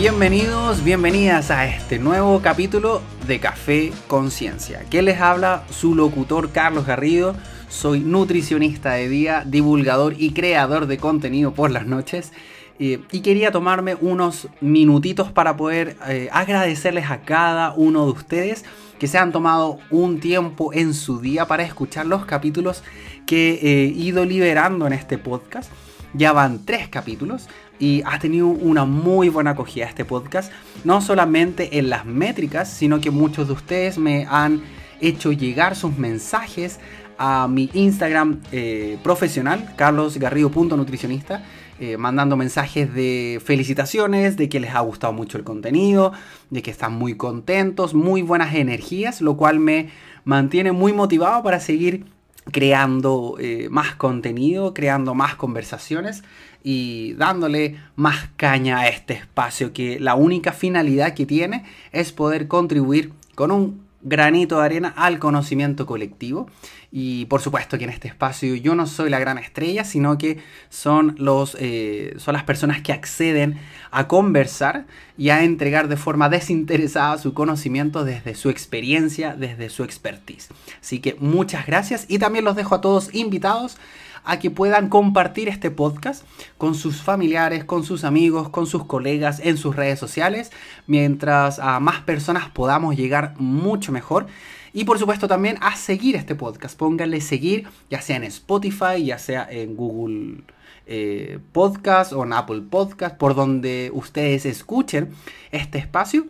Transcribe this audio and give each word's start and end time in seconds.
Bienvenidos, 0.00 0.82
bienvenidas 0.82 1.50
a 1.50 1.66
este 1.66 1.98
nuevo 1.98 2.40
capítulo 2.40 3.02
de 3.26 3.38
Café 3.38 3.92
Conciencia. 4.06 4.86
Que 4.88 5.02
les 5.02 5.20
habla 5.20 5.64
su 5.68 5.94
locutor 5.94 6.52
Carlos 6.52 6.86
Garrido. 6.86 7.36
Soy 7.68 8.00
nutricionista 8.00 8.92
de 8.92 9.10
día, 9.10 9.44
divulgador 9.44 10.14
y 10.16 10.32
creador 10.32 10.86
de 10.86 10.96
contenido 10.96 11.52
por 11.52 11.70
las 11.70 11.84
noches. 11.86 12.32
y 12.78 13.20
quería 13.20 13.52
tomarme 13.52 13.94
unos 13.94 14.48
minutitos 14.62 15.32
para 15.32 15.58
poder 15.58 15.98
eh, 16.08 16.30
agradecerles 16.32 17.10
a 17.10 17.20
cada 17.20 17.74
uno 17.74 18.06
de 18.06 18.12
ustedes 18.12 18.64
que 18.98 19.06
se 19.06 19.18
han 19.18 19.32
tomado 19.32 19.80
un 19.90 20.18
tiempo 20.18 20.72
en 20.72 20.94
su 20.94 21.20
día 21.20 21.46
para 21.46 21.62
escuchar 21.62 22.06
los 22.06 22.24
capítulos 22.24 22.82
que 23.26 23.58
he 23.62 23.84
ido 23.88 24.24
liberando 24.24 24.86
en 24.86 24.94
este 24.94 25.18
podcast. 25.18 25.70
Ya 26.14 26.32
van 26.32 26.64
tres 26.64 26.88
capítulos 26.88 27.48
y 27.80 28.02
ha 28.04 28.18
tenido 28.18 28.46
una 28.46 28.84
muy 28.84 29.30
buena 29.30 29.50
acogida 29.50 29.86
este 29.86 30.04
podcast, 30.04 30.52
no 30.84 31.00
solamente 31.00 31.78
en 31.78 31.90
las 31.90 32.04
métricas, 32.04 32.70
sino 32.70 33.00
que 33.00 33.10
muchos 33.10 33.48
de 33.48 33.54
ustedes 33.54 33.98
me 33.98 34.26
han 34.30 34.62
hecho 35.00 35.32
llegar 35.32 35.74
sus 35.74 35.96
mensajes 35.96 36.78
a 37.18 37.48
mi 37.48 37.70
Instagram 37.72 38.40
eh, 38.52 38.98
profesional, 39.02 39.74
carlosgarrido.nutricionista, 39.76 41.42
eh, 41.78 41.96
mandando 41.96 42.36
mensajes 42.36 42.92
de 42.94 43.40
felicitaciones, 43.44 44.36
de 44.36 44.48
que 44.50 44.60
les 44.60 44.74
ha 44.74 44.80
gustado 44.80 45.12
mucho 45.14 45.38
el 45.38 45.44
contenido, 45.44 46.12
de 46.50 46.62
que 46.62 46.70
están 46.70 46.92
muy 46.92 47.16
contentos, 47.16 47.94
muy 47.94 48.22
buenas 48.22 48.54
energías, 48.54 49.22
lo 49.22 49.36
cual 49.36 49.58
me 49.58 49.88
mantiene 50.24 50.72
muy 50.72 50.92
motivado 50.92 51.42
para 51.42 51.60
seguir 51.60 52.04
creando 52.52 53.36
eh, 53.38 53.68
más 53.70 53.94
contenido, 53.94 54.74
creando 54.74 55.14
más 55.14 55.34
conversaciones 55.34 56.22
y 56.62 57.14
dándole 57.14 57.76
más 57.96 58.28
caña 58.36 58.80
a 58.80 58.88
este 58.88 59.14
espacio 59.14 59.72
que 59.72 60.00
la 60.00 60.14
única 60.14 60.52
finalidad 60.52 61.14
que 61.14 61.26
tiene 61.26 61.64
es 61.92 62.12
poder 62.12 62.48
contribuir 62.48 63.12
con 63.34 63.50
un 63.50 63.89
granito 64.02 64.58
de 64.58 64.64
arena 64.64 64.94
al 64.96 65.18
conocimiento 65.18 65.86
colectivo. 65.86 66.48
Y 66.92 67.26
por 67.26 67.40
supuesto 67.40 67.78
que 67.78 67.84
en 67.84 67.90
este 67.90 68.08
espacio 68.08 68.54
yo 68.56 68.74
no 68.74 68.86
soy 68.86 69.10
la 69.10 69.20
gran 69.20 69.38
estrella, 69.38 69.84
sino 69.84 70.18
que 70.18 70.38
son, 70.70 71.14
los, 71.18 71.56
eh, 71.60 72.14
son 72.18 72.34
las 72.34 72.42
personas 72.42 72.82
que 72.82 72.92
acceden 72.92 73.58
a 73.92 74.08
conversar 74.08 74.86
y 75.16 75.30
a 75.30 75.44
entregar 75.44 75.88
de 75.88 75.96
forma 75.96 76.28
desinteresada 76.28 77.18
su 77.18 77.32
conocimiento 77.32 78.04
desde 78.04 78.34
su 78.34 78.50
experiencia, 78.50 79.36
desde 79.36 79.68
su 79.70 79.84
expertise. 79.84 80.48
Así 80.80 80.98
que 80.98 81.16
muchas 81.20 81.66
gracias 81.66 82.06
y 82.08 82.18
también 82.18 82.44
los 82.44 82.56
dejo 82.56 82.74
a 82.74 82.80
todos 82.80 83.14
invitados 83.14 83.76
a 84.24 84.38
que 84.38 84.50
puedan 84.50 84.88
compartir 84.88 85.48
este 85.48 85.70
podcast 85.70 86.24
con 86.58 86.74
sus 86.74 87.02
familiares, 87.02 87.64
con 87.64 87.84
sus 87.84 88.04
amigos, 88.04 88.48
con 88.48 88.66
sus 88.66 88.84
colegas 88.84 89.40
en 89.42 89.56
sus 89.56 89.76
redes 89.76 89.98
sociales, 89.98 90.50
mientras 90.86 91.58
a 91.58 91.80
más 91.80 92.00
personas 92.02 92.48
podamos 92.50 92.96
llegar 92.96 93.34
mucho 93.38 93.92
mejor. 93.92 94.26
Y 94.72 94.84
por 94.84 94.98
supuesto 94.98 95.26
también 95.26 95.58
a 95.60 95.74
seguir 95.76 96.16
este 96.16 96.34
podcast. 96.34 96.78
Pónganle 96.78 97.20
seguir, 97.20 97.66
ya 97.90 98.00
sea 98.00 98.16
en 98.16 98.24
Spotify, 98.24 99.04
ya 99.04 99.18
sea 99.18 99.46
en 99.50 99.76
Google 99.76 100.42
eh, 100.86 101.38
Podcast 101.52 102.12
o 102.12 102.24
en 102.24 102.32
Apple 102.32 102.62
Podcast, 102.70 103.16
por 103.16 103.34
donde 103.34 103.90
ustedes 103.92 104.46
escuchen 104.46 105.10
este 105.50 105.78
espacio. 105.78 106.26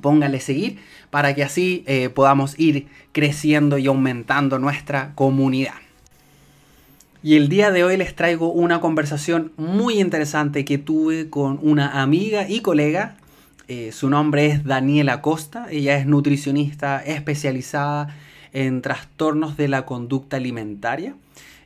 Pónganle 0.00 0.40
seguir 0.40 0.78
para 1.10 1.34
que 1.34 1.42
así 1.42 1.84
eh, 1.86 2.08
podamos 2.08 2.58
ir 2.58 2.88
creciendo 3.12 3.78
y 3.78 3.86
aumentando 3.86 4.58
nuestra 4.58 5.12
comunidad. 5.14 5.85
Y 7.26 7.34
el 7.34 7.48
día 7.48 7.72
de 7.72 7.82
hoy 7.82 7.96
les 7.96 8.14
traigo 8.14 8.52
una 8.52 8.80
conversación 8.80 9.50
muy 9.56 9.98
interesante 9.98 10.64
que 10.64 10.78
tuve 10.78 11.28
con 11.28 11.58
una 11.60 12.00
amiga 12.00 12.48
y 12.48 12.60
colega. 12.60 13.16
Eh, 13.66 13.90
su 13.90 14.08
nombre 14.08 14.46
es 14.46 14.62
Daniela 14.62 15.22
Costa. 15.22 15.66
Ella 15.68 15.98
es 15.98 16.06
nutricionista 16.06 17.02
especializada 17.02 18.16
en 18.52 18.80
trastornos 18.80 19.56
de 19.56 19.66
la 19.66 19.84
conducta 19.86 20.36
alimentaria. 20.36 21.16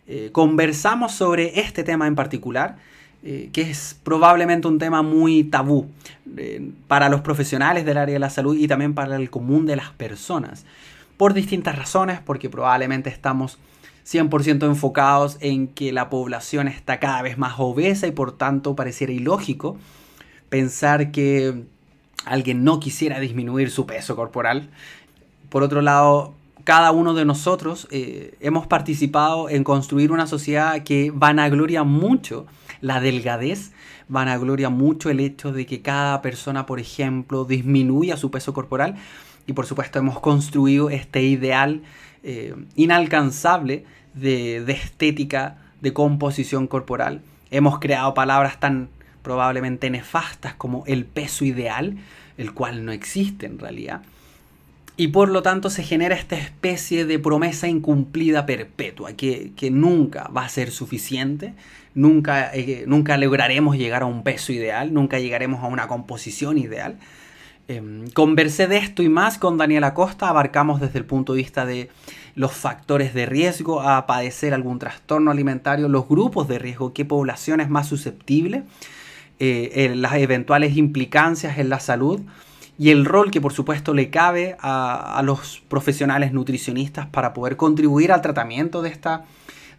Eh, 0.06 0.30
conversamos 0.32 1.12
sobre 1.12 1.60
este 1.60 1.84
tema 1.84 2.06
en 2.06 2.14
particular, 2.14 2.78
eh, 3.22 3.50
que 3.52 3.60
es 3.60 3.98
probablemente 4.02 4.66
un 4.66 4.78
tema 4.78 5.02
muy 5.02 5.44
tabú 5.44 5.90
para 6.88 7.10
los 7.10 7.20
profesionales 7.20 7.84
del 7.84 7.98
área 7.98 8.14
de 8.14 8.18
la 8.18 8.30
salud 8.30 8.56
y 8.56 8.66
también 8.66 8.94
para 8.94 9.14
el 9.16 9.28
común 9.28 9.66
de 9.66 9.76
las 9.76 9.90
personas. 9.90 10.64
Por 11.18 11.34
distintas 11.34 11.76
razones, 11.76 12.18
porque 12.24 12.48
probablemente 12.48 13.10
estamos 13.10 13.58
100% 14.06 14.66
enfocados 14.66 15.36
en 15.40 15.68
que 15.68 15.92
la 15.92 16.10
población 16.10 16.68
está 16.68 17.00
cada 17.00 17.22
vez 17.22 17.38
más 17.38 17.54
obesa 17.58 18.06
y 18.06 18.12
por 18.12 18.36
tanto 18.36 18.74
pareciera 18.74 19.12
ilógico 19.12 19.76
pensar 20.48 21.12
que 21.12 21.64
alguien 22.24 22.64
no 22.64 22.80
quisiera 22.80 23.20
disminuir 23.20 23.70
su 23.70 23.86
peso 23.86 24.16
corporal. 24.16 24.70
Por 25.48 25.62
otro 25.62 25.80
lado, 25.80 26.34
cada 26.64 26.90
uno 26.92 27.14
de 27.14 27.24
nosotros 27.24 27.88
eh, 27.90 28.34
hemos 28.40 28.66
participado 28.66 29.48
en 29.48 29.64
construir 29.64 30.12
una 30.12 30.26
sociedad 30.26 30.82
que 30.82 31.10
vanagloria 31.14 31.84
mucho 31.84 32.46
la 32.80 33.00
delgadez, 33.00 33.72
vanagloria 34.08 34.70
mucho 34.70 35.10
el 35.10 35.20
hecho 35.20 35.52
de 35.52 35.66
que 35.66 35.82
cada 35.82 36.20
persona, 36.22 36.66
por 36.66 36.80
ejemplo, 36.80 37.44
disminuya 37.44 38.16
su 38.16 38.30
peso 38.30 38.52
corporal 38.52 38.96
y 39.46 39.52
por 39.52 39.66
supuesto 39.66 39.98
hemos 39.98 40.20
construido 40.20 40.90
este 40.90 41.22
ideal 41.22 41.82
eh, 42.22 42.54
inalcanzable 42.76 43.84
de, 44.14 44.56
estética, 44.68 45.56
de 45.80 45.92
composición 45.92 46.66
corporal. 46.66 47.22
Hemos 47.50 47.78
creado 47.78 48.14
palabras 48.14 48.60
tan 48.60 48.88
probablemente 49.22 49.90
nefastas 49.90 50.54
como 50.54 50.84
el 50.86 51.04
peso 51.04 51.44
ideal, 51.44 51.96
el 52.38 52.52
cual 52.52 52.84
no 52.84 52.92
existe 52.92 53.46
en 53.46 53.58
realidad. 53.58 54.02
Y 54.96 55.08
por 55.08 55.30
lo 55.30 55.42
tanto 55.42 55.70
se 55.70 55.82
genera 55.82 56.14
esta 56.14 56.36
especie 56.36 57.06
de 57.06 57.18
promesa 57.18 57.68
incumplida 57.68 58.44
perpetua, 58.44 59.14
que, 59.14 59.52
nunca 59.70 60.28
va 60.28 60.44
a 60.44 60.48
ser 60.48 60.70
suficiente, 60.70 61.54
nunca, 61.94 62.50
eh, 62.54 62.84
nunca 62.86 63.16
lograremos 63.16 63.78
llegar 63.78 64.02
a 64.02 64.06
un 64.06 64.22
peso 64.22 64.52
ideal, 64.52 64.92
nunca 64.92 65.18
llegaremos 65.18 65.64
a 65.64 65.68
una 65.68 65.88
composición 65.88 66.58
ideal. 66.58 66.98
Em, 67.68 68.10
conversé 68.10 68.66
de 68.66 68.78
esto 68.78 69.02
y 69.02 69.08
más 69.08 69.38
con 69.38 69.56
Daniela 69.56 69.94
Costa, 69.94 70.28
abarcamos 70.28 70.80
desde 70.80 70.98
el 70.98 71.04
punto 71.04 71.34
de 71.34 71.38
vista 71.38 71.66
de 71.66 71.88
los 72.34 72.52
factores 72.52 73.14
de 73.14 73.26
riesgo 73.26 73.80
a 73.80 74.06
padecer 74.06 74.54
algún 74.54 74.78
trastorno 74.78 75.30
alimentario, 75.30 75.88
los 75.88 76.08
grupos 76.08 76.48
de 76.48 76.58
riesgo, 76.58 76.92
qué 76.92 77.04
población 77.04 77.60
es 77.60 77.68
más 77.68 77.86
susceptible, 77.86 78.64
eh, 79.38 79.92
las 79.96 80.14
eventuales 80.14 80.76
implicancias 80.76 81.58
en 81.58 81.68
la 81.68 81.80
salud 81.80 82.20
y 82.80 82.88
el 82.88 83.04
rol 83.04 83.30
que 83.30 83.42
por 83.42 83.52
supuesto 83.52 83.92
le 83.92 84.08
cabe 84.08 84.56
a, 84.58 85.20
los 85.22 85.62
profesionales 85.68 86.32
nutricionistas 86.32 87.06
para 87.06 87.34
poder 87.34 87.58
contribuir 87.58 88.10
al 88.10 88.22
tratamiento 88.22 88.80
de, 88.80 88.88
esta, 88.88 89.26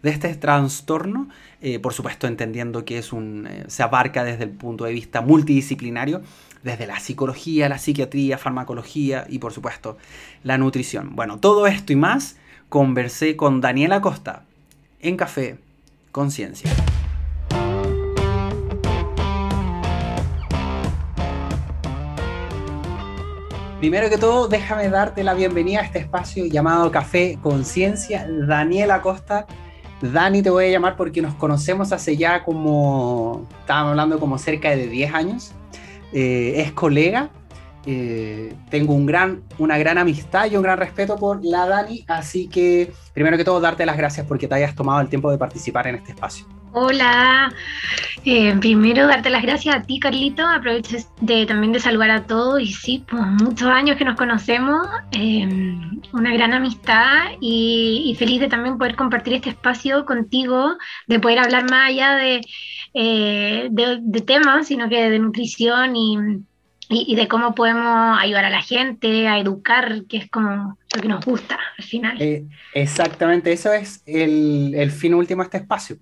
de 0.04 0.10
este 0.10 0.32
trastorno, 0.36 1.28
eh, 1.60 1.80
por 1.80 1.94
supuesto 1.94 2.28
entendiendo 2.28 2.84
que 2.84 2.98
es 2.98 3.12
un, 3.12 3.48
eh, 3.50 3.64
se 3.66 3.82
abarca 3.82 4.22
desde 4.22 4.44
el 4.44 4.50
punto 4.50 4.84
de 4.84 4.92
vista 4.92 5.20
multidisciplinario 5.20 6.22
desde 6.62 6.86
la 6.86 7.00
psicología, 7.00 7.68
la 7.68 7.78
psiquiatría, 7.78 8.38
farmacología 8.38 9.26
y 9.28 9.38
por 9.38 9.52
supuesto 9.52 9.96
la 10.42 10.58
nutrición. 10.58 11.14
Bueno, 11.14 11.38
todo 11.38 11.66
esto 11.66 11.92
y 11.92 11.96
más 11.96 12.36
conversé 12.68 13.36
con 13.36 13.60
Daniela 13.60 14.00
Costa 14.00 14.44
en 15.00 15.16
Café 15.16 15.58
Conciencia. 16.10 16.70
Primero 23.82 24.08
que 24.08 24.16
todo, 24.16 24.46
déjame 24.46 24.88
darte 24.88 25.24
la 25.24 25.34
bienvenida 25.34 25.80
a 25.80 25.82
este 25.82 25.98
espacio 25.98 26.46
llamado 26.46 26.92
Café 26.92 27.36
Conciencia. 27.42 28.28
Daniela 28.30 29.02
Costa. 29.02 29.44
Dani 30.00 30.40
te 30.40 30.50
voy 30.50 30.66
a 30.66 30.68
llamar 30.68 30.96
porque 30.96 31.20
nos 31.20 31.34
conocemos 31.34 31.90
hace 31.90 32.16
ya 32.16 32.44
como, 32.44 33.44
estábamos 33.58 33.90
hablando 33.90 34.20
como 34.20 34.38
cerca 34.38 34.70
de 34.70 34.86
10 34.86 35.14
años. 35.14 35.52
Eh, 36.12 36.54
es 36.56 36.72
colega. 36.72 37.30
Eh, 37.84 38.54
tengo 38.70 38.94
un 38.94 39.06
gran, 39.06 39.42
una 39.58 39.76
gran 39.76 39.98
amistad 39.98 40.48
y 40.50 40.56
un 40.56 40.62
gran 40.62 40.78
respeto 40.78 41.16
por 41.16 41.44
la 41.44 41.66
Dani, 41.66 42.04
así 42.06 42.46
que 42.46 42.92
primero 43.12 43.36
que 43.36 43.44
todo 43.44 43.60
darte 43.60 43.84
las 43.84 43.96
gracias 43.96 44.24
porque 44.24 44.46
te 44.46 44.54
hayas 44.54 44.76
tomado 44.76 45.00
el 45.00 45.08
tiempo 45.08 45.32
de 45.32 45.38
participar 45.38 45.88
en 45.88 45.96
este 45.96 46.12
espacio. 46.12 46.46
Hola, 46.74 47.52
eh, 48.24 48.56
primero 48.58 49.06
darte 49.06 49.28
las 49.30 49.42
gracias 49.42 49.74
a 49.74 49.82
ti 49.82 50.00
Carlito, 50.00 50.46
aprovecho 50.46 50.96
también 51.46 51.72
de 51.72 51.80
saludar 51.80 52.10
a 52.10 52.26
todos. 52.26 52.60
Y 52.60 52.72
sí, 52.72 53.04
pues 53.08 53.22
muchos 53.22 53.68
años 53.68 53.96
que 53.96 54.04
nos 54.04 54.16
conocemos, 54.16 54.86
una 56.12 56.32
gran 56.32 56.54
amistad. 56.54 57.32
Y, 57.40 58.14
feliz 58.18 58.40
de 58.40 58.48
también 58.48 58.78
poder 58.78 58.96
compartir 58.96 59.34
este 59.34 59.50
espacio 59.50 60.04
contigo, 60.04 60.76
de 61.06 61.20
poder 61.20 61.40
hablar 61.40 61.70
más 61.70 61.88
allá 61.88 62.16
de 62.16 62.40
eh, 62.94 63.68
de, 63.70 64.20
temas, 64.20 64.66
sino 64.66 64.88
que 64.88 65.10
de 65.10 65.18
nutrición 65.18 65.96
y, 65.96 67.14
de 67.14 67.26
cómo 67.26 67.54
podemos 67.54 68.18
ayudar 68.20 68.44
a 68.44 68.50
la 68.50 68.60
gente, 68.60 69.26
a 69.26 69.38
educar, 69.38 70.04
que 70.06 70.18
es 70.18 70.30
como 70.30 70.76
lo 70.94 71.02
que 71.02 71.08
nos 71.08 71.24
gusta 71.24 71.58
al 71.78 71.84
final. 71.84 72.20
Eh, 72.20 72.44
exactamente, 72.74 73.50
eso 73.50 73.72
es 73.72 74.02
el, 74.04 74.90
fin 74.90 75.14
último 75.14 75.42
de 75.42 75.46
este 75.46 75.56
espacio. 75.58 75.96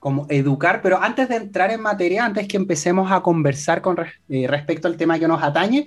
Como 0.00 0.26
educar, 0.30 0.80
pero 0.82 1.00
antes 1.00 1.28
de 1.28 1.36
entrar 1.36 1.70
en 1.70 1.82
materia, 1.82 2.24
antes 2.24 2.48
que 2.48 2.56
empecemos 2.56 3.12
a 3.12 3.20
conversar 3.20 3.82
con 3.82 3.96
eh, 4.30 4.46
respecto 4.48 4.88
al 4.88 4.96
tema 4.96 5.18
que 5.18 5.28
nos 5.28 5.42
atañe, 5.42 5.86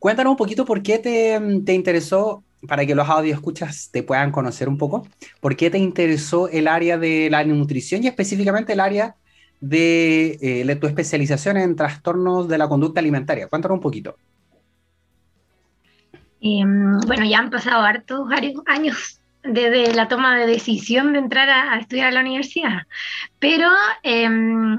cuéntanos 0.00 0.32
un 0.32 0.36
poquito 0.36 0.64
por 0.64 0.82
qué 0.82 0.98
te, 0.98 1.40
te 1.64 1.72
interesó, 1.72 2.42
para 2.66 2.84
que 2.84 2.94
los 2.94 3.08
audio 3.08 3.32
escuchas 3.32 3.88
te 3.92 4.02
puedan 4.02 4.32
conocer 4.32 4.68
un 4.68 4.78
poco, 4.78 5.06
por 5.40 5.56
qué 5.56 5.70
te 5.70 5.78
interesó 5.78 6.48
el 6.48 6.66
área 6.66 6.98
de 6.98 7.28
la 7.30 7.44
nutrición 7.44 8.02
y 8.02 8.08
específicamente 8.08 8.72
el 8.72 8.80
área 8.80 9.14
de, 9.60 10.38
eh, 10.42 10.76
tu 10.76 10.88
especialización 10.88 11.56
en 11.56 11.76
trastornos 11.76 12.48
de 12.48 12.58
la 12.58 12.68
conducta 12.68 12.98
alimentaria. 12.98 13.46
Cuéntanos 13.46 13.76
un 13.76 13.80
poquito. 13.80 14.16
Em, 16.40 16.98
bueno, 17.06 17.24
ya 17.24 17.38
han 17.38 17.50
pasado 17.50 17.82
hartos 17.82 18.26
años 18.66 19.21
desde 19.42 19.94
la 19.94 20.08
toma 20.08 20.38
de 20.38 20.46
decisión 20.46 21.12
de 21.12 21.18
entrar 21.18 21.48
a, 21.50 21.78
estudiar 21.78 22.08
a 22.08 22.12
la 22.12 22.20
universidad, 22.20 22.86
pero 23.38 23.68
em, 24.02 24.78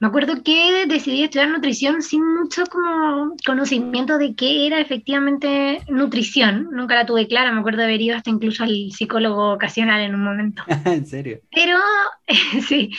me 0.00 0.08
acuerdo 0.08 0.42
que 0.42 0.84
decidí 0.86 1.22
estudiar 1.22 1.48
nutrición 1.48 2.02
sin 2.02 2.22
mucho 2.34 2.64
como 2.66 3.34
conocimiento 3.46 4.18
de 4.18 4.34
qué 4.34 4.66
era 4.66 4.80
efectivamente 4.80 5.80
nutrición. 5.88 6.68
Nunca 6.72 6.94
la 6.94 7.06
tuve 7.06 7.26
clara, 7.26 7.52
me 7.52 7.60
acuerdo 7.60 7.78
de 7.78 7.84
haber 7.84 8.02
ido 8.02 8.16
hasta 8.16 8.30
incluso 8.30 8.64
al 8.64 8.90
psicólogo 8.90 9.52
ocasional 9.52 10.00
en 10.00 10.14
un 10.14 10.24
momento. 10.24 10.62
¿En 10.84 11.06
serio? 11.06 11.40
Pero, 11.50 11.78
sí, 12.68 12.90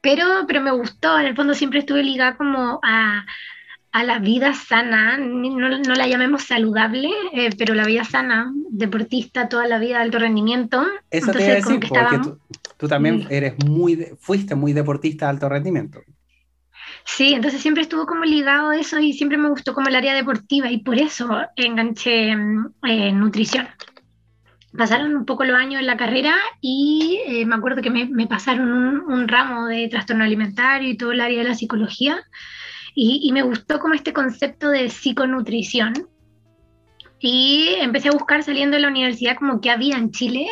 pero, 0.00 0.24
pero 0.48 0.60
me 0.60 0.72
gustó, 0.72 1.18
en 1.18 1.26
el 1.26 1.36
fondo 1.36 1.54
siempre 1.54 1.80
estuve 1.80 2.02
ligada 2.02 2.36
como 2.36 2.80
a, 2.82 3.24
a 3.92 4.04
la 4.04 4.18
vida 4.18 4.52
sana, 4.52 5.16
no, 5.16 5.78
no 5.78 5.94
la 5.94 6.06
llamemos 6.06 6.44
saludable, 6.44 7.10
eh, 7.32 7.50
pero 7.56 7.74
la 7.74 7.86
vida 7.86 8.04
sana, 8.04 8.52
deportista 8.70 9.48
toda 9.48 9.66
la 9.66 9.78
vida 9.78 9.96
de 9.96 10.04
alto 10.04 10.18
rendimiento. 10.18 10.86
Eso 11.10 11.32
te 11.32 11.42
iba 11.42 11.52
a 11.52 11.56
decir, 11.56 11.80
porque 11.88 12.20
tú, 12.76 12.88
también 12.88 13.26
eres 13.30 13.54
muy, 13.64 14.08
fuiste 14.18 14.54
muy 14.54 14.72
deportista 14.72 15.26
de 15.26 15.30
alto 15.30 15.48
rendimiento. 15.48 16.00
Sí, 17.04 17.32
entonces 17.32 17.62
siempre 17.62 17.82
estuvo 17.82 18.06
como 18.06 18.24
ligado 18.24 18.70
a 18.70 18.76
eso 18.76 18.98
y 18.98 19.14
siempre 19.14 19.38
me 19.38 19.48
gustó 19.48 19.72
como 19.72 19.88
el 19.88 19.96
área 19.96 20.14
deportiva 20.14 20.70
y 20.70 20.78
por 20.78 20.98
eso 20.98 21.28
enganché 21.56 22.32
eh, 22.32 23.12
nutrición. 23.12 23.68
Pasaron 24.76 25.16
un 25.16 25.24
poco 25.24 25.44
los 25.44 25.56
años 25.56 25.80
en 25.80 25.86
la 25.86 25.96
carrera 25.96 26.34
y 26.60 27.20
eh, 27.26 27.46
me 27.46 27.54
acuerdo 27.54 27.80
que 27.80 27.90
me, 27.90 28.04
me 28.04 28.26
pasaron 28.26 28.70
un, 28.70 29.12
un, 29.12 29.26
ramo 29.26 29.66
de 29.66 29.88
trastorno 29.88 30.24
alimentario 30.24 30.90
y 30.90 30.96
todo 30.98 31.12
el 31.12 31.22
área 31.22 31.38
de 31.38 31.48
la 31.48 31.54
psicología 31.54 32.22
y, 33.00 33.30
me 33.30 33.42
gustó 33.42 33.78
como 33.78 33.94
este 33.94 34.12
concepto 34.12 34.70
de 34.70 34.90
psiconutrición. 34.90 35.94
Y 37.20 37.76
empecé 37.80 38.08
a 38.08 38.12
buscar 38.12 38.42
saliendo 38.42 38.76
de 38.76 38.82
la 38.82 38.88
universidad 38.88 39.36
como 39.36 39.60
que 39.60 39.70
había 39.70 39.96
en 39.96 40.10
Chile 40.10 40.48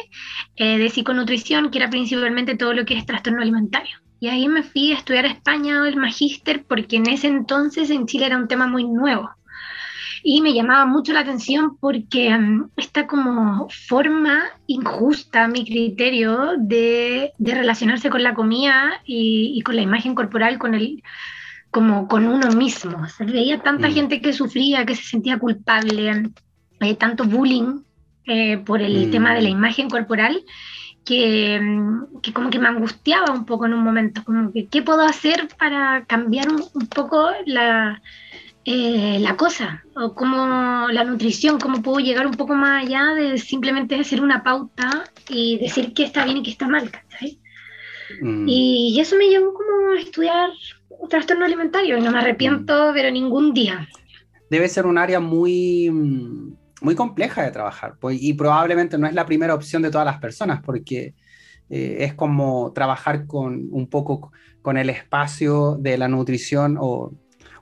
eh, 0.54 0.78
de 0.78 0.88
psiconutrición, 0.88 1.70
que 1.70 1.78
era 1.78 1.90
principalmente 1.90 2.56
todo 2.56 2.72
lo 2.72 2.84
que 2.84 2.96
es 2.96 3.04
trastorno 3.04 3.42
alimentario. 3.42 3.96
Y 4.20 4.28
ahí 4.28 4.46
me 4.46 4.62
fui 4.62 4.92
a 4.92 4.96
estudiar 4.96 5.24
a 5.24 5.30
España 5.30 5.86
el 5.88 5.96
magíster 5.96 6.64
porque 6.64 6.96
en 6.96 7.08
ese 7.08 7.26
entonces 7.26 7.90
en 7.90 8.06
Chile 8.06 8.26
era 8.26 8.36
un 8.36 8.46
tema 8.46 8.68
muy 8.68 8.84
nuevo. 8.84 9.28
Y 10.22 10.40
me 10.40 10.54
llamaba 10.54 10.86
mucho 10.86 11.12
la 11.12 11.20
atención 11.20 11.76
porque 11.78 12.28
um, 12.28 12.68
esta 12.76 13.08
como 13.08 13.68
forma 13.88 14.44
injusta, 14.68 15.44
a 15.44 15.48
mi 15.48 15.64
criterio, 15.64 16.52
de, 16.58 17.32
relacionarse 17.40 18.08
con 18.08 18.22
la 18.22 18.34
comida 18.34 19.00
y, 19.04 19.60
con 19.62 19.74
la 19.74 19.82
imagen 19.82 20.14
corporal, 20.14 20.58
con 20.58 20.74
el, 20.74 21.02
como 21.76 22.08
con 22.08 22.26
uno 22.26 22.48
mismo. 22.52 23.06
Se 23.06 23.26
veía 23.26 23.60
tanta 23.60 23.90
mm. 23.90 23.92
gente 23.92 24.20
que 24.22 24.32
sufría, 24.32 24.86
que 24.86 24.96
se 24.96 25.02
sentía 25.02 25.38
culpable, 25.38 26.30
hay 26.80 26.94
tanto 26.94 27.24
bullying 27.24 27.82
eh, 28.24 28.56
por 28.56 28.80
el 28.80 29.08
mm. 29.08 29.10
tema 29.10 29.34
de 29.34 29.42
la 29.42 29.50
imagen 29.50 29.90
corporal, 29.90 30.42
que, 31.04 31.60
mm, 31.60 32.22
que, 32.22 32.32
como 32.32 32.48
que 32.48 32.58
me 32.58 32.68
angustiaba 32.68 33.30
un 33.30 33.44
poco 33.44 33.66
en 33.66 33.74
un 33.74 33.84
momento, 33.84 34.24
como 34.24 34.54
que 34.54 34.68
qué 34.68 34.80
puedo 34.80 35.02
hacer 35.02 35.48
para 35.58 36.06
cambiar 36.06 36.48
un, 36.48 36.86
poco 36.86 37.28
la, 37.44 38.00
eh, 38.64 39.18
la 39.20 39.36
cosa, 39.36 39.84
o 39.96 40.14
cómo 40.14 40.88
la 40.88 41.04
nutrición, 41.04 41.60
cómo 41.60 41.82
puedo 41.82 41.98
llegar 41.98 42.26
un 42.26 42.36
poco 42.36 42.54
más 42.54 42.84
allá 42.84 43.12
de 43.12 43.36
simplemente 43.36 44.00
hacer 44.00 44.22
una 44.22 44.42
pauta 44.42 45.04
y 45.28 45.58
decir 45.58 45.92
qué 45.92 46.04
está 46.04 46.24
bien 46.24 46.38
y 46.38 46.42
qué 46.42 46.52
está 46.52 46.68
mal. 46.68 46.90
Y, 48.46 48.94
y 48.96 48.98
eso 48.98 49.14
me 49.16 49.28
llevó 49.28 49.52
como 49.52 49.92
a 49.92 50.00
estudiar 50.00 50.48
trastorno 51.08 51.44
alimentario 51.44 51.98
y 51.98 52.00
no 52.00 52.10
me 52.10 52.18
arrepiento, 52.18 52.90
mm. 52.90 52.94
pero 52.94 53.10
ningún 53.10 53.54
día. 53.54 53.88
Debe 54.50 54.68
ser 54.68 54.86
un 54.86 54.98
área 54.98 55.20
muy, 55.20 55.90
muy 56.80 56.94
compleja 56.94 57.42
de 57.42 57.50
trabajar 57.50 57.94
pues, 58.00 58.18
y 58.20 58.34
probablemente 58.34 58.98
no 58.98 59.06
es 59.06 59.14
la 59.14 59.26
primera 59.26 59.54
opción 59.54 59.82
de 59.82 59.90
todas 59.90 60.04
las 60.04 60.18
personas 60.18 60.60
porque 60.62 61.14
eh, 61.68 61.96
es 62.00 62.14
como 62.14 62.72
trabajar 62.72 63.26
con 63.26 63.66
un 63.70 63.88
poco 63.88 64.32
con 64.62 64.76
el 64.76 64.90
espacio 64.90 65.76
de 65.80 65.98
la 65.98 66.08
nutrición 66.08 66.76
o, 66.80 67.12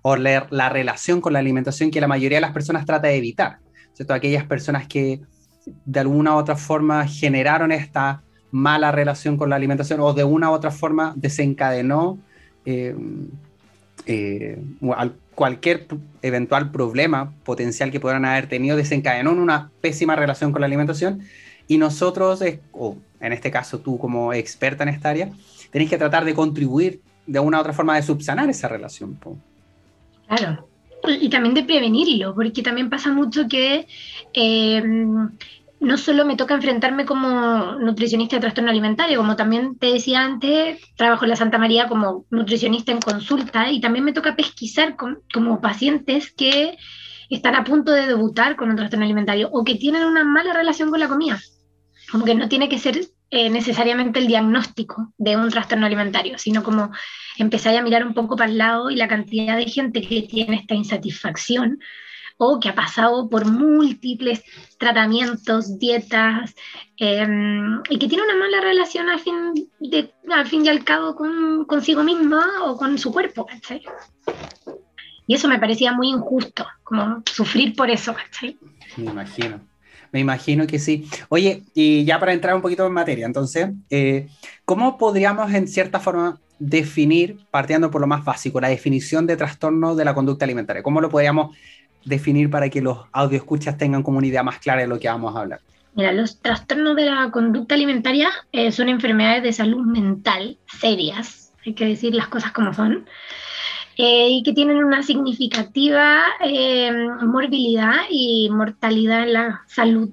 o 0.03 0.17
la, 0.17 0.47
la, 0.51 0.69
relación 0.69 1.21
con 1.21 1.33
la 1.33 1.39
alimentación 1.39 1.91
que 1.91 2.01
la 2.01 2.09
mayoría 2.09 2.39
de 2.39 2.43
las 2.43 2.53
personas 2.53 2.85
trata 2.85 3.09
de 3.09 3.17
evitar. 3.17 3.59
¿cierto? 3.95 4.13
Aquellas 4.13 4.45
personas 4.45 4.87
que 4.87 5.21
de 5.67 6.01
alguna 6.01 6.35
u 6.35 6.39
otra 6.39 6.57
forma 6.57 7.07
generaron 7.07 7.73
esta 7.73 8.23
mala 8.51 8.93
relación 8.93 9.37
con 9.37 9.51
la 9.51 9.57
alimentación 9.57 10.01
o 10.01 10.13
de 10.13 10.25
una 10.25 10.51
u 10.51 10.53
otra 10.53 10.71
forma 10.71 11.15
desencadenó 11.17 12.19
eh, 12.65 12.95
eh, 14.07 14.59
cualquier 15.35 15.87
eventual 16.23 16.71
problema 16.71 17.33
potencial 17.45 17.91
que 17.91 18.01
pudieran 18.01 18.25
haber 18.25 18.49
tenido 18.49 18.77
desencadenó 18.77 19.33
en 19.33 19.39
una 19.39 19.71
pésima 19.81 20.17
relación 20.17 20.53
con 20.53 20.61
la 20.61 20.67
alimentación 20.67 21.23
y 21.67 21.79
nosotros, 21.79 22.43
o 22.73 22.97
en 23.21 23.33
este 23.33 23.51
caso 23.51 23.79
tú 23.79 23.99
como 23.99 24.33
experta 24.33 24.83
en 24.83 24.91
esta 24.91 25.11
área, 25.11 25.31
tenéis 25.71 25.91
que 25.91 25.99
tratar 25.99 26.25
de 26.25 26.35
contribuir 26.35 27.01
de 27.27 27.41
una 27.41 27.59
u 27.59 27.61
otra 27.61 27.73
forma 27.73 27.97
de 27.97 28.03
subsanar 28.03 28.49
esa 28.51 28.69
relación. 28.69 29.19
Claro, 30.29 30.69
y 31.21 31.29
también 31.29 31.55
de 31.55 31.65
prevenirlo, 31.65 32.35
porque 32.35 32.63
también 32.63 32.91
pasa 32.91 33.13
mucho 33.13 33.49
que 33.49 33.87
eh, 34.35 34.83
no 35.81 35.99
solo 35.99 36.25
me 36.25 36.37
toca 36.37 36.55
enfrentarme 36.55 37.05
como 37.05 37.75
nutricionista 37.75 38.37
de 38.37 38.41
trastorno 38.41 38.71
alimentario, 38.71 39.19
como 39.19 39.37
también 39.37 39.77
te 39.79 39.93
decía 39.93 40.23
antes, 40.23 40.81
trabajo 40.97 41.25
en 41.25 41.31
la 41.31 41.37
Santa 41.37 41.59
María 41.59 41.89
como 41.89 42.27
nutricionista 42.31 42.93
en 42.93 43.01
consulta 43.01 43.71
y 43.71 43.81
también 43.81 44.05
me 44.05 44.13
toca 44.13 44.37
pesquisar 44.37 44.97
como 44.97 45.61
pacientes 45.61 46.33
que 46.33 46.77
están 47.29 47.55
a 47.55 47.65
punto 47.65 47.93
de 47.93 48.07
debutar 48.07 48.57
con 48.57 48.71
un 48.71 48.77
trastorno 48.77 49.05
alimentario 49.05 49.49
o 49.53 49.65
que 49.65 49.75
tienen 49.75 50.05
una 50.05 50.25
mala 50.25 50.53
relación 50.53 50.91
con 50.91 51.01
la 51.01 51.09
comida. 51.09 51.41
Como 52.11 52.25
que 52.25 52.35
no 52.35 52.49
tiene 52.49 52.69
que 52.69 52.79
ser 52.79 53.01
eh, 53.31 53.51
necesariamente 53.51 54.21
el 54.21 54.27
diagnóstico 54.27 55.13
de 55.19 55.37
un 55.37 55.51
trastorno 55.51 55.87
alimentario, 55.87 56.39
sino 56.39 56.63
como 56.63 56.91
empezar 57.37 57.77
a 57.77 57.83
mirar 57.83 58.07
un 58.07 58.15
poco 58.15 58.37
para 58.37 58.51
el 58.51 58.59
lado 58.59 58.91
y 58.91 58.97
la 58.97 59.09
cantidad 59.09 59.57
de 59.57 59.67
gente 59.67 60.03
que 60.03 60.23
tiene 60.23 60.57
esta 60.57 60.75
insatisfacción 60.75 61.81
o 62.37 62.59
que 62.61 62.69
ha 62.69 62.75
pasado 62.75 63.29
por 63.29 63.47
múltiples 63.47 64.43
tratamientos, 64.79 65.79
dietas, 65.79 66.55
em, 66.97 67.81
y 67.89 67.99
que 67.99 68.09
tiene 68.09 68.25
una 68.25 68.37
mala 68.37 68.61
relación 68.61 69.09
al 69.09 69.21
fin, 69.21 69.35
de, 69.81 70.13
al 70.31 70.47
fin 70.47 70.65
y 70.65 70.69
al 70.69 70.85
cabo 70.85 71.15
con, 71.15 71.65
consigo 71.67 72.03
misma 72.03 72.45
o 72.65 72.77
con 72.77 72.99
su 72.99 73.13
cuerpo, 73.13 73.47
Y 75.27 75.35
eso 75.35 75.49
me 75.49 75.59
parecía 75.59 75.93
muy 75.93 76.09
injusto, 76.09 76.67
como 76.83 77.23
sufrir 77.25 77.75
por 77.75 77.91
eso, 77.91 78.15
Me 78.97 79.11
imagino. 79.11 79.61
Me 80.15 80.21
imagino 80.21 80.65
que 80.69 80.79
sí. 80.79 81.09
Oye, 81.29 81.65
y 81.75 82.05
ya 82.05 82.21
para 82.21 82.33
entrar 82.33 82.55
un 82.55 82.63
poquito 82.63 82.87
en 82.87 82.93
materia, 82.93 83.27
entonces, 83.27 83.71
eh, 83.91 84.29
¿cómo 84.65 84.97
podríamos 84.97 85.53
en 85.53 85.67
cierta 85.67 85.99
forma 85.99 86.41
definir, 86.61 87.41
partiendo 87.51 87.91
por 87.91 88.01
lo 88.01 88.07
más 88.07 88.25
básico, 88.25 88.61
la 88.61 88.69
definición 88.69 89.27
de 89.27 89.37
trastorno 89.37 89.97
de 89.97 90.05
la 90.05 90.15
conducta 90.15 90.45
alimentaria? 90.45 90.85
¿Cómo 90.85 91.01
lo 91.01 91.11
podríamos 91.11 91.57
definir 92.05 92.51
para 92.51 92.69
que 92.69 92.81
los 92.81 92.99
escuchas 93.31 93.77
tengan 93.79 94.03
como 94.03 94.19
una 94.19 94.27
idea 94.27 94.43
más 94.43 94.59
clara 94.59 94.83
de 94.83 94.87
lo 94.87 94.99
que 94.99 95.09
vamos 95.09 95.35
a 95.35 95.41
hablar? 95.41 95.61
Mira, 95.95 96.13
los 96.13 96.41
trastornos 96.41 96.97
de 96.97 97.07
la 97.07 97.31
conducta 97.31 97.77
alimentaria 97.77 98.31
eh, 98.51 98.73
son 98.73 98.89
enfermedades 98.89 99.45
de 99.45 99.53
salud 99.53 99.85
mental 99.87 100.59
serias, 100.67 101.53
hay 101.65 101.75
que 101.75 101.87
decir 101.87 102.15
las 102.15 102.27
cosas 102.27 102.51
como 102.51 102.75
son, 102.75 103.07
eh, 103.97 104.29
y 104.29 104.43
que 104.43 104.53
tienen 104.53 104.83
una 104.83 105.05
significativa 105.05 106.25
eh, 106.45 106.91
morbilidad 107.23 107.95
y 108.11 108.51
mortalidad 108.51 109.23
en 109.23 109.33
la 109.35 109.63
salud 109.67 110.11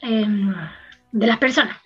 de 0.00 1.26
las 1.26 1.38
personas. 1.38 1.76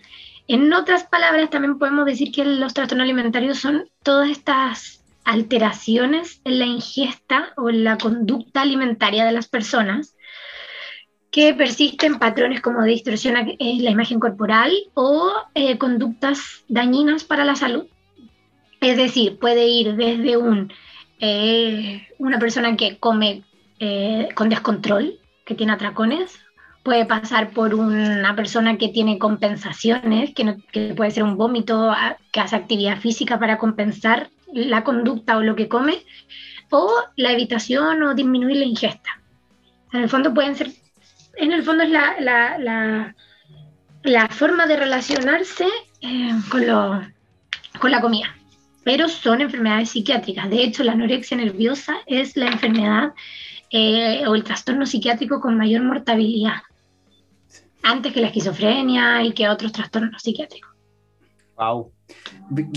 En 0.47 0.73
otras 0.73 1.05
palabras, 1.05 1.51
también 1.51 1.79
podemos 1.79 2.05
decir 2.05 2.31
que 2.31 2.45
los 2.45 2.75
trastornos 2.75 3.05
alimentarios 3.05 3.59
son 3.59 3.89
todas 4.03 4.29
estas 4.29 5.02
alteraciones 5.25 6.41
en 6.45 6.59
la 6.59 6.67
ingesta 6.67 7.52
o 7.57 7.71
en 7.71 7.85
la 7.85 7.99
conducta 7.99 8.62
alimentaria 8.62 9.25
de 9.25 9.33
las 9.33 9.49
personas 9.49 10.17
que 11.31 11.55
persisten 11.55 12.19
patrones 12.19 12.61
como 12.61 12.85
distorsión 12.85 13.37
en 13.59 13.85
la 13.85 13.91
imagen 13.91 14.21
corporal 14.21 14.71
o 14.95 15.33
eh, 15.55 15.79
conductas 15.79 16.64
dañinas 16.69 17.25
para 17.25 17.45
la 17.45 17.57
salud. 17.57 17.87
Es 18.81 18.97
decir, 18.99 19.38
puede 19.38 19.67
ir 19.67 19.97
desde 19.97 20.37
un, 20.37 20.71
eh, 21.21 22.07
una 22.19 22.38
persona 22.38 22.76
que 22.76 22.99
come 22.99 23.45
eh, 23.81 24.29
con 24.35 24.50
descontrol, 24.50 25.19
que 25.47 25.55
tiene 25.55 25.73
atracones, 25.73 26.38
puede 26.83 27.07
pasar 27.07 27.50
por 27.50 27.75
una 27.75 28.37
persona 28.37 28.76
que 28.76 28.88
tiene 28.88 29.19
compensaciones, 29.19 30.35
que, 30.35 30.57
que 30.71 30.95
puede 30.95 31.12
ser 31.12 31.23
un 31.23 31.37
vómito 31.37 31.95
que 32.31 32.41
hace 32.41 32.57
actividad 32.57 32.99
física 32.99 33.38
para 33.38 33.57
compensar 33.57 34.29
la 34.53 34.85
conducta 34.85 35.37
o 35.37 35.43
lo 35.43 35.57
que 35.57 35.69
come, 35.69 36.05
o 36.71 36.91
la 37.17 37.33
evitación 37.33 38.03
o 38.03 38.15
disminuir 38.15 38.57
la 38.57 38.65
ingesta. 38.65 39.21
En 39.93 40.03
el 40.03 40.09
fondo 40.09 40.33
pueden 40.33 40.57
ser, 40.57 40.71
en 41.37 41.53
el 41.53 41.63
fondo 41.63 41.85
es 41.85 41.91
la, 41.91 42.17
la, 42.21 43.15
la, 44.03 44.29
forma 44.29 44.67
de 44.67 44.77
relacionarse 44.77 45.67
eh, 46.01 46.31
con, 46.51 46.67
lo, 46.67 47.03
con 47.79 47.91
la 47.91 48.01
comida, 48.01 48.35
pero 48.85 49.09
son 49.09 49.43
enfermedades 49.43 49.91
psiquiátricas. 49.91 50.49
De 50.49 50.63
hecho, 50.63 50.83
la 50.83 50.93
anorexia 50.93 51.37
nerviosa 51.37 51.97
es 52.07 52.37
la 52.37 52.47
enfermedad 52.47 53.13
eh, 53.71 54.27
o 54.27 54.35
el 54.35 54.45
trastorno 54.45 54.87
psiquiátrico 54.87 55.41
con 55.41 55.57
mayor 55.59 55.83
mortalidad, 55.83 56.63
antes 57.83 58.13
que 58.13 58.21
la 58.21 58.29
esquizofrenia 58.29 59.23
y 59.23 59.33
que 59.33 59.49
otros 59.49 59.73
trastornos 59.73 60.23
psiquiátricos. 60.23 60.71
Wow. 61.57 61.93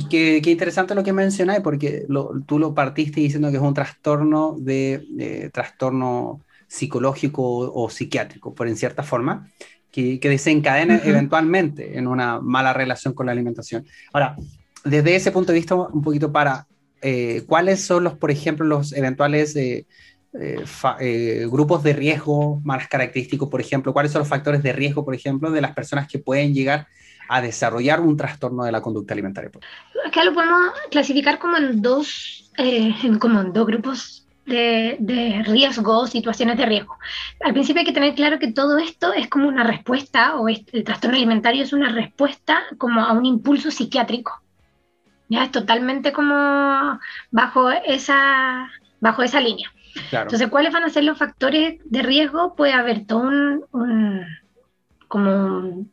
Qué, 0.09 0.41
interesante 0.45 0.95
lo 0.95 1.03
que 1.03 1.13
mencionáis, 1.13 1.61
porque 1.61 2.05
tú 2.45 2.59
lo 2.59 2.73
partiste 2.73 3.21
diciendo 3.21 3.51
que 3.51 3.57
es 3.57 3.63
un 3.63 3.73
trastorno 3.73 4.55
de 4.59 5.49
trastorno 5.53 6.41
psicológico 6.67 7.41
o, 7.43 7.89
psiquiátrico, 7.89 8.53
por 8.53 8.67
en 8.67 8.77
cierta 8.77 9.03
forma, 9.03 9.49
que, 9.91 10.19
desencadena 10.21 11.01
eventualmente 11.03 11.97
en 11.97 12.07
una 12.07 12.41
mala 12.41 12.73
relación 12.73 13.13
con 13.13 13.27
la 13.27 13.31
alimentación. 13.31 13.85
Ahora, 14.11 14.35
desde 14.83 15.15
ese 15.15 15.31
punto 15.31 15.51
de 15.51 15.59
vista, 15.59 15.75
un 15.75 16.01
poquito 16.01 16.31
para, 16.31 16.67
eh, 17.01 17.43
¿cuáles 17.47 17.81
son 17.81 18.03
los, 18.03 18.13
por 18.15 18.29
ejemplo, 18.29 18.65
los 18.65 18.91
eventuales 18.93 19.55
eh, 19.55 19.85
eh, 20.33 21.47
grupos 21.49 21.81
de 21.83 21.93
riesgo 21.93 22.59
más 22.63 22.87
característicos, 22.87 23.49
por 23.49 23.61
ejemplo? 23.61 23.93
¿Cuáles 23.93 24.11
son 24.11 24.19
los 24.19 24.27
factores 24.27 24.61
de 24.63 24.73
riesgo, 24.73 25.05
por 25.05 25.15
ejemplo, 25.15 25.49
de 25.51 25.61
las 25.61 25.73
personas 25.73 26.07
que 26.07 26.19
pueden 26.19 26.53
llegar 26.53 26.79
a 26.79 26.87
desarrollar 27.41 28.00
un 28.01 28.17
trastorno 28.17 28.63
de 28.63 28.72
la 28.72 28.82
conducta 28.82 29.13
alimentaria? 29.13 29.51
Acá 30.05 30.24
lo 30.24 30.34
podemos 30.34 30.72
clasificar 30.91 31.39
como 31.39 31.58
en 31.58 31.82
dos, 31.82 32.51
como 33.20 33.41
en 33.41 33.53
dos 33.53 33.65
grupos 33.65 34.27
de, 34.46 34.98
de 35.00 35.44
riesgo, 35.44 36.08
situaciones 36.08 36.58
de 36.58 36.65
riesgo. 36.65 36.98
Al 37.44 37.53
principio 37.53 37.79
hay 37.79 37.86
que 37.86 37.94
tener 37.94 38.13
claro 38.15 38.39
que 38.39 38.51
todo 38.51 38.77
esto 38.77 39.13
es 39.13 39.27
como 39.27 39.48
una 39.48 39.63
respuesta, 39.63 40.36
o 40.36 40.48
el 40.48 40.84
trastorno 40.84 41.17
alimentario 41.17 41.63
es 41.63 41.74
una 41.74 41.89
respuesta 41.89 42.63
como 42.77 43.01
a 43.01 43.13
un 43.13 43.25
impulso 43.25 43.72
psiquiátrico. 43.72 44.41
Ya 45.27 45.44
es 45.44 45.51
totalmente 45.51 46.13
como 46.13 47.00
bajo 47.32 47.72
esa, 47.72 48.70
bajo 49.00 49.24
esa 49.24 49.41
línea. 49.41 49.72
Entonces, 50.12 50.50
¿cuáles 50.50 50.74
van 50.74 50.84
a 50.84 50.89
ser 50.89 51.05
los 51.05 51.17
factores 51.17 51.79
de 51.86 52.01
riesgo? 52.03 52.55
Puede 52.55 52.74
haber 52.74 53.05
todo 53.08 53.22
un, 53.22 54.25
como 55.08 55.86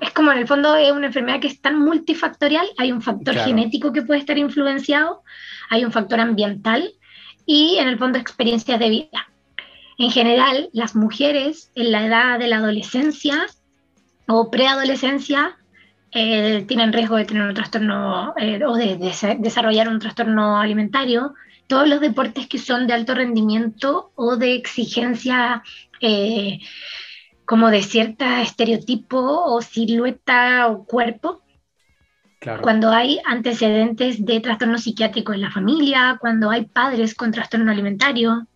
es 0.00 0.12
como 0.12 0.32
en 0.32 0.38
el 0.38 0.46
fondo 0.46 0.74
es 0.76 0.92
una 0.92 1.06
enfermedad 1.06 1.40
que 1.40 1.48
es 1.48 1.60
tan 1.60 1.78
multifactorial, 1.80 2.66
hay 2.78 2.92
un 2.92 3.02
factor 3.02 3.34
genético 3.34 3.92
que 3.92 4.02
puede 4.02 4.20
estar 4.20 4.38
influenciado, 4.38 5.22
hay 5.70 5.84
un 5.84 5.92
factor 5.92 6.20
ambiental 6.20 6.92
y 7.46 7.76
en 7.78 7.88
el 7.88 7.98
fondo 7.98 8.18
experiencias 8.18 8.78
de 8.78 8.88
vida. 8.88 9.28
En 9.98 10.10
general, 10.10 10.70
las 10.72 10.96
mujeres 10.96 11.70
en 11.74 11.92
la 11.92 12.06
edad 12.06 12.38
de 12.38 12.48
la 12.48 12.56
adolescencia 12.56 13.46
o 14.26 14.50
preadolescencia 14.50 15.56
eh, 16.12 16.64
tienen 16.66 16.92
riesgo 16.92 17.16
de 17.16 17.24
tener 17.24 17.42
un 17.42 17.54
trastorno 17.54 18.34
eh, 18.36 18.60
o 18.64 18.76
de, 18.76 18.96
desarrollar 19.38 19.88
un 19.88 19.98
trastorno 19.98 20.58
alimentario. 20.58 21.34
Todos 21.66 21.88
los 21.88 22.00
deportes 22.00 22.46
que 22.46 22.58
son 22.58 22.86
de 22.86 22.92
alto 22.92 23.14
rendimiento 23.14 24.12
o 24.14 24.36
de 24.36 24.54
exigencia 24.54 25.62
eh, 26.00 26.60
como 27.44 27.70
de 27.70 27.82
cierta 27.82 28.42
estereotipo 28.42 29.18
o 29.18 29.60
silueta 29.60 30.68
o 30.68 30.84
cuerpo, 30.84 31.42
cuando 32.60 32.90
hay 32.90 33.20
antecedentes 33.24 34.24
de 34.24 34.40
trastorno 34.40 34.76
psiquiátrico 34.76 35.32
en 35.32 35.40
la 35.40 35.50
familia, 35.50 36.18
cuando 36.20 36.50
hay 36.50 36.66
padres 36.66 37.14
con 37.14 37.32
trastorno 37.32 37.70
alimentario. 37.70 38.46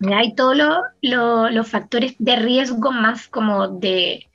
Hay 0.00 0.34
todos 0.34 0.56
los 1.00 1.68
factores 1.68 2.14
de 2.18 2.36
riesgo 2.36 2.92
más 2.92 3.28
como 3.28 3.68
de 3.68 4.28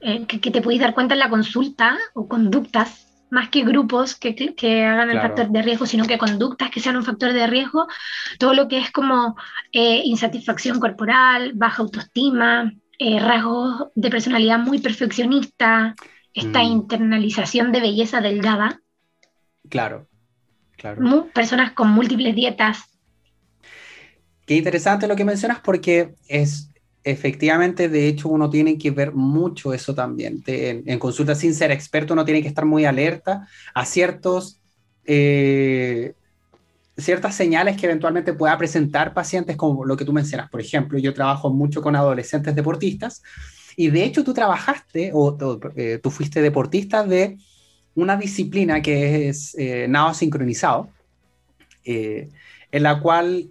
eh, 0.00 0.26
que, 0.26 0.50
te 0.50 0.60
podéis 0.60 0.82
dar 0.82 0.94
cuenta 0.94 1.14
en 1.14 1.20
la 1.20 1.30
consulta 1.30 1.96
o 2.12 2.28
conductas, 2.28 3.03
más 3.34 3.48
que 3.50 3.64
grupos 3.64 4.14
que, 4.14 4.34
que 4.34 4.84
hagan 4.84 5.10
el 5.10 5.20
factor 5.20 5.50
de 5.50 5.62
riesgo, 5.62 5.86
sino 5.86 6.06
que 6.06 6.18
conductas 6.18 6.70
que 6.70 6.80
sean 6.80 6.96
un 6.96 7.04
factor 7.04 7.32
de 7.32 7.46
riesgo, 7.48 7.88
todo 8.38 8.54
lo 8.54 8.68
que 8.68 8.78
es 8.78 8.92
como 8.92 9.36
eh, 9.72 10.02
insatisfacción 10.04 10.78
corporal, 10.78 11.52
baja 11.54 11.82
autoestima, 11.82 12.72
eh, 12.98 13.18
rasgos 13.18 13.88
de 13.96 14.08
personalidad 14.08 14.60
muy 14.60 14.78
perfeccionista, 14.78 15.96
esta 16.32 16.60
mm. 16.60 16.66
internalización 16.66 17.72
de 17.72 17.80
belleza 17.80 18.20
delgada. 18.20 18.80
Claro, 19.68 20.06
claro. 20.76 21.28
personas 21.34 21.72
con 21.72 21.90
múltiples 21.90 22.36
dietas. 22.36 22.84
Qué 24.46 24.54
interesante 24.54 25.08
lo 25.08 25.16
que 25.16 25.24
mencionas 25.24 25.58
porque 25.58 26.14
es 26.28 26.70
efectivamente, 27.04 27.88
de 27.88 28.08
hecho, 28.08 28.28
uno 28.28 28.50
tiene 28.50 28.76
que 28.78 28.90
ver 28.90 29.12
mucho 29.12 29.72
eso 29.72 29.94
también. 29.94 30.42
en, 30.46 30.98
consulta 30.98 31.34
sin 31.34 31.54
ser 31.54 31.70
experto, 31.70 32.14
uno 32.14 32.24
tiene 32.24 32.42
que 32.42 32.48
estar 32.48 32.64
muy 32.64 32.84
alerta 32.84 33.46
a 33.74 33.84
ciertos, 33.84 34.60
eh, 35.04 36.14
ciertas 36.96 37.34
señales 37.34 37.76
que 37.76 37.86
eventualmente 37.86 38.32
pueda 38.32 38.56
presentar 38.58 39.14
pacientes, 39.14 39.56
como 39.56 39.84
lo 39.84 39.96
que 39.96 40.04
tú 40.04 40.12
mencionas. 40.12 40.50
Por 40.50 40.60
ejemplo, 40.60 40.98
yo 40.98 41.14
trabajo 41.14 41.50
mucho 41.50 41.82
con 41.82 41.94
adolescentes 41.94 42.54
deportistas 42.54 43.22
y 43.76 43.90
de 43.90 44.04
hecho 44.04 44.24
tú 44.24 44.32
trabajaste 44.32 45.10
o, 45.14 45.36
eh, 45.76 45.98
tú 46.02 46.10
fuiste 46.10 46.40
deportista 46.42 47.04
de 47.04 47.38
una 47.94 48.16
disciplina 48.16 48.82
que 48.82 49.28
es 49.28 49.54
eh, 49.58 49.86
nado 49.88 50.14
sincronizado, 50.14 50.88
eh, 51.84 52.28
en 52.70 52.82
la 52.82 53.00
cual 53.00 53.50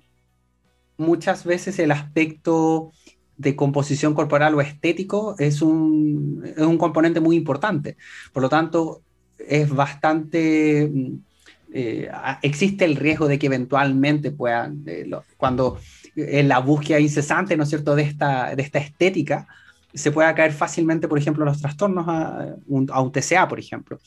muchas 0.98 1.45
veces 1.45 1.79
el 1.79 1.91
aspecto 1.91 2.91
de 3.38 3.56
composición 3.56 4.13
corporal 4.13 4.56
o 4.56 4.62
estético 4.62 5.36
es 5.40 5.62
un, 5.62 6.44
es 6.46 6.63
un 6.63 6.78
componente 6.78 7.20
muy 7.20 7.36
importante. 7.36 7.98
Por 8.32 8.44
lo 8.44 8.50
tanto, 8.50 9.02
es 9.38 9.70
bastante... 9.70 10.90
Mm, 10.94 11.18
existe 12.44 12.86
el 12.86 12.96
riesgo 12.96 13.28
de 13.28 13.40
que 13.40 13.48
eventualmente 13.48 14.30
puedan, 14.30 14.86
cuando 15.38 15.80
en 16.16 16.48
la 16.48 16.60
búsqueda 16.60 17.00
incesante, 17.00 17.58
¿no 17.58 17.63
es 17.63 17.70
cierto?, 17.70 17.96
de 17.96 18.04
esta, 18.04 18.56
de 18.56 18.62
esta 18.62 18.78
estética, 18.78 19.48
se 19.94 20.12
puede 20.12 20.34
caer 20.34 20.54
fácilmente, 20.54 21.08
por 21.08 21.18
ejemplo, 21.18 21.46
los 21.46 21.62
trastornos 21.62 22.06
a 22.08 22.56
un, 22.68 23.12
TCA, 23.12 23.48
por 23.48 23.60
ejemplo. 23.60 24.00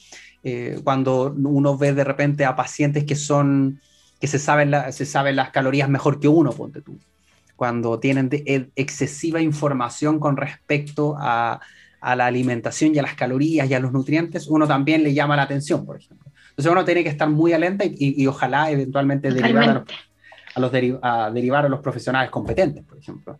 Eh, 0.42 0.80
cuando 0.82 1.34
uno 1.36 1.76
ve 1.76 1.92
de 1.92 2.04
repente 2.04 2.44
a 2.44 2.56
pacientes 2.56 3.04
que 3.04 3.14
son, 3.14 3.80
que 4.20 4.26
se 4.26 4.38
saben, 4.38 4.72
se 4.90 5.06
saben 5.06 5.36
las 5.36 5.50
calorías 5.50 5.88
mejor 5.88 6.18
que 6.18 6.28
uno, 6.28 6.52
ponte 6.52 6.82
tú. 6.82 6.98
Cuando 7.56 7.98
tienen 7.98 8.28
e, 8.32 8.68
excesiva 8.76 9.40
información 9.40 10.20
con 10.20 10.36
respecto 10.36 11.16
a, 11.18 11.60
a, 12.00 12.16
la 12.16 12.26
alimentación 12.26 12.94
y 12.94 12.98
a 12.98 13.02
las 13.02 13.14
calorías 13.14 13.68
y 13.68 13.74
a 13.74 13.80
los 13.80 13.92
nutrientes, 13.92 14.46
uno 14.46 14.66
también 14.66 15.02
le 15.02 15.14
llama 15.14 15.36
la 15.36 15.42
atención, 15.42 15.84
por 15.84 15.96
ejemplo. 15.96 16.30
Entonces 16.50 16.72
uno 16.72 16.84
tiene 16.84 17.02
que 17.02 17.10
estar 17.10 17.28
muy 17.28 17.52
alenta 17.52 17.84
y, 17.84 17.96
y, 17.98 18.26
ojalá 18.26 18.70
eventualmente 18.70 19.30
derivar 19.30 19.68
a, 19.68 19.74
los, 19.74 19.84
a, 20.54 20.60
los 20.60 21.00
a 21.02 21.30
derivar 21.30 21.66
a 21.66 21.68
los 21.68 21.80
profesionales 21.80 22.30
competentes, 22.30 22.84
por 22.84 22.98
ejemplo. 22.98 23.38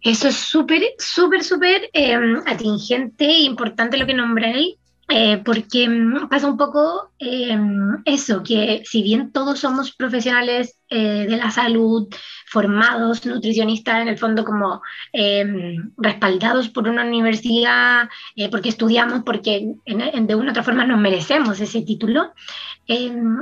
Eso 0.00 0.28
es 0.28 0.36
súper, 0.36 0.82
súper, 0.98 1.42
súper 1.42 1.90
em, 1.92 2.40
atingente 2.46 3.24
e 3.24 3.40
importante 3.40 3.96
lo 3.96 4.06
que 4.06 4.14
nombréis, 4.14 4.76
eh, 5.08 5.40
porque 5.44 5.88
mm, 5.88 6.28
pasa 6.28 6.48
un 6.48 6.56
poco 6.56 7.12
em, 7.18 8.02
eso, 8.04 8.42
que 8.42 8.82
si 8.84 9.02
bien 9.02 9.30
todos 9.30 9.60
somos 9.60 9.94
profesionales 9.94 10.80
eh, 10.88 11.26
de 11.28 11.36
la 11.36 11.50
salud, 11.52 12.08
formados, 12.46 13.24
nutricionistas, 13.24 14.02
en 14.02 14.08
el 14.08 14.18
fondo 14.18 14.44
como 14.44 14.82
em, 15.12 15.92
respaldados 15.96 16.68
por 16.70 16.88
una 16.88 17.04
universidad, 17.04 18.08
eh, 18.34 18.48
porque 18.50 18.68
estudiamos, 18.70 19.22
porque 19.24 19.74
de 19.86 20.34
una 20.34 20.46
u 20.46 20.50
otra 20.50 20.64
forma 20.64 20.84
nos 20.84 20.98
merecemos 20.98 21.60
ese 21.60 21.82
título, 21.82 22.32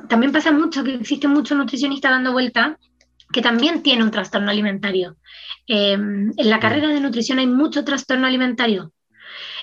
también 0.09 0.33
pasa 0.33 0.53
mucho 0.53 0.85
que 0.85 0.95
existe 0.95 1.29
mucho 1.29 1.55
nutricionista 1.55 2.11
dando 2.11 2.33
vuelta 2.33 2.79
que 3.33 3.43
también 3.43 3.83
tiene 3.83 4.05
un 4.05 4.11
trastorno 4.11 4.51
alimentario. 4.51 5.17
Em, 5.67 6.33
en 6.37 6.51
la 6.51 6.61
carrera 6.61 6.89
de 6.89 7.01
nutrición 7.01 7.39
hay 7.39 7.47
mucho 7.47 7.85
trastorno 7.85 8.27
alimentario. 8.27 8.93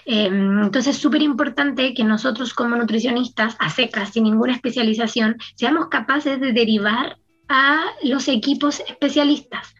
Em, 0.05 0.63
entonces 0.63 0.96
es 0.96 1.01
súper 1.01 1.22
importante 1.22 1.93
que 1.93 2.03
nosotros 2.03 2.53
como 2.53 2.75
nutricionistas, 2.75 3.55
a 3.60 3.70
secas, 3.70 4.10
sin 4.12 4.24
ninguna 4.24 4.53
especialización, 4.53 5.38
seamos 5.55 5.88
capaces 5.88 6.39
de 6.39 6.53
derivar 6.53 7.17
a 7.48 7.84
los 8.03 8.27
equipos 8.27 8.81
especialistas. 8.88 9.75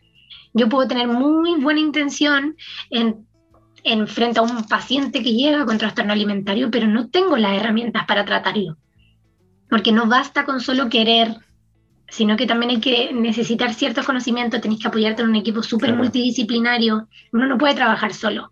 Yo 0.54 0.70
puedo 0.70 0.88
tener 0.88 1.08
muy 1.08 1.60
buena 1.60 1.80
intención 1.80 2.56
en, 2.90 3.26
en 3.84 4.08
frente 4.08 4.40
a 4.40 4.44
un 4.44 4.68
paciente 4.68 5.24
que 5.24 5.34
llega 5.34 5.66
con 5.66 5.78
trastorno 5.78 6.14
alimentario, 6.14 6.70
pero 6.70 6.88
no 6.88 7.10
tengo 7.10 7.38
las 7.38 7.58
herramientas 7.58 8.06
para 8.06 8.26
tratarlo. 8.26 8.78
Porque 9.70 9.92
no 9.92 10.08
basta 10.08 10.44
con 10.44 10.60
solo 10.60 10.90
querer 10.90 11.38
sino 12.12 12.36
que 12.36 12.46
también 12.46 12.72
hay 12.72 12.82
que 12.82 13.14
necesitar 13.14 13.74
ciertos 13.74 14.06
conocimientos, 14.06 14.60
tenéis 14.60 14.82
que 14.82 14.90
apoyarte 14.90 15.22
en 15.22 15.30
un 15.30 15.36
equipo 15.38 15.64
súper 15.64 15.94
multidisciplinario, 15.96 17.08
uno 17.32 17.48
no 17.48 17.58
puede 17.58 17.74
trabajar 17.74 18.14
solo. 18.14 18.52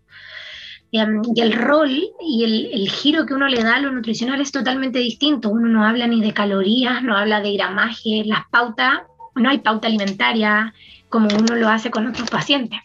Em, 0.92 1.22
y 1.34 1.40
el 1.40 1.52
rol 1.52 1.90
y 2.20 2.72
el, 2.72 2.88
giro 2.90 3.24
que 3.24 3.34
uno 3.34 3.46
le 3.46 3.62
da 3.62 3.76
a 3.76 3.80
lo 3.80 3.92
nutricional 3.92 4.40
es 4.40 4.50
totalmente 4.50 4.98
distinto. 4.98 5.48
Uno 5.48 5.68
no 5.68 5.84
habla 5.84 6.06
ni 6.06 6.20
de 6.20 6.32
calorías, 6.32 7.02
no 7.02 7.16
habla 7.16 7.40
de 7.40 7.52
gramaje, 7.54 8.24
las 8.24 8.48
pautas, 8.50 9.00
no 9.36 9.48
hay 9.48 9.58
pauta 9.58 9.86
alimentaria 9.86 10.74
como 11.08 11.28
uno 11.28 11.54
lo 11.56 11.68
hace 11.68 11.90
con 11.90 12.06
otros 12.06 12.28
pacientes. 12.28 12.80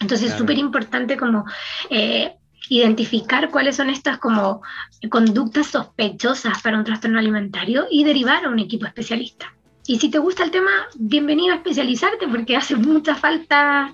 Entonces 0.00 0.32
es 0.32 0.38
súper 0.38 0.58
importante 0.58 1.16
como 1.16 1.44
eh, 1.88 2.34
identificar 2.68 3.50
cuáles 3.50 3.76
son 3.76 3.88
estas 3.88 4.18
como 4.18 4.62
conductas 5.10 5.68
sospechosas 5.68 6.60
para 6.62 6.78
un 6.78 6.84
trastorno 6.84 7.18
alimentario 7.18 7.86
y 7.90 8.02
derivar 8.02 8.44
a 8.44 8.50
un 8.50 8.58
equipo 8.58 8.86
especialista. 8.86 9.54
Y 9.86 9.98
si 9.98 10.10
te 10.10 10.18
gusta 10.18 10.44
el 10.44 10.52
tema, 10.52 10.70
bienvenido 10.96 11.52
a 11.52 11.56
especializarte 11.56 12.28
porque 12.28 12.56
hace 12.56 12.76
mucha 12.76 13.16
falta 13.16 13.92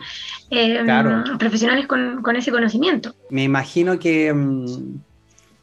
eh, 0.50 0.84
profesionales 1.38 1.86
con, 1.86 2.22
con, 2.22 2.36
ese 2.36 2.50
conocimiento. 2.50 3.14
Me 3.30 3.44
imagino 3.44 3.98
que, 3.98 4.30
mm, 4.30 5.00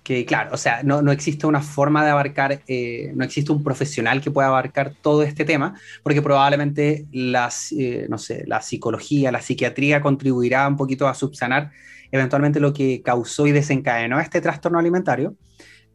que 0.02 0.26
claro, 0.26 0.50
o 0.54 0.58
sea, 0.58 0.82
no, 0.82 1.04
no 1.04 1.12
existe 1.12 1.46
una 1.46 1.62
forma 1.62 2.04
de 2.04 2.10
abarcar, 2.10 2.64
eh, 2.68 3.12
no 3.14 3.24
existe 3.24 3.52
un 3.52 3.64
profesional 3.64 4.20
que 4.20 4.32
pueda 4.32 4.48
abarcar 4.48 4.94
todo 5.00 5.22
este 5.22 5.46
tema, 5.46 5.76
porque 6.02 6.24
probablemente 6.24 7.06
las, 7.12 7.72
eh, 7.74 8.08
no 8.10 8.18
sé, 8.18 8.46
la 8.48 8.62
psicología, 8.62 9.32
la 9.32 9.42
psiquiatría 9.42 10.02
contribuirá 10.02 10.68
un 10.68 10.76
poquito 10.76 11.08
a 11.08 11.14
subsanar 11.14 11.70
eventualmente 12.12 12.60
lo 12.60 12.74
que 12.74 13.04
causó 13.04 13.46
y 13.46 13.52
desencadenó 13.52 14.20
este 14.20 14.42
trastorno 14.42 14.80
alimentario, 14.80 15.36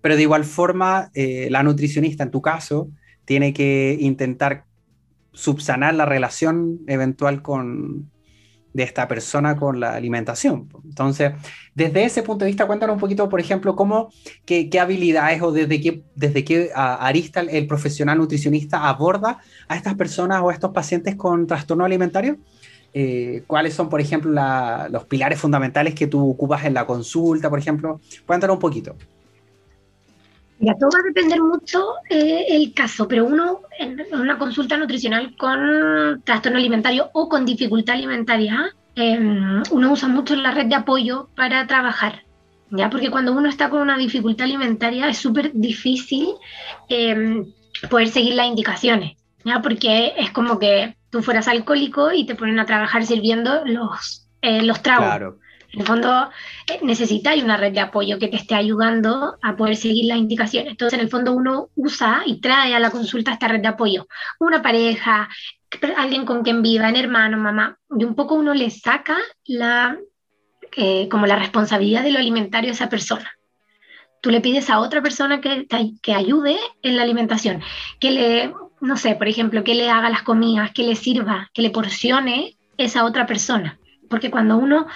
pero 0.01 0.15
de 0.15 0.23
igual 0.23 0.45
forma, 0.45 1.11
la 1.15 1.63
nutricionista 1.63 2.25
en 2.25 2.31
tu 2.31 2.41
caso, 2.41 2.89
tiene 3.31 3.53
que 3.53 3.97
intentar 4.01 4.65
subsanar 5.33 5.95
la 5.95 6.05
relación 6.05 6.81
eventual 6.89 7.43
con, 7.43 8.11
de 8.73 8.83
esta 8.83 9.07
persona 9.07 9.55
con 9.55 9.79
la 9.79 9.95
alimentación. 9.95 10.69
Entonces, 10.83 11.35
desde 11.73 12.03
ese 12.03 12.25
punto 12.25 12.45
de 12.45 12.51
vista, 12.51 12.67
cuéntanos 12.67 12.95
un 12.95 12.99
poquito, 12.99 13.29
por 13.29 13.39
ejemplo, 13.39 13.77
cómo, 13.77 14.11
qué, 14.45 14.69
habilidades 14.81 15.41
o 15.43 15.53
desde 15.53 15.81
qué, 15.81 16.03
desde 16.17 16.45
qué 16.45 16.73
arista 16.75 17.39
el 17.39 17.69
profesional 17.69 18.19
nutricionista 18.19 18.89
aborda 18.89 19.39
a 19.69 19.77
estas 19.77 19.95
personas 19.95 20.43
o 20.43 20.51
a 20.51 20.53
estos 20.53 20.73
pacientes 20.73 21.15
con 21.15 21.47
trastorno 21.47 21.85
alimentario. 21.85 22.37
Eh, 22.93 23.45
¿Cuáles 23.47 23.75
son, 23.75 23.89
por 23.89 24.01
ejemplo, 24.01 24.33
los 24.91 25.05
pilares 25.05 25.39
fundamentales 25.39 25.95
que 25.95 26.09
tú 26.09 26.31
ocupas 26.31 26.65
en 26.65 26.75
la 26.75 26.85
consulta, 26.85 27.49
por 27.49 27.61
ejemplo? 27.61 28.01
Cuéntanos 28.27 28.55
un 28.55 28.61
poquito. 28.61 28.97
Ya, 30.63 30.75
todo 30.75 30.91
va 30.93 30.99
a 31.01 31.09
depender 31.09 31.41
mucho 31.41 31.95
eh, 32.11 32.45
el 32.51 32.75
caso, 32.75 33.09
pero 33.09 33.25
uno 33.25 33.63
en 33.79 33.99
una 34.13 34.37
consulta 34.37 34.77
nutricional 34.77 35.35
con 35.39 36.21
trastorno 36.23 36.59
alimentario 36.59 37.09
o 37.15 37.31
con 37.31 37.47
dificultad 37.47 37.95
alimentaria, 37.95 38.71
em, 38.95 39.63
uno 39.71 39.93
usa 39.93 40.07
mucho 40.09 40.37
la 40.37 40.51
red 40.51 40.67
de 40.67 40.75
apoyo 40.75 41.31
para 41.35 41.67
trabajar, 41.67 42.25
¿ya? 42.71 42.91
Porque 42.91 43.11
cuando 43.11 43.33
uno 43.33 43.49
está 43.49 43.71
con 43.71 43.81
una 43.81 43.97
dificultad 43.97 44.45
alimentaria 44.45 45.09
es 45.09 45.17
súper 45.17 45.51
difícil 45.55 46.29
em, 46.91 47.47
poder 47.89 48.09
seguir 48.09 48.35
las 48.35 48.47
indicaciones, 48.47 49.17
¿ya? 49.45 49.63
Porque 49.63 50.13
es 50.19 50.31
como 50.31 50.59
que 50.59 50.95
tú 51.09 51.23
fueras 51.23 51.49
alcohólico 51.49 52.13
y 52.13 52.27
te 52.27 52.35
ponen 52.35 52.59
a 52.59 52.67
trabajar 52.67 53.07
sirviendo 53.07 53.65
los, 53.65 54.29
eh, 54.43 54.63
los 54.63 54.83
tragos. 54.83 55.07
Claro. 55.07 55.39
En 55.73 55.81
el 55.81 55.87
fondo, 55.87 56.31
eh, 56.67 56.81
necesitáis 56.83 57.45
una 57.45 57.57
red 57.57 57.73
de 57.73 57.81
apoyo 57.81 58.19
que 58.19 58.29
te 58.29 58.37
esté 58.37 58.57
ayudando 58.57 59.37
a 59.41 59.57
poder 59.57 59.77
seguir 59.77 60.07
las 60.07 60.19
indicaciones. 60.19 60.73
Entonces, 60.73 60.99
en 60.99 61.05
el 61.05 61.11
fondo, 61.11 61.33
uno 61.33 61.69
usa 61.77 62.23
y 62.27 62.41
trae 62.41 62.75
a 62.75 62.81
la 62.81 62.91
consulta 62.91 63.33
esta 63.33 63.49
red 63.49 63.61
de 63.61 63.69
apoyo. 63.69 64.09
Una 64.41 64.63
pareja, 64.63 65.29
alguien 65.97 66.27
con 66.27 66.43
quien 66.43 66.63
viva, 66.63 66.89
un 66.89 66.97
hermano, 66.97 67.39
mamá, 67.39 67.79
y 67.97 68.05
un 68.05 68.17
poco 68.17 68.35
uno 68.35 68.53
le 68.53 68.71
saca 68.71 69.17
la, 69.45 69.97
eh, 70.77 71.09
como 71.09 71.27
la 71.27 71.37
responsabilidad 71.37 72.03
de 72.03 72.11
lo 72.11 72.19
alimentario 72.19 72.71
a 72.71 72.75
esa 72.75 72.89
persona. 72.89 73.31
Tú 74.21 74.31
le 74.31 74.41
pides 74.41 74.69
a 74.71 74.81
otra 74.81 75.03
persona 75.03 75.41
que, 75.41 75.67
que 76.03 76.15
ayude 76.15 76.59
en 76.83 76.97
la 76.97 77.05
alimentación, 77.05 77.63
que 78.01 78.11
le, 78.11 78.55
no 78.81 78.97
sé, 78.97 79.15
por 79.15 79.29
ejemplo, 79.29 79.65
que 79.65 79.75
le 79.75 79.89
haga 79.89 80.11
las 80.11 80.23
comidas, 80.23 80.73
que 80.73 80.83
le 80.83 80.97
sirva, 80.97 81.49
que 81.55 81.63
le 81.63 81.71
porcione 81.71 82.57
esa 82.77 83.05
otra 83.05 83.25
persona. 83.25 83.79
Porque 84.11 84.31
cuando 84.31 84.57
uno 84.57 84.89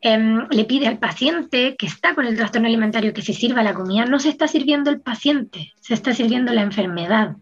Em, 0.00 0.46
le 0.50 0.64
pide 0.64 0.86
al 0.86 0.98
paciente 0.98 1.74
que 1.76 1.86
está 1.86 2.14
con 2.14 2.26
el 2.26 2.36
trastorno 2.36 2.68
alimentario 2.68 3.14
que 3.14 3.22
se 3.22 3.32
sirva 3.32 3.62
la 3.62 3.74
comida, 3.74 4.04
no 4.04 4.18
se 4.18 4.28
está 4.28 4.46
sirviendo 4.46 4.90
el 4.90 5.00
paciente, 5.00 5.72
se 5.80 5.94
está 5.94 6.12
sirviendo 6.12 6.52
la 6.52 6.62
enfermedad. 6.62 7.36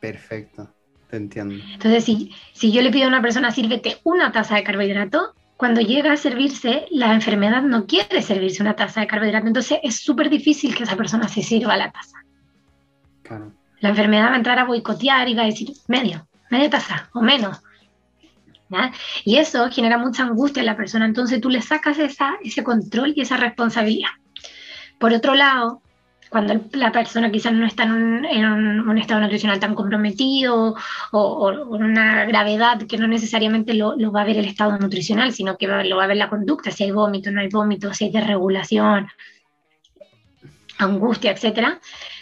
Perfecto, 0.00 0.74
te 1.08 1.16
entiendo. 1.16 1.62
Entonces, 1.72 2.04
si, 2.04 2.34
si 2.52 2.72
yo 2.72 2.82
le 2.82 2.90
pido 2.90 3.04
a 3.04 3.08
una 3.08 3.22
persona, 3.22 3.52
sírvete 3.52 3.98
una 4.02 4.32
taza 4.32 4.56
de 4.56 4.64
carbohidrato, 4.64 5.34
cuando 5.56 5.82
llega 5.82 6.12
a 6.12 6.16
servirse, 6.16 6.86
la 6.90 7.12
enfermedad 7.12 7.62
no 7.62 7.86
quiere 7.86 8.22
servirse 8.22 8.62
una 8.62 8.76
taza 8.76 9.02
de 9.02 9.06
carbohidrato, 9.06 9.46
entonces 9.46 9.78
es 9.82 9.96
súper 9.96 10.30
difícil 10.30 10.74
que 10.74 10.84
esa 10.84 10.96
persona 10.96 11.28
se 11.28 11.42
sirva 11.42 11.76
la 11.76 11.92
taza. 11.92 12.18
La 13.80 13.90
enfermedad 13.90 14.30
va 14.30 14.34
a 14.34 14.38
entrar 14.38 14.58
a 14.58 14.64
boicotear 14.64 15.28
y 15.28 15.34
va 15.34 15.42
a 15.42 15.46
decir 15.46 15.70
medio, 15.86 16.26
media 16.50 16.70
taza 16.70 17.08
o 17.12 17.20
menos. 17.20 17.62
Y 19.24 19.36
eso 19.36 19.68
genera 19.70 19.98
mucha 19.98 20.22
angustia 20.22 20.60
en 20.60 20.66
la 20.66 20.76
persona, 20.76 21.04
entonces 21.04 21.40
tú 21.40 21.50
le 21.50 21.62
sacas 21.62 21.98
ese 21.98 22.64
control 22.64 23.12
y 23.16 23.22
esa 23.22 23.36
responsabilidad. 23.36 24.10
Por 24.98 25.12
otro 25.12 25.34
lado, 25.34 25.82
cuando 26.30 26.60
la 26.72 26.92
persona 26.92 27.30
quizás 27.32 27.52
no 27.52 27.66
está 27.66 27.82
en 27.82 27.92
un, 27.92 28.98
estado 28.98 29.20
nutricional 29.20 29.58
tan 29.58 29.74
comprometido 29.74 30.76
o, 31.10 31.50
en 31.74 31.82
una 31.82 32.24
gravedad 32.24 32.82
que 32.86 32.98
no 32.98 33.08
necesariamente 33.08 33.74
lo, 33.74 33.96
va 34.12 34.22
a 34.22 34.26
ver 34.26 34.38
el 34.38 34.44
estado 34.44 34.78
nutricional, 34.78 35.32
sino 35.32 35.56
que 35.56 35.66
lo 35.66 35.96
va 35.96 36.04
a 36.04 36.06
ver 36.06 36.16
la 36.16 36.28
conducta, 36.28 36.70
si 36.70 36.84
hay 36.84 36.92
vómito, 36.92 37.32
no 37.32 37.40
hay 37.40 37.48
vómito, 37.48 37.92
si 37.92 38.04
hay 38.04 38.12
desregulación, 38.12 39.08
angustia, 40.78 41.32
etc. 41.32 41.78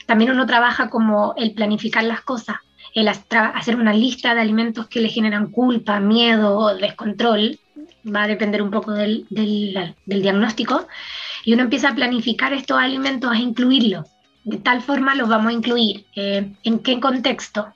También 0.06 0.30
uno 0.30 0.46
trabaja 0.46 0.88
como 0.88 1.34
el 1.36 1.52
planificar 1.52 2.04
las 2.04 2.22
cosas 2.22 2.56
el 3.00 3.06
hacer 3.08 3.76
una 3.76 3.92
lista 3.92 4.34
de 4.34 4.40
alimentos 4.40 4.88
que 4.88 5.00
le 5.00 5.08
generan 5.08 5.52
culpa, 5.52 6.00
miedo 6.00 6.58
o 6.58 6.74
descontrol, 6.74 7.58
va 8.04 8.24
a 8.24 8.26
depender 8.26 8.60
un 8.60 8.70
poco 8.70 8.92
del, 8.92 9.26
diagnóstico, 10.04 10.88
y 11.44 11.54
uno 11.54 11.62
empieza 11.62 11.90
a 11.90 11.94
planificar 11.94 12.52
estos 12.52 12.78
alimentos, 12.78 13.30
a 13.30 13.36
incluirlos. 13.36 14.04
De 14.42 14.58
tal 14.58 14.82
forma 14.82 15.14
los 15.14 15.28
vamos 15.28 15.50
a 15.50 15.52
incluir. 15.52 16.06
Eh, 16.16 16.50
¿En 16.64 16.78
qué 16.80 16.98
contexto? 16.98 17.72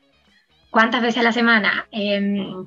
¿Cuántas 0.70 1.02
veces 1.02 1.18
a 1.18 1.22
la 1.22 1.32
semana? 1.32 1.86
Em, 1.92 2.66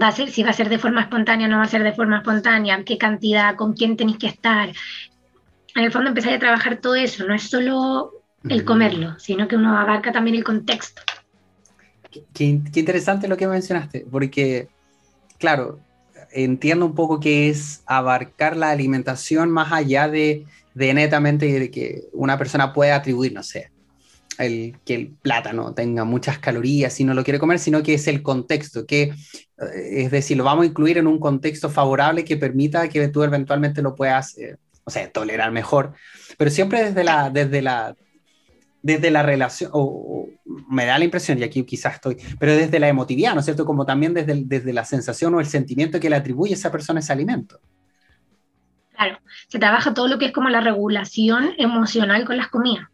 va 0.00 0.08
a 0.08 0.12
ser, 0.12 0.30
si 0.30 0.42
va 0.42 0.50
a 0.50 0.54
ser 0.54 0.68
de 0.68 0.78
forma 0.78 1.02
espontánea 1.02 1.46
o 1.46 1.50
no 1.50 1.58
va 1.58 1.64
a 1.64 1.68
ser 1.68 1.84
de 1.84 1.92
forma 1.92 2.18
espontánea, 2.18 2.82
qué 2.84 2.98
cantidad, 2.98 3.54
con 3.54 3.74
quién 3.74 3.96
tenéis 3.96 4.18
que 4.18 4.26
estar. 4.26 4.70
En 5.74 5.84
el 5.84 5.92
fondo 5.92 6.08
empezáis 6.08 6.36
a 6.36 6.40
trabajar 6.40 6.78
todo 6.78 6.96
eso, 6.96 7.24
no 7.26 7.34
es 7.34 7.48
solo 7.48 8.12
el 8.48 8.64
comerlo, 8.64 9.18
sino 9.20 9.46
que 9.46 9.56
uno 9.56 9.78
abarca 9.78 10.10
también 10.10 10.36
el 10.36 10.44
contexto. 10.44 11.02
Qué, 12.34 12.44
interesante 12.44 13.28
lo 13.28 13.36
que 13.36 13.46
mencionaste, 13.46 14.06
porque, 14.10 14.68
claro, 15.38 15.80
entiendo 16.30 16.86
un 16.86 16.94
poco 16.94 17.20
que 17.20 17.48
es 17.48 17.82
abarcar 17.86 18.56
la 18.56 18.70
alimentación 18.70 19.50
más 19.50 19.72
allá 19.72 20.08
de, 20.08 20.46
netamente 20.74 21.46
de 21.58 21.70
que 21.70 22.04
una 22.12 22.38
persona 22.38 22.72
puede 22.72 22.92
atribuir, 22.92 23.32
no 23.32 23.42
sé, 23.42 23.70
que 24.36 24.94
el 24.94 25.10
plátano 25.22 25.72
tenga 25.74 26.04
muchas 26.04 26.38
calorías 26.38 26.92
si 26.92 27.04
no 27.04 27.14
lo 27.14 27.22
quiere 27.22 27.38
comer, 27.38 27.58
sino 27.58 27.82
que 27.82 27.94
es 27.94 28.08
el 28.08 28.22
contexto, 28.22 28.86
que 28.86 29.02
eh, 29.02 29.14
es 30.04 30.10
decir, 30.10 30.36
lo 30.36 30.44
vamos 30.44 30.64
a 30.64 30.66
incluir 30.66 30.98
en 30.98 31.06
un 31.06 31.18
contexto 31.18 31.70
favorable 31.70 32.24
que 32.24 32.36
permita 32.36 32.88
que 32.88 33.08
tú 33.08 33.22
eventualmente 33.22 33.82
lo 33.82 33.94
puedas, 33.94 34.36
eh, 34.38 34.56
o 34.84 34.90
sea, 34.90 35.10
tolerar 35.10 35.52
mejor, 35.52 35.94
pero 36.36 36.50
siempre 36.50 36.84
desde 36.84 37.04
la, 37.04 37.30
desde 37.30 37.62
la 37.62 37.94
desde 38.82 39.10
la 39.10 39.22
relación, 39.22 39.70
o, 39.72 40.28
me 40.68 40.84
da 40.84 40.98
la 40.98 41.04
impresión, 41.04 41.38
y 41.38 41.44
aquí 41.44 41.64
quizás 41.64 41.94
estoy, 41.94 42.16
pero 42.38 42.54
desde 42.56 42.80
la 42.80 42.88
emotividad, 42.88 43.34
¿no 43.34 43.40
es 43.40 43.46
cierto? 43.46 43.64
Como 43.64 43.86
también 43.86 44.14
desde, 44.14 44.42
desde 44.44 44.72
la 44.72 44.84
sensación 44.84 45.34
o 45.34 45.40
el 45.40 45.46
sentimiento 45.46 46.00
que 46.00 46.10
le 46.10 46.16
atribuye 46.16 46.52
a 46.52 46.56
esa 46.56 46.72
persona 46.72 47.00
ese 47.00 47.12
alimento. 47.12 47.60
Claro, 48.94 49.18
se 49.48 49.58
trabaja 49.58 49.94
todo 49.94 50.08
lo 50.08 50.18
que 50.18 50.26
es 50.26 50.32
como 50.32 50.48
la 50.48 50.60
regulación 50.60 51.54
emocional 51.58 52.24
con 52.24 52.36
las 52.36 52.48
comidas. 52.48 52.88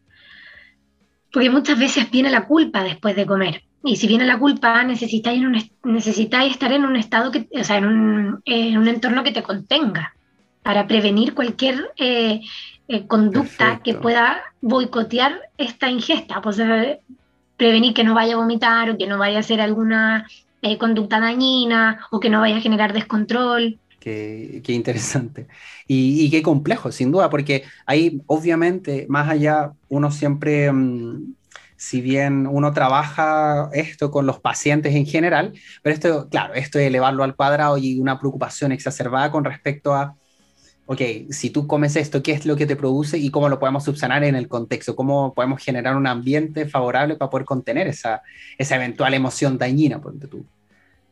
Porque 1.32 1.50
muchas 1.50 1.78
veces 1.78 2.10
viene 2.10 2.30
la 2.30 2.46
culpa 2.46 2.82
después 2.82 3.14
de 3.14 3.26
comer. 3.26 3.62
Y 3.84 3.96
si 3.96 4.06
viene 4.06 4.24
la 4.24 4.38
culpa, 4.38 4.82
necesitáis, 4.82 5.42
necesitáis 5.84 6.52
estar 6.52 6.72
en 6.72 6.84
un 6.84 6.96
estado, 6.96 7.30
que, 7.30 7.48
o 7.58 7.64
sea, 7.64 7.76
en 7.76 7.86
un, 7.86 8.42
en 8.44 8.78
un 8.78 8.88
entorno 8.88 9.22
que 9.22 9.32
te 9.32 9.42
contenga 9.42 10.14
para 10.62 10.86
prevenir 10.86 11.34
cualquier 11.34 11.92
eh, 11.96 12.40
eh, 12.88 13.06
conducta 13.06 13.80
que 13.84 13.92
pueda 13.92 14.40
boicotear 14.62 15.50
esta 15.58 15.90
ingesta, 15.90 16.40
pues 16.40 16.58
eh, 16.58 17.00
prevenir 17.58 17.92
que 17.92 18.02
no 18.02 18.14
vaya 18.14 18.32
a 18.32 18.38
vomitar 18.38 18.88
o 18.88 18.96
que 18.96 19.06
no 19.06 19.18
vaya 19.18 19.36
a 19.36 19.40
hacer 19.40 19.60
alguna 19.60 20.26
eh, 20.62 20.78
conducta 20.78 21.20
dañina 21.20 22.06
o 22.10 22.18
que 22.18 22.30
no 22.30 22.40
vaya 22.40 22.56
a 22.56 22.60
generar 22.62 22.94
descontrol. 22.94 23.78
Qué, 24.00 24.62
qué 24.64 24.72
interesante. 24.72 25.48
Y, 25.86 26.24
y, 26.24 26.30
qué 26.30 26.42
complejo, 26.42 26.90
sin 26.90 27.12
duda, 27.12 27.28
porque 27.28 27.64
ahí 27.84 28.22
obviamente, 28.26 29.04
más 29.10 29.28
allá, 29.28 29.72
uno 29.88 30.10
siempre, 30.10 30.72
mm, 30.72 31.34
si 31.76 32.00
bien 32.00 32.46
uno 32.46 32.72
trabaja 32.72 33.68
esto 33.74 34.10
con 34.10 34.24
los 34.24 34.40
pacientes 34.40 34.94
en 34.94 35.04
general, 35.04 35.52
pero 35.82 35.94
esto, 35.94 36.28
claro, 36.30 36.54
esto 36.54 36.78
es 36.78 36.86
elevarlo 36.86 37.22
al 37.22 37.36
cuadrado 37.36 37.76
y 37.76 37.98
una 38.00 38.18
preocupación 38.18 38.72
exacerbada 38.72 39.30
con 39.30 39.44
respecto 39.44 39.92
a, 39.94 40.16
ok, 40.90 41.30
si 41.30 41.50
tú 41.50 41.66
comes 41.66 41.96
esto, 41.96 42.22
¿qué 42.22 42.32
es 42.32 42.46
lo 42.46 42.56
que 42.56 42.64
te 42.64 42.74
produce 42.74 43.18
y 43.18 43.30
cómo 43.30 43.50
lo 43.50 43.58
podemos 43.58 43.84
subsanar 43.84 44.24
en 44.24 44.34
el 44.34 44.48
contexto? 44.48 44.96
¿Cómo 44.96 45.34
podemos 45.34 45.62
generar 45.62 45.94
un 45.94 46.06
ambiente 46.06 46.66
favorable 46.66 47.16
para 47.16 47.30
poder 47.30 47.44
contener 47.44 47.86
esa, 47.86 48.22
esa 48.56 48.76
eventual 48.76 49.12
emoción 49.12 49.58
dañina, 49.58 50.00
por 50.00 50.18
tú? 50.18 50.46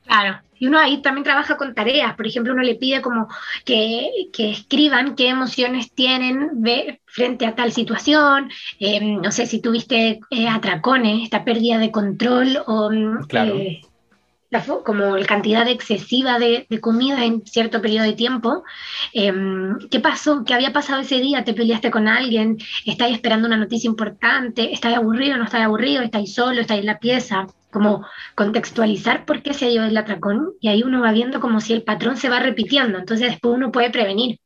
Claro, 0.07 0.41
y 0.59 0.67
uno 0.67 0.79
ahí 0.79 1.03
también 1.03 1.25
trabaja 1.25 1.59
con 1.59 1.75
tareas, 1.75 2.15
por 2.17 2.27
ejemplo, 2.27 2.55
uno 2.55 2.63
le 2.63 2.77
pide 2.77 3.03
como 3.03 3.29
que, 3.67 4.09
escriban 4.39 5.15
qué 5.15 5.29
emociones 5.29 5.93
tienen 5.93 6.63
frente 7.05 7.45
a 7.45 7.55
tal 7.55 7.71
situación, 7.71 8.51
eh, 8.81 9.01
no 9.03 9.31
sé 9.31 9.47
si 9.47 9.61
tuviste 9.61 10.21
eh, 10.31 10.49
atracones, 10.49 11.23
esta 11.23 11.45
pérdida 11.45 11.77
de 11.77 11.91
control 11.91 12.63
o 12.67 12.91
mm, 12.91 13.27
eh, 13.31 13.83
como 14.85 15.17
la 15.17 15.27
cantidad 15.27 15.69
excesiva 15.69 16.39
de, 16.39 16.67
comida 16.81 17.25
en 17.25 17.45
cierto 17.47 17.81
periodo 17.83 18.07
de 18.07 18.13
tiempo. 18.13 18.65
¿Qué 19.13 20.01
pasó? 20.01 20.45
¿Qué 20.45 20.55
había 20.55 20.73
pasado 20.73 21.03
ese 21.03 21.21
día? 21.21 21.45
¿Te 21.45 21.55
peleaste 21.55 21.91
con 21.91 22.09
alguien? 22.09 22.59
¿Estáis 22.85 23.15
esperando 23.15 23.47
una 23.47 23.57
noticia 23.57 23.89
importante? 23.89 24.73
¿Estáis 24.73 24.97
aburrido? 24.97 25.37
¿No 25.37 25.45
estáis 25.45 25.65
aburrido? 25.65 26.03
¿Estáis 26.03 26.35
solo? 26.35 26.61
¿Estáis 26.61 26.81
en 26.81 26.87
la 26.87 26.99
pieza? 26.99 27.47
como 27.77 28.07
contextualizar 28.35 29.27
por 29.27 29.43
qué 29.43 29.53
se 29.53 29.71
ido 29.71 29.85
el 29.85 29.97
atracón 29.99 30.55
y 30.63 30.69
ahí 30.69 30.83
uno 30.83 31.03
va 31.03 31.13
viendo 31.13 31.41
como 31.41 31.61
si 31.61 31.75
el 31.75 31.83
patrón 31.83 32.17
se 32.17 32.31
va 32.31 32.41
repitiendo, 32.41 32.97
entonces 32.97 33.29
después 33.33 33.55
uno 33.55 33.71
puede 33.71 33.91
prevenir. 33.91 34.39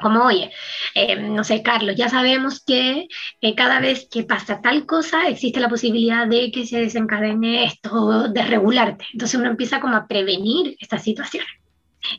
Como, 0.00 0.24
oye, 0.24 0.50
eh, 0.94 1.16
no 1.16 1.44
sé, 1.44 1.62
Carlos, 1.62 1.96
ya 1.96 2.08
sabemos 2.08 2.62
que 2.64 3.08
eh, 3.40 3.54
cada 3.54 3.80
vez 3.80 4.08
que 4.10 4.24
pasa 4.24 4.60
tal 4.60 4.86
cosa 4.86 5.28
existe 5.28 5.60
la 5.60 5.68
posibilidad 5.68 6.26
de 6.26 6.50
que 6.50 6.66
se 6.66 6.80
desencadene 6.80 7.64
esto, 7.64 8.28
de 8.28 8.42
regularte. 8.42 9.06
Entonces 9.12 9.38
uno 9.38 9.50
empieza 9.50 9.80
como 9.80 9.96
a 9.96 10.06
prevenir 10.06 10.76
esta 10.80 10.98
situación. 10.98 11.44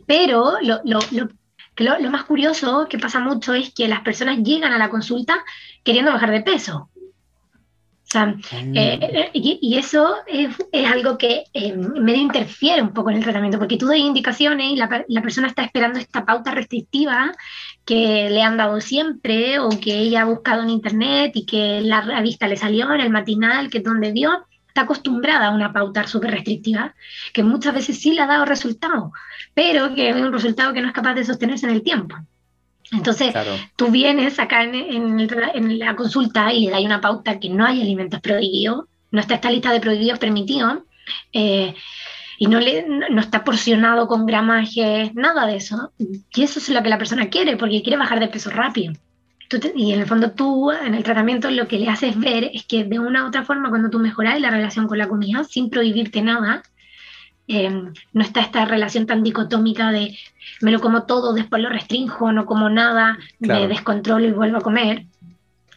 Pero 0.05 0.57
lo, 0.61 0.81
lo, 0.85 0.99
lo, 1.11 1.29
lo, 1.77 1.99
lo 1.99 2.11
más 2.11 2.25
curioso 2.25 2.87
que 2.89 2.99
pasa 2.99 3.19
mucho 3.19 3.53
es 3.53 3.73
que 3.73 3.87
las 3.87 4.01
personas 4.01 4.39
llegan 4.39 4.73
a 4.73 4.77
la 4.77 4.89
consulta 4.89 5.43
queriendo 5.83 6.11
bajar 6.11 6.31
de 6.31 6.41
peso 6.41 6.90
sea, 8.11 8.35
eh, 8.51 8.99
eh, 9.01 9.29
y, 9.33 9.77
eso 9.77 10.15
es, 10.27 10.49
algo 10.85 11.17
que 11.17 11.45
eh, 11.53 11.73
medio 11.73 12.21
interfiere 12.21 12.81
un 12.81 12.93
poco 12.93 13.09
en 13.09 13.17
el 13.17 13.23
tratamiento, 13.23 13.57
porque 13.57 13.77
tú 13.77 13.87
das 13.87 13.97
indicaciones 13.97 14.71
y 14.71 14.75
la, 14.75 15.05
la, 15.07 15.21
persona 15.21 15.47
está 15.47 15.63
esperando 15.63 15.99
esta 15.99 16.25
pauta 16.25 16.51
restrictiva 16.51 17.31
que 17.85 18.29
le 18.29 18.41
han 18.41 18.57
dado 18.57 18.81
siempre 18.81 19.59
o 19.59 19.69
que 19.69 19.97
ella 19.97 20.23
ha 20.23 20.25
buscado 20.25 20.63
en 20.63 20.69
internet 20.69 21.31
y 21.35 21.45
que 21.45 21.81
la 21.81 22.01
revista 22.01 22.47
le 22.47 22.57
salió 22.57 22.93
en 22.93 23.01
el 23.01 23.09
matinal, 23.09 23.69
que 23.69 23.77
es 23.77 23.83
donde 23.83 24.11
vio, 24.11 24.45
está 24.67 24.81
acostumbrada 24.81 25.47
a 25.47 25.51
una 25.55 25.71
pauta 25.71 26.05
súper 26.05 26.31
restrictiva, 26.31 26.93
que 27.33 27.43
muchas 27.43 27.73
veces 27.73 27.99
sí 27.99 28.13
le 28.13 28.21
ha 28.21 28.27
dado 28.27 28.45
resultado, 28.45 29.13
pero 29.53 29.95
que 29.95 30.09
es 30.09 30.15
un 30.15 30.33
resultado 30.33 30.73
que 30.73 30.81
no 30.81 30.87
es 30.87 30.93
capaz 30.93 31.13
de 31.13 31.23
sostenerse 31.23 31.65
en 31.65 31.73
el 31.73 31.83
tiempo. 31.83 32.15
Entonces, 32.91 33.33
tú 33.77 33.87
vienes 33.87 34.37
acá 34.37 34.63
en, 34.63 35.79
la 35.79 35.95
consulta 35.95 36.53
y 36.53 36.65
le 36.65 36.71
das 36.71 36.81
una 36.81 37.01
pauta 37.01 37.39
que 37.39 37.49
no 37.49 37.65
hay 37.65 37.81
alimentos 37.81 38.19
prohibidos, 38.19 38.85
no 39.11 39.21
está 39.21 39.35
esta 39.35 39.49
lista 39.49 39.71
de 39.71 39.79
prohibidos 39.79 40.19
permitidos, 40.19 40.79
eh, 41.31 41.73
y 42.37 42.47
no, 42.47 42.59
le, 42.59 42.85
no 42.87 43.21
está 43.21 43.43
porcionado 43.43 44.07
con 44.07 44.25
gramaje, 44.25 45.11
nada 45.13 45.45
de 45.45 45.57
eso. 45.57 45.93
Y 45.97 46.43
eso 46.43 46.59
es 46.59 46.69
lo 46.69 46.81
que 46.83 46.89
la 46.89 46.97
persona 46.97 47.29
quiere, 47.29 47.55
porque 47.55 47.81
quiere 47.81 47.97
bajar 47.97 48.19
de 48.19 48.27
peso 48.27 48.49
rápido. 48.49 48.93
y 49.75 49.93
en 49.93 50.01
el 50.01 50.07
fondo 50.07 50.31
tú, 50.31 50.71
en 50.71 50.95
el 50.95 51.03
tratamiento, 51.03 51.49
lo 51.49 51.67
que 51.67 51.79
le 51.79 51.87
haces 51.87 52.19
ver 52.19 52.49
es 52.53 52.65
que 52.65 52.83
de 52.83 52.99
una 52.99 53.23
u 53.23 53.27
otra 53.27 53.45
forma, 53.45 53.69
cuando 53.69 53.89
tú 53.89 53.99
mejoras 53.99 54.41
la 54.41 54.49
relación 54.49 54.87
con 54.87 54.97
la 54.97 55.07
comida, 55.07 55.43
sin 55.43 55.69
prohibirte 55.69 56.21
nada, 56.21 56.63
Em, 57.47 57.93
no 58.13 58.21
está 58.23 58.41
esta 58.41 58.65
relación 58.65 59.05
tan 59.05 59.23
dicotómica 59.23 59.91
de 59.91 60.17
me 60.61 60.71
lo 60.71 60.79
como 60.79 61.03
todo, 61.03 61.33
después 61.33 61.61
lo 61.61 61.69
restringo, 61.69 62.31
no 62.31 62.45
como 62.45 62.69
nada, 62.69 63.17
me 63.39 63.67
descontrolo 63.67 64.25
y 64.25 64.31
vuelvo 64.31 64.57
a 64.57 64.61
comer. 64.61 65.05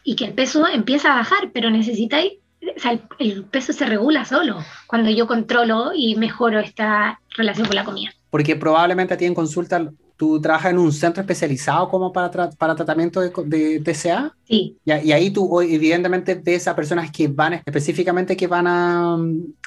Y 0.03 0.15
que 0.15 0.25
el 0.25 0.33
peso 0.33 0.67
empieza 0.67 1.11
a 1.11 1.15
bajar, 1.15 1.51
pero 1.51 1.69
necesitáis, 1.69 2.33
o 2.61 2.79
sea, 2.79 2.99
el, 3.19 3.43
peso 3.45 3.73
se 3.73 3.85
regula 3.85 4.25
solo 4.25 4.63
cuando 4.87 5.09
yo 5.09 5.27
controlo 5.27 5.91
y 5.95 6.15
mejoro 6.15 6.59
esta 6.59 7.19
relación 7.35 7.67
con 7.67 7.75
la 7.75 7.83
comida. 7.83 8.13
Porque 8.29 8.55
probablemente 8.55 9.13
a 9.13 9.17
ti 9.17 9.25
en 9.25 9.33
consulta 9.33 9.91
¿Tú 10.17 10.39
trabajas 10.39 10.71
en 10.71 10.77
un 10.77 10.93
centro 10.93 11.21
especializado 11.21 11.89
como 11.89 12.13
para, 12.13 12.49
para 12.51 12.75
tratamiento 12.75 13.19
de, 13.19 13.31
de 13.45 13.79
TCA? 13.81 14.33
Sí. 14.45 14.77
Y, 14.85 14.91
y, 14.91 15.11
ahí 15.11 15.31
tú 15.31 15.61
evidentemente 15.61 16.35
ves 16.35 16.67
a 16.67 16.75
personas 16.75 17.11
que 17.11 17.27
van 17.27 17.53
específicamente 17.65 18.37
que 18.37 18.47
van 18.47 18.67
a, 18.67 19.17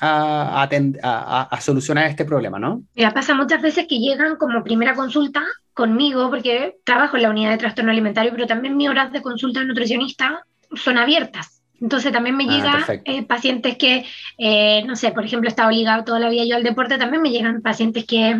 a, 0.00 0.68
a, 1.02 1.42
a, 1.42 1.60
solucionar 1.60 2.06
este 2.06 2.24
problema, 2.24 2.58
¿no? 2.58 2.82
Mira, 2.94 3.12
pasa 3.12 3.34
muchas 3.34 3.60
veces 3.60 3.86
que 3.86 3.98
llegan 3.98 4.36
como 4.36 4.62
primera 4.64 4.94
consulta 4.94 5.42
conmigo, 5.74 6.30
porque 6.30 6.76
trabajo 6.84 7.16
en 7.16 7.22
la 7.22 7.30
unidad 7.30 7.50
de 7.50 7.58
trastorno 7.58 7.90
alimentario, 7.90 8.32
pero 8.32 8.46
también 8.46 8.76
mis 8.76 8.88
horas 8.88 9.12
de 9.12 9.22
consulta 9.22 9.62
nutricionista 9.64 10.44
son 10.74 10.98
abiertas. 10.98 11.62
Entonces 11.80 12.12
también 12.12 12.36
me 12.36 12.44
ah, 12.44 12.48
llegan 12.48 13.02
eh, 13.04 13.22
pacientes 13.24 13.76
que, 13.76 14.04
eh, 14.38 14.82
no 14.84 14.96
sé, 14.96 15.12
por 15.12 15.24
ejemplo, 15.24 15.48
está 15.48 15.66
obligado 15.66 16.04
toda 16.04 16.18
la 16.18 16.28
vida 16.28 16.44
yo 16.44 16.56
al 16.56 16.64
deporte, 16.64 16.98
también 16.98 17.22
me 17.22 17.30
llegan 17.30 17.62
pacientes 17.62 18.04
que 18.04 18.36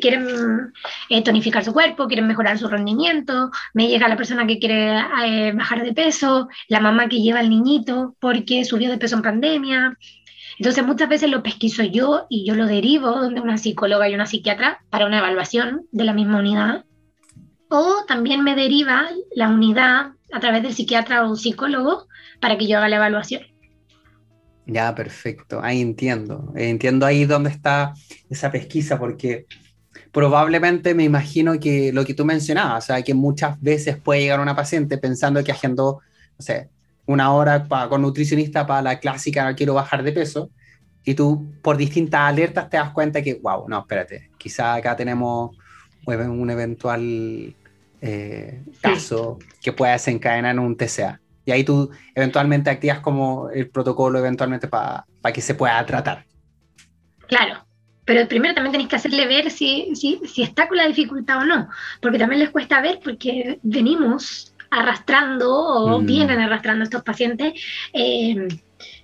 quieren 0.00 0.72
eh, 1.10 1.22
tonificar 1.22 1.64
su 1.64 1.72
cuerpo, 1.72 2.06
quieren 2.06 2.26
mejorar 2.26 2.58
su 2.58 2.68
rendimiento, 2.68 3.50
me 3.74 3.88
llega 3.88 4.08
la 4.08 4.16
persona 4.16 4.46
que 4.46 4.58
quiere 4.58 4.98
eh, 5.24 5.52
bajar 5.52 5.84
de 5.84 5.92
peso, 5.92 6.48
la 6.68 6.80
mamá 6.80 7.08
que 7.08 7.20
lleva 7.20 7.40
al 7.40 7.50
niñito 7.50 8.14
porque 8.20 8.64
subió 8.64 8.90
de 8.90 8.98
peso 8.98 9.16
en 9.16 9.22
pandemia. 9.22 9.98
Entonces 10.58 10.84
muchas 10.84 11.08
veces 11.08 11.30
lo 11.30 11.42
pesquiso 11.42 11.84
yo 11.84 12.26
y 12.28 12.46
yo 12.46 12.54
lo 12.54 12.66
derivo 12.66 13.10
donde 13.12 13.40
una 13.40 13.58
psicóloga 13.58 14.08
y 14.08 14.14
una 14.14 14.26
psiquiatra 14.26 14.80
para 14.90 15.06
una 15.06 15.18
evaluación 15.18 15.86
de 15.92 16.04
la 16.04 16.12
misma 16.12 16.38
unidad. 16.38 16.84
O 17.68 18.04
también 18.06 18.42
me 18.42 18.54
deriva 18.54 19.08
la 19.34 19.48
unidad 19.48 20.12
a 20.32 20.40
través 20.40 20.62
del 20.62 20.72
psiquiatra 20.72 21.28
o 21.28 21.36
psicólogo 21.36 22.08
para 22.40 22.58
que 22.58 22.66
yo 22.66 22.78
haga 22.78 22.88
la 22.88 22.96
evaluación. 22.96 23.42
Ya, 24.68 24.94
perfecto. 24.94 25.60
Ahí 25.62 25.80
entiendo. 25.80 26.52
Entiendo 26.54 27.06
ahí 27.06 27.24
dónde 27.24 27.48
está 27.48 27.94
esa 28.28 28.52
pesquisa, 28.52 28.98
porque 28.98 29.46
probablemente 30.12 30.94
me 30.94 31.04
imagino 31.04 31.58
que 31.58 31.90
lo 31.92 32.04
que 32.04 32.12
tú 32.12 32.26
mencionabas, 32.26 32.84
o 32.84 32.86
sea, 32.88 33.02
que 33.02 33.14
muchas 33.14 33.60
veces 33.62 33.96
puede 33.96 34.20
llegar 34.20 34.40
una 34.40 34.54
paciente 34.54 34.98
pensando 34.98 35.42
que 35.42 35.52
agendó, 35.52 36.00
no 36.38 36.44
sé, 36.44 36.68
una 37.06 37.32
hora 37.32 37.66
con 37.88 38.02
nutricionista 38.02 38.66
para 38.66 38.82
la 38.82 39.00
clásica 39.00 39.54
quiero 39.54 39.72
bajar 39.72 40.02
de 40.02 40.12
peso, 40.12 40.50
y 41.02 41.14
tú 41.14 41.46
por 41.62 41.78
distintas 41.78 42.20
alertas 42.20 42.68
te 42.68 42.76
das 42.76 42.90
cuenta 42.90 43.22
que, 43.22 43.34
wow, 43.42 43.66
no, 43.66 43.80
espérate, 43.80 44.30
quizá 44.36 44.74
acá 44.74 44.94
tenemos 44.94 45.56
un 46.04 46.50
eventual 46.50 47.56
eh, 48.02 48.62
caso 48.82 49.38
que 49.62 49.72
pueda 49.72 49.92
desencadenar 49.92 50.52
en 50.52 50.58
un 50.58 50.76
TCA. 50.76 51.18
Y 51.48 51.50
ahí 51.50 51.64
tú 51.64 51.90
eventualmente 52.14 52.68
activas 52.68 53.00
como 53.00 53.48
el 53.48 53.70
protocolo 53.70 54.18
eventualmente 54.18 54.68
para 54.68 55.06
que 55.32 55.40
se 55.40 55.54
pueda 55.54 55.84
tratar. 55.86 56.26
Claro, 57.26 57.64
pero 58.04 58.28
primero 58.28 58.54
también 58.54 58.72
tenéis 58.72 58.90
que 58.90 58.96
hacerle 58.96 59.26
ver 59.26 59.50
si, 59.50 59.96
si, 59.96 60.20
si, 60.26 60.42
está 60.42 60.68
con 60.68 60.76
la 60.76 60.86
dificultad 60.86 61.38
o 61.38 61.46
no, 61.46 61.70
porque 62.02 62.18
también 62.18 62.40
les 62.40 62.50
cuesta 62.50 62.82
ver 62.82 63.00
porque 63.02 63.58
venimos 63.62 64.54
arrastrando 64.70 65.50
o 65.50 66.02
mm. 66.02 66.04
vienen 66.04 66.38
arrastrando 66.38 66.84
estos 66.84 67.02
pacientes 67.02 67.54
eh, 67.94 68.48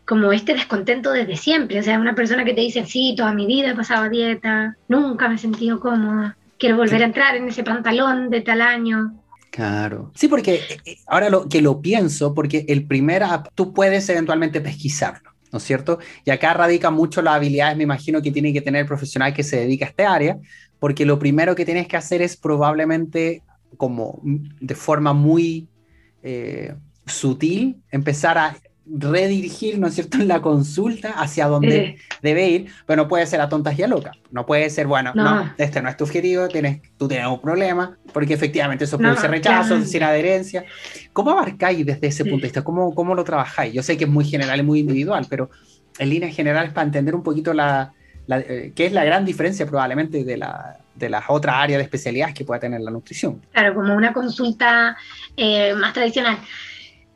como 0.04 0.30
este 0.30 0.52
descontento 0.52 1.12
desde 1.12 1.37
siempre. 1.37 1.80
O 1.80 1.83
sea, 1.83 1.98
una 1.98 2.14
persona 2.14 2.44
que 2.44 2.52
te 2.52 2.61
dice, 2.61 2.85
sí, 2.85 3.14
toda 3.16 3.33
mi 3.33 3.46
vida 3.46 3.70
he 3.70 3.74
pasado 3.74 4.11
dieta, 4.11 4.76
nunca 4.88 5.28
me 5.28 5.37
he 5.37 5.38
sentido 5.38 5.80
cómoda, 5.80 6.37
quiero 6.59 6.76
volver 6.76 7.00
a 7.00 7.07
entrar 7.07 7.37
en 7.37 7.48
ese 7.48 7.64
pantalón 7.64 8.28
de 8.28 8.42
tal 8.42 8.61
año. 8.61 9.14
Claro. 9.55 10.11
Sí, 10.17 10.27
porque 10.27 10.55
eh, 10.55 10.81
eh, 10.85 10.97
ahora 11.07 11.31
lo, 11.31 11.49
que 11.49 11.62
lo 11.62 11.81
pienso, 11.81 12.35
porque 12.35 12.64
el 12.67 12.88
primer 12.88 13.23
tú 13.55 13.73
puedes 13.73 14.09
eventualmente 14.09 14.61
pesquisarlo, 14.61 15.31
¿no 15.53 15.59
es 15.59 15.62
cierto? 15.62 16.01
Y 16.25 16.33
acá 16.33 16.55
radica 16.55 16.90
mucho 16.90 17.23
las 17.23 17.37
habilidades, 17.37 17.77
me 17.77 17.85
imagino, 17.85 18.21
que 18.21 18.33
tiene 18.33 18.53
que 18.53 18.61
tener 18.61 18.81
el 18.81 18.88
profesional 18.88 19.33
que 19.33 19.45
se 19.45 19.59
dedica 19.59 19.85
a 19.87 19.88
este 19.90 20.05
área, 20.07 20.38
porque 20.81 21.07
lo 21.07 21.21
primero 21.21 21.55
que 21.55 21.64
tienes 21.64 21.87
que 21.87 21.97
hacer 21.97 22.21
es 22.21 22.37
probablemente, 22.37 23.43
como 23.77 24.21
de 24.25 24.75
forma 24.75 25.12
muy 25.12 25.69
eh, 26.25 26.75
sutil, 27.07 27.81
empezar 27.93 28.37
a 28.38 28.57
redirigir, 28.87 29.79
¿no 29.79 29.87
es 29.87 29.94
cierto?, 29.94 30.18
la 30.25 30.42
consulta 30.42 31.12
hacia 31.12 31.47
donde 31.47 31.99
debe 32.23 32.49
ir, 32.49 32.66
pero 32.87 33.03
no 33.03 33.09
puede 33.09 33.27
ser 33.27 33.40
a 33.40 33.49
tontas 33.49 33.79
y 33.79 33.83
a 33.83 33.88
locas. 33.88 34.16
No 34.31 34.47
puede 34.47 34.68
ser, 34.70 34.87
bueno, 34.87 35.12
no, 35.14 35.53
este 35.59 35.81
no 35.81 35.88
es 35.88 35.97
tu 35.97 36.05
objetivo, 36.05 36.49
tienes, 36.49 36.81
tú 36.99 37.09
tienes 37.09 37.27
un 37.27 37.40
problema, 37.40 37.97
porque 38.12 38.35
efectivamente 38.35 38.85
eso 38.85 38.99
produce 38.99 39.29
rechazo, 39.29 39.81
sin 39.83 40.03
adherencia. 40.03 40.64
¿Cómo 41.12 41.31
abarcáis 41.31 41.85
desde 41.87 42.09
ese 42.09 42.25
punto 42.25 42.38
de 42.38 42.49
vista? 42.49 42.62
¿Cómo, 42.62 42.94
¿Cómo 42.94 43.14
lo 43.14 43.25
trabajáis? 43.25 43.73
Yo 43.73 43.83
sé 43.83 43.97
que 43.97 44.05
es 44.05 44.11
muy 44.11 44.25
general 44.25 44.61
y 44.61 44.62
muy 44.62 44.81
individual, 44.81 45.27
pero 45.29 45.51
en 45.99 46.09
líneas 46.11 46.35
generales 46.35 46.73
para 46.73 46.87
entender 46.87 47.14
un 47.14 47.23
poquito 47.23 47.55
la, 47.55 47.92
eh, 48.29 48.73
qué 48.75 48.87
es 48.87 48.92
la 48.92 49.05
gran 49.05 49.25
diferencia 49.25 49.66
probablemente 49.66 50.25
de, 50.25 50.37
la, 50.37 50.79
de 50.94 51.09
las 51.09 51.25
otras 51.29 51.57
áreas 51.57 51.79
de 51.79 51.85
especialidades 51.85 52.35
que 52.35 52.44
pueda 52.44 52.61
tener 52.61 52.81
la 52.81 52.90
nutrición. 52.90 53.40
Claro, 53.53 53.75
como 53.75 53.94
una 53.94 54.12
consulta 54.12 54.97
eh, 55.37 55.75
más 55.75 55.92
tradicional. 55.92 56.38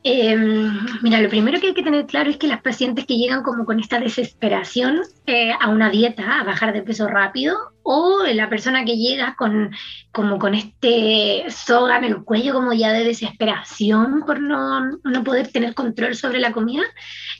Em, 0.04 0.70
mira, 1.02 1.20
lo 1.20 1.28
primero 1.28 1.60
que 1.60 1.68
hay 1.68 1.74
que 1.74 1.82
tener 1.82 2.06
claro 2.06 2.30
es 2.30 2.36
que 2.36 2.46
las 2.46 2.62
pacientes 2.62 3.04
que 3.04 3.16
llegan 3.16 3.42
como 3.42 3.64
con 3.64 3.80
esta 3.80 3.98
desesperación 3.98 5.00
eh, 5.26 5.52
a 5.58 5.68
una 5.68 5.90
dieta, 5.90 6.40
a 6.40 6.44
bajar 6.44 6.72
de 6.72 6.82
peso 6.82 7.08
rápido, 7.08 7.56
o 7.82 8.22
la 8.32 8.48
persona 8.48 8.84
que 8.84 8.96
llega 8.96 9.34
con, 9.36 9.72
como 10.12 10.38
con 10.38 10.54
este 10.54 11.46
soga 11.50 11.98
en 11.98 12.04
el 12.04 12.24
cuello 12.24 12.52
como 12.54 12.72
ya 12.72 12.92
de 12.92 13.04
desesperación 13.04 14.22
por 14.24 14.40
no, 14.40 14.98
no 15.02 15.24
poder 15.24 15.48
tener 15.48 15.74
control 15.74 16.14
sobre 16.14 16.38
la 16.38 16.52
comida, 16.52 16.84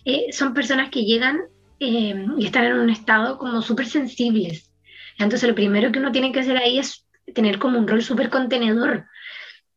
eh, 0.05 0.27
son 0.33 0.53
personas 0.53 0.91
que 0.91 1.05
llegan 1.05 1.41
em, 1.79 2.39
y 2.39 2.47
están 2.47 2.65
en 2.65 2.79
un 2.79 2.91
estado 2.91 3.39
como 3.39 3.63
súper 3.63 3.87
sensibles. 3.87 4.71
Entonces 5.19 5.49
lo 5.49 5.55
primero 5.55 5.93
que 5.93 6.01
uno 6.01 6.13
tiene 6.13 6.33
que 6.33 6.41
hacer 6.41 6.57
ahí 6.57 6.79
es 6.79 7.07
tener 7.35 7.59
como 7.59 7.79
un 7.79 7.87
rol 7.87 8.03
súper 8.03 8.31
contenedor 8.31 9.07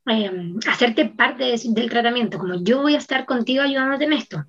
Em, 0.07 0.57
hacerte 0.67 1.05
parte 1.05 1.55
del 1.63 1.89
tratamiento, 1.89 2.39
como 2.39 2.55
yo 2.63 2.81
voy 2.81 2.95
a 2.95 2.97
estar 2.97 3.25
contigo 3.25 3.61
ayudándote 3.61 4.05
en 4.05 4.13
esto. 4.13 4.45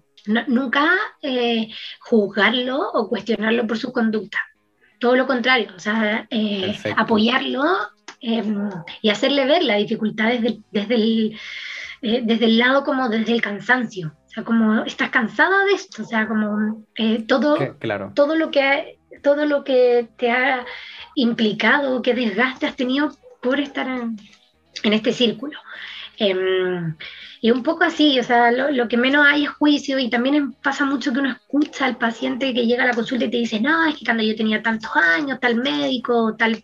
nunca 0.46 0.88
eh, 1.20 1.68
juzgarlo 2.00 2.78
o 2.92 3.08
cuestionarlo 3.08 3.66
por 3.66 3.76
su 3.76 3.92
conducta. 3.92 4.38
Todo 4.98 5.16
lo 5.16 5.26
contrario, 5.26 5.70
o 5.76 5.80
sea, 5.80 6.26
eh, 6.30 6.78
apoyarlo 6.96 7.64
em, 8.20 8.70
y 9.02 9.10
hacerle 9.10 9.44
ver 9.46 9.64
la 9.64 9.76
dificultad 9.76 10.28
desde, 10.28 10.60
desde, 10.70 10.94
el, 10.94 11.38
eh, 12.02 12.22
desde 12.24 12.44
el 12.44 12.58
lado 12.58 12.84
como 12.84 13.08
desde 13.08 13.32
el 13.32 13.42
cansancio. 13.42 14.14
O 14.26 14.30
sea, 14.30 14.44
como 14.44 14.84
estás 14.84 15.10
cansada 15.10 15.64
de 15.66 15.72
esto, 15.72 16.02
o 16.02 16.06
sea, 16.06 16.26
como 16.28 16.86
todo, 17.26 17.76
claro. 17.78 18.12
todo, 18.14 18.36
lo 18.36 18.50
que, 18.50 19.00
todo 19.22 19.44
lo 19.44 19.64
que 19.64 20.08
te 20.16 20.30
ha 20.30 20.64
implicado, 21.16 22.00
qué 22.00 22.14
desgaste 22.14 22.66
has 22.66 22.76
tenido 22.76 23.10
por 23.42 23.58
estar 23.60 23.88
en, 23.88 24.16
en 24.82 24.92
este 24.92 25.12
círculo. 25.12 25.58
Em, 26.18 26.94
y 27.40 27.50
un 27.50 27.64
poco 27.64 27.82
así, 27.84 28.20
o 28.20 28.22
sea, 28.22 28.52
lo, 28.52 28.86
que 28.86 28.96
menos 28.96 29.26
hay 29.26 29.44
es 29.44 29.50
juicio 29.50 29.98
y 29.98 30.08
también 30.08 30.52
pasa 30.52 30.84
mucho 30.84 31.12
que 31.12 31.18
uno 31.18 31.32
escucha 31.32 31.86
al 31.86 31.96
paciente 31.96 32.54
que 32.54 32.66
llega 32.66 32.84
a 32.84 32.86
la 32.86 32.94
consulta 32.94 33.24
y 33.24 33.30
te 33.30 33.38
dice, 33.38 33.60
no, 33.60 33.84
es 33.86 33.96
que 33.96 34.04
cuando 34.04 34.22
yo 34.22 34.36
tenía 34.36 34.62
tantos 34.62 34.94
años, 34.94 35.40
tal 35.40 35.56
médico, 35.56 36.36
tal 36.36 36.62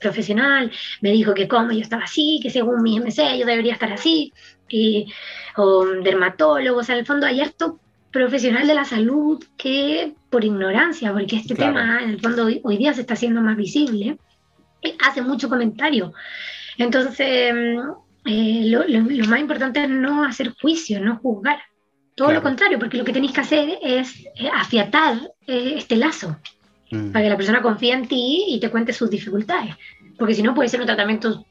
profesional, 0.00 0.72
me 1.02 1.10
dijo 1.12 1.34
que 1.34 1.46
como 1.46 1.72
yo 1.72 1.80
estaba 1.80 2.04
así, 2.04 2.40
que 2.42 2.48
según 2.48 2.82
mi 2.82 2.98
MC 2.98 3.38
yo 3.38 3.44
debería 3.44 3.74
estar 3.74 3.92
así, 3.92 4.32
y, 4.68 5.12
o 5.56 5.84
dermatólogos, 5.84 6.80
o 6.80 6.86
sea, 6.86 6.94
en 6.94 7.00
el 7.00 7.06
fondo 7.06 7.26
hay 7.26 7.42
harto 7.42 7.78
profesional 8.10 8.66
de 8.66 8.74
la 8.74 8.86
salud 8.86 9.44
que 9.58 10.14
por 10.30 10.44
ignorancia, 10.44 11.12
porque 11.12 11.36
este 11.36 11.54
tema 11.54 12.02
en 12.02 12.10
el 12.10 12.20
fondo 12.20 12.46
hoy, 12.46 12.60
hoy 12.64 12.78
día 12.78 12.94
se 12.94 13.02
está 13.02 13.12
haciendo 13.12 13.42
más 13.42 13.56
visible, 13.56 14.16
hace 15.06 15.20
mucho 15.20 15.50
comentario. 15.50 16.14
Entonces, 16.78 17.54
mm, 17.54 17.90
eh, 18.26 18.62
lo, 18.66 19.26
más 19.28 19.40
importante 19.40 19.84
es 19.84 19.90
no 19.90 20.24
hacer 20.24 20.54
juicio, 20.60 21.00
no 21.00 21.18
juzgar. 21.18 21.58
Todo 22.14 22.32
lo 22.32 22.42
contrario, 22.42 22.78
porque 22.78 22.96
lo 22.96 23.04
que 23.04 23.12
tenéis 23.12 23.32
que 23.32 23.40
hacer 23.40 23.78
es 23.82 24.24
eh, 24.36 24.48
afiatar 24.52 25.18
eh, 25.48 25.74
este 25.76 25.96
lazo 25.96 26.36
mm. 26.90 27.10
para 27.10 27.24
que 27.24 27.30
la 27.30 27.36
persona 27.36 27.60
confíe 27.60 27.92
en 27.92 28.06
ti 28.06 28.44
y 28.48 28.60
te 28.60 28.70
cuente 28.70 28.92
sus 28.92 29.10
dificultades. 29.10 29.74
Porque 30.16 30.34
si 30.34 30.42
no, 30.42 30.54
puede 30.54 30.68
ser 30.68 30.80
un 30.80 30.86
tratamiento 30.86 31.44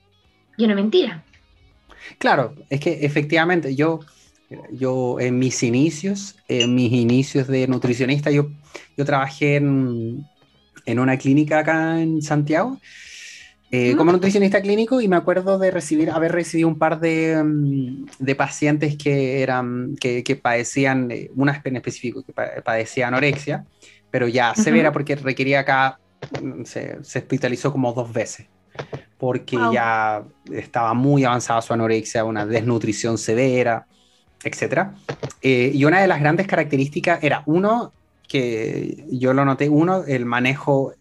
lleno 0.57 0.75
de 0.75 0.81
mentira. 0.81 1.23
Claro, 2.17 2.55
es 2.69 2.79
que 2.79 3.05
efectivamente 3.05 3.75
yo, 3.75 3.99
yo 4.71 5.19
en 5.19 5.37
mis 5.37 5.61
inicios, 5.63 6.35
en 6.47 6.73
mis 6.75 6.93
inicios 6.93 7.47
de 7.47 7.67
nutricionista, 7.67 8.31
yo, 8.31 8.49
yo 8.95 9.03
trabajé 9.03 9.57
en, 9.57 10.25
en 10.85 10.99
una 10.99 11.17
clínica 11.17 11.59
acá 11.59 12.01
en 12.01 12.21
Santiago 12.21 12.79
eh, 13.75 13.95
como 13.95 14.11
nutricionista 14.11 14.61
clínico 14.61 15.01
y 15.01 15.07
me 15.07 15.15
acuerdo 15.15 15.57
de 15.57 15.71
recibir, 15.71 16.11
haber 16.11 16.31
recibido 16.31 16.67
un 16.67 16.77
par 16.77 16.99
de, 16.99 17.43
mm, 17.43 18.05
de 18.19 18.35
pacientes 18.35 18.95
que, 18.95 19.41
eran, 19.41 19.95
que, 19.99 20.23
que 20.23 20.35
padecían, 20.35 21.09
eh, 21.09 21.31
una 21.35 21.59
en 21.63 21.77
específico, 21.77 22.23
que 22.23 22.33
padecía 22.33 23.07
anorexia, 23.07 23.65
pero 24.11 24.27
ya 24.27 24.53
severa 24.53 24.91
porque 24.91 25.15
requería 25.15 25.61
acá, 25.61 25.97
mm, 26.39 26.65
se, 26.65 27.03
se, 27.03 27.17
hospitalizó 27.17 27.71
como 27.71 27.93
dos 27.93 28.13
veces, 28.13 28.45
porque 29.17 29.57
ya 29.73 30.23
estaba 30.51 30.93
muy 30.93 31.23
avanzada 31.23 31.59
su 31.63 31.73
anorexia, 31.73 32.25
una 32.25 32.45
desnutrición 32.45 33.17
severa, 33.17 33.87
etc. 34.43 34.89
Eh, 35.41 35.71
y 35.73 35.83
una 35.85 35.99
de 35.99 36.07
las 36.07 36.19
grandes 36.19 36.45
características 36.45 37.23
era, 37.23 37.41
uno, 37.47 37.91
que 38.27 39.03
yo 39.09 39.33
lo 39.33 39.45
noté, 39.45 39.67
uno, 39.67 40.03
el 40.03 40.25
manejo 40.25 40.93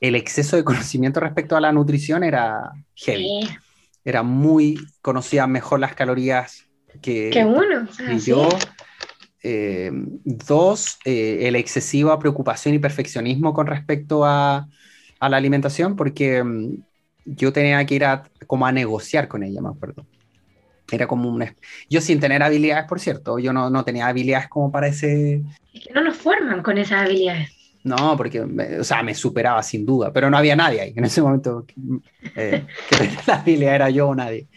el 0.00 0.14
exceso 0.14 0.56
de 0.56 0.64
conocimiento 0.64 1.20
respecto 1.20 1.56
a 1.56 1.60
la 1.60 1.72
nutrición 1.72 2.24
era 2.24 2.72
heavy. 2.94 3.48
Era 4.04 4.22
muy, 4.22 4.78
conocía 5.02 5.46
mejor 5.46 5.80
las 5.80 5.94
calorías 5.94 6.66
que, 7.02 7.30
uno. 7.44 7.88
yo. 8.24 8.48
Eh, 9.42 9.90
dos, 10.24 10.98
eh, 11.06 11.48
el 11.48 11.56
excesiva 11.56 12.18
preocupación 12.18 12.74
y 12.74 12.78
perfeccionismo 12.78 13.54
con 13.54 13.66
respecto 13.66 14.26
a, 14.26 14.68
a 15.18 15.28
la 15.30 15.36
alimentación, 15.38 15.96
porque 15.96 16.44
mm, 16.44 16.74
yo 17.24 17.52
tenía 17.52 17.84
que 17.86 17.94
ir 17.94 18.04
a, 18.04 18.24
como 18.46 18.66
a 18.66 18.72
negociar 18.72 19.28
con 19.28 19.42
ella, 19.42 19.62
me 19.62 19.70
acuerdo. 19.70 20.06
Era 20.90 21.06
como 21.06 21.30
un... 21.30 21.44
Yo 21.88 22.00
sin 22.00 22.20
tener 22.20 22.42
habilidades, 22.42 22.86
por 22.86 23.00
cierto, 23.00 23.38
yo 23.38 23.52
no, 23.52 23.70
no 23.70 23.84
tenía 23.84 24.08
habilidades 24.08 24.48
como 24.48 24.72
para 24.72 24.88
ese... 24.88 25.42
Es 25.72 25.86
que 25.86 25.92
no 25.94 26.02
nos 26.02 26.16
forman 26.16 26.62
con 26.62 26.78
esas 26.78 27.06
habilidades. 27.06 27.59
No, 27.82 28.16
porque, 28.16 28.40
o 28.40 28.84
sea, 28.84 29.02
me 29.02 29.14
superaba 29.14 29.62
sin 29.62 29.86
duda, 29.86 30.12
pero 30.12 30.28
no 30.28 30.36
había 30.36 30.54
nadie 30.54 30.80
ahí. 30.80 30.92
En 30.94 31.04
ese 31.04 31.22
momento, 31.22 31.64
eh, 32.36 32.66
que 33.44 33.56
la 33.56 33.74
era 33.74 33.90
yo 33.90 34.08
o 34.08 34.14
nadie. 34.14 34.48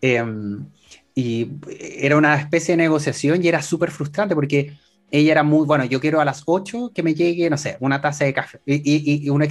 Em, 0.00 0.64
y 1.14 1.48
era 1.68 2.16
una 2.16 2.36
especie 2.36 2.72
de 2.72 2.82
negociación 2.82 3.44
y 3.44 3.48
era 3.48 3.60
súper 3.60 3.90
frustrante 3.90 4.34
porque 4.34 4.72
ella 5.10 5.32
era 5.32 5.42
muy, 5.42 5.66
bueno, 5.66 5.84
yo 5.84 6.00
quiero 6.00 6.20
a 6.20 6.24
las 6.24 6.42
8 6.46 6.90
que 6.94 7.02
me 7.02 7.14
llegue, 7.14 7.50
no 7.50 7.58
sé, 7.58 7.76
una 7.80 8.00
taza 8.00 8.24
de 8.24 8.32
café 8.32 8.60
y, 8.64 9.26
y, 9.26 9.28
un 9.28 9.46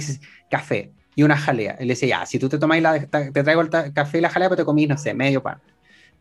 café 0.50 0.92
y 1.14 1.22
una 1.22 1.36
jalea. 1.36 1.76
Él 1.78 1.88
decía, 1.88 2.20
ya, 2.20 2.26
si 2.26 2.40
tú 2.40 2.48
te 2.48 2.58
tomáis 2.58 2.82
la, 2.82 3.06
te 3.06 3.30
traigo 3.30 3.60
el 3.60 3.70
café 3.70 4.18
y 4.18 4.20
la 4.20 4.30
jalea, 4.30 4.48
pero 4.48 4.62
te 4.62 4.64
comís, 4.64 4.88
no 4.88 4.98
sé, 4.98 5.14
medio 5.14 5.42
pan. 5.42 5.60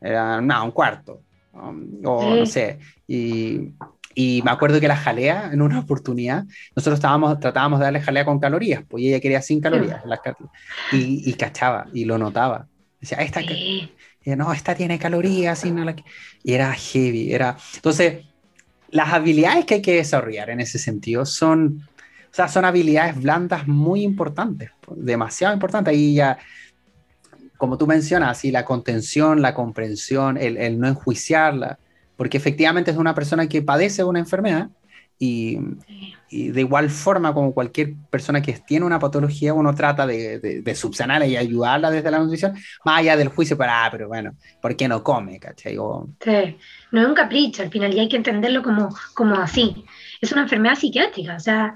no, 0.01 0.65
un 0.65 0.71
cuarto. 0.71 1.23
Um, 1.53 1.99
o 2.05 2.35
no 2.35 2.45
sé. 2.45 2.79
Y, 3.07 3.73
y 4.13 4.41
me 4.43 4.51
acuerdo 4.51 4.79
que 4.79 4.87
la 4.87 4.97
jalea, 4.97 5.51
en 5.51 5.61
una 5.61 5.79
oportunidad, 5.79 6.45
nosotros 6.75 6.99
estábamos, 6.99 7.39
tratábamos 7.39 7.79
de 7.79 7.85
darle 7.85 8.01
jalea 8.01 8.25
con 8.25 8.39
calorías, 8.39 8.83
pues 8.87 9.03
ella 9.03 9.19
quería 9.19 9.41
sin 9.41 9.61
calorías, 9.61 10.03
y, 10.91 11.29
y, 11.29 11.33
cachaba, 11.33 11.87
y 11.93 12.05
lo 12.05 12.17
notaba. 12.17 12.67
Decía, 12.99 13.19
esta, 13.19 13.41
no, 14.35 14.53
esta 14.53 14.75
tiene 14.75 14.99
calorías, 14.99 15.65
y, 15.65 15.71
no 15.71 15.85
la... 15.85 15.95
y 16.43 16.53
era 16.53 16.73
heavy. 16.73 17.33
Era... 17.33 17.57
Entonces, 17.75 18.25
las 18.89 19.13
habilidades 19.13 19.65
que 19.65 19.75
hay 19.75 19.81
que 19.81 19.95
desarrollar 19.95 20.49
en 20.49 20.59
ese 20.59 20.77
sentido 20.77 21.25
son, 21.25 21.87
o 22.25 22.33
sea, 22.33 22.47
son 22.47 22.65
habilidades 22.65 23.15
blandas 23.21 23.67
muy 23.67 24.03
importantes, 24.03 24.71
demasiado 24.95 25.53
importantes. 25.53 25.95
Y 25.95 26.15
ya, 26.15 26.37
como 27.57 27.77
tú 27.77 27.87
mencionas, 27.87 28.43
y 28.43 28.51
la 28.51 28.65
contención, 28.65 29.41
la 29.41 29.53
comprensión, 29.53 30.37
el, 30.37 30.57
el 30.57 30.79
no 30.79 30.87
enjuiciarla 30.87 31.79
porque 32.21 32.37
efectivamente 32.37 32.91
es 32.91 32.97
una 32.97 33.15
persona 33.15 33.49
que 33.49 33.63
padece 33.63 34.03
una 34.03 34.19
enfermedad 34.19 34.69
y, 35.17 35.57
de 36.29 36.61
igual 36.61 36.91
forma 36.91 37.33
como 37.33 37.51
cualquier 37.51 37.95
persona 38.11 38.43
que 38.43 38.53
tiene 38.53 38.85
una 38.85 38.99
patología, 38.99 39.55
uno 39.55 39.73
trata 39.73 40.05
de, 40.05 40.37
de, 40.37 40.75
subsanarla 40.75 41.25
y 41.25 41.35
ayudarla 41.35 41.89
desde 41.89 42.11
la 42.11 42.19
nutrición, 42.19 42.53
más 42.85 42.99
allá 42.99 43.17
del 43.17 43.29
juicio 43.29 43.57
para, 43.57 43.85
ah, 43.85 43.89
pero 43.89 44.07
bueno, 44.07 44.35
¿por 44.61 44.75
qué 44.75 44.87
no 44.87 45.03
come? 45.03 45.39
¿cachai? 45.39 45.77
Sí, 46.19 46.57
no 46.91 47.01
es 47.01 47.07
un 47.07 47.15
capricho 47.15 47.63
al 47.63 47.71
final 47.71 47.91
y 47.91 48.01
hay 48.01 48.07
que 48.07 48.17
entenderlo 48.17 48.61
como, 48.61 48.95
como 49.15 49.33
así. 49.37 49.83
Es 50.21 50.31
una 50.31 50.43
enfermedad 50.43 50.75
psiquiátrica, 50.75 51.37
o 51.37 51.39
sea, 51.39 51.73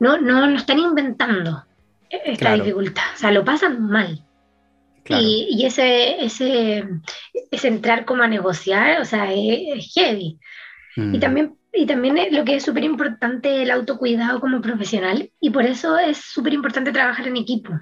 no, 0.00 0.18
no, 0.18 0.48
no 0.48 0.56
están 0.56 0.80
inventando 0.80 1.64
esta 2.10 2.54
dificultad, 2.54 3.04
o 3.14 3.18
sea, 3.18 3.30
lo 3.30 3.44
pasan 3.44 3.88
mal. 3.88 4.20
Y, 5.08 5.64
ese, 5.64 6.24
ese, 6.24 6.84
ese, 7.50 7.68
entrar 7.68 8.04
como 8.04 8.22
a 8.22 8.28
negociar, 8.28 9.00
o 9.00 9.04
sea, 9.04 9.32
es, 9.32 9.92
heavy. 9.94 10.38
Y 10.96 11.00
mm. 11.00 11.20
también, 11.20 11.56
y 11.72 11.86
también 11.86 12.16
lo 12.32 12.44
que 12.44 12.56
es 12.56 12.64
súper 12.64 12.84
importante 12.84 13.62
el 13.62 13.70
autocuidado 13.70 14.40
como 14.40 14.60
profesional, 14.60 15.30
y 15.40 15.50
por 15.50 15.64
eso 15.64 15.98
es 15.98 16.18
súper 16.18 16.52
importante 16.52 16.92
trabajar 16.92 17.26
en 17.28 17.36
equipo. 17.36 17.72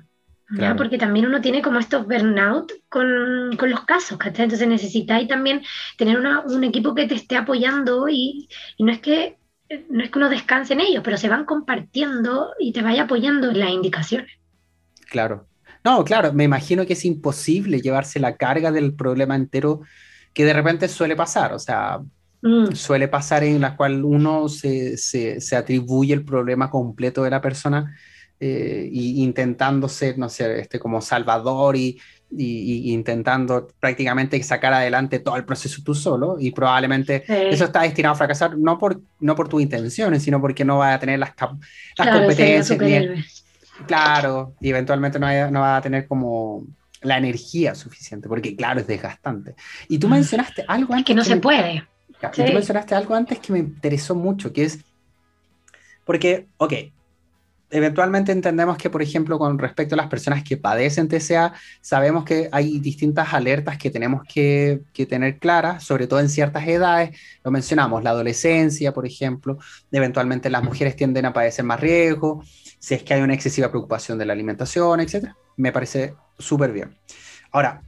Porque 0.78 0.96
también 0.96 1.26
uno 1.26 1.42
tiene 1.42 1.61
como 1.61 1.78
estos 1.78 2.07
burnout 2.07 2.72
con, 2.88 3.54
con 3.59 3.68
los 3.68 3.85
casos, 3.85 4.16
¿cachai? 4.16 4.44
Entonces 4.44 4.66
necesitáis 4.66 5.28
también 5.28 5.61
tener 5.98 6.18
una, 6.18 6.40
un 6.40 6.64
equipo 6.64 6.94
que 6.94 7.07
te 7.07 7.16
esté 7.16 7.37
apoyando 7.37 8.09
y, 8.09 8.48
y 8.78 8.85
no 8.85 8.90
es 8.90 9.00
que 9.00 9.37
no 9.90 10.02
es 10.02 10.11
que 10.11 10.18
uno 10.18 10.31
descanse 10.31 10.72
en 10.72 10.81
ellos, 10.81 11.02
pero 11.04 11.16
se 11.16 11.28
van 11.28 11.44
compartiendo 11.44 12.54
y 12.59 12.72
te 12.72 12.83
vaya 12.83 13.02
apoyando 13.02 13.50
en 13.50 13.61
las 13.61 13.70
indicaciones. 13.70 14.31
Claro, 15.11 15.46
no, 15.85 16.05
claro, 16.05 16.33
me 16.33 16.45
imagino 16.45 16.87
que 16.87 16.93
es 16.95 17.05
imposible 17.05 17.81
llevarse 17.81 18.21
la 18.21 18.37
carga 18.37 18.71
del 18.73 18.95
problema 18.95 19.37
entero 19.37 19.81
que 20.33 20.45
de 20.45 20.53
repente 20.53 20.88
suele 20.88 21.17
pasar, 21.17 21.53
o 21.53 21.59
sea, 21.59 22.01
mm. 22.43 22.73
suele 22.73 23.09
pasar 23.09 23.45
en 23.45 23.61
la 23.61 23.77
cual 23.77 24.05
uno 24.05 24.49
se, 24.49 24.97
se, 24.97 25.57
atribuye 25.57 26.14
el 26.14 26.25
problema 26.25 26.71
completo 26.71 27.23
de 27.23 27.31
la 27.31 27.41
persona 27.41 27.97
eh, 28.41 28.88
y 28.91 29.23
intentando 29.23 29.88
ser, 29.88 30.19
no 30.19 30.29
sé, 30.29 30.61
este, 30.61 30.79
como 30.79 31.01
salvador 31.01 31.77
y 31.77 31.99
y, 32.31 32.93
intentando 32.93 33.69
prácticamente 33.81 34.43
sacar 34.43 34.73
adelante 34.75 35.19
todo 35.19 35.37
el 35.37 35.45
proceso 35.45 35.83
tú 35.85 35.95
solo 35.95 36.37
y 36.38 36.51
probablemente 36.51 37.25
eso 37.27 37.64
está 37.64 37.83
destinado 37.83 38.14
a 38.14 38.19
fracasar 38.19 38.59
no 38.59 38.79
por, 38.79 39.01
no 39.21 39.35
por 39.35 39.49
tus 39.49 39.62
intenciones, 39.62 40.23
sino 40.23 40.41
porque 40.41 40.64
no 40.64 40.79
va 40.79 40.95
a 40.95 41.01
tener 41.01 41.19
las, 41.19 41.33
las 41.97 42.09
competencias. 42.09 43.45
Claro, 43.87 44.55
y 44.61 44.71
eventualmente 44.71 45.19
no 45.19 45.27
va, 45.27 45.51
no 45.51 45.61
va 45.61 45.77
a 45.77 45.83
tener 45.83 46.07
como 46.07 46.67
la 47.01 47.19
energía 47.19 47.75
suficiente, 47.75 48.29
porque 48.29 48.57
claro, 48.57 48.81
es 48.81 48.87
desgastante. 48.87 49.55
Y 49.88 49.99
tú 49.99 50.09
mm. 50.09 50.12
mencionaste 50.12 50.64
algo 50.67 50.95
antes. 50.95 51.07
que 51.07 51.14
no 51.14 51.25
se 51.25 51.37
puede. 51.37 51.87
Y 52.37 52.45
tú 52.47 52.53
mencionaste 52.53 52.95
algo 52.95 53.14
antes 53.14 53.38
que 53.38 53.53
me 53.53 53.61
interesó 53.61 54.14
mucho, 54.14 54.53
que 54.53 54.64
es, 54.64 54.81
porque, 56.05 56.49
ok, 56.57 56.73
eventualmente 57.70 58.33
entendemos 58.33 58.76
que, 58.78 58.90
por 58.90 59.02
ejemplo, 59.02 59.38
con 59.38 59.59
respecto 59.59 59.94
a 59.94 59.98
las 59.98 60.09
personas 60.09 60.42
que 60.42 60.57
padecen 60.57 61.09
TCA, 61.09 61.52
sabemos 61.81 62.24
que 62.24 62.48
hay 62.52 62.78
distintas 62.78 63.35
alertas 63.35 63.78
que 63.78 63.90
tenemos 63.90 64.22
que, 64.24 64.81
tener 65.09 65.38
claras, 65.38 65.85
sobre 65.85 66.07
todo 66.07 66.20
en 66.20 66.28
ciertas 66.28 66.66
edades. 66.66 67.18
Lo 67.44 67.50
mencionamos, 67.50 68.02
la 68.02 68.11
adolescencia, 68.11 68.92
por 68.92 69.07
ejemplo. 69.07 69.59
Eventualmente 69.92 70.50
las 70.50 70.62
mujeres 70.62 70.96
tienden 70.96 71.26
a 71.26 71.33
padecer 71.33 71.64
más 71.64 71.81
riesgo, 71.81 72.42
si 72.78 72.94
es 72.94 73.02
que 73.02 73.14
hay 73.14 73.22
una 73.22 73.35
excesiva 73.35 73.70
preocupación 73.70 74.18
de 74.18 74.26
la 74.26 74.33
alimentación, 74.33 75.00
etc. 75.00 75.33
Me 75.57 75.72
parece 75.72 76.14
súper 76.38 76.72
bien. 76.72 76.96
Ahora, 77.50 77.83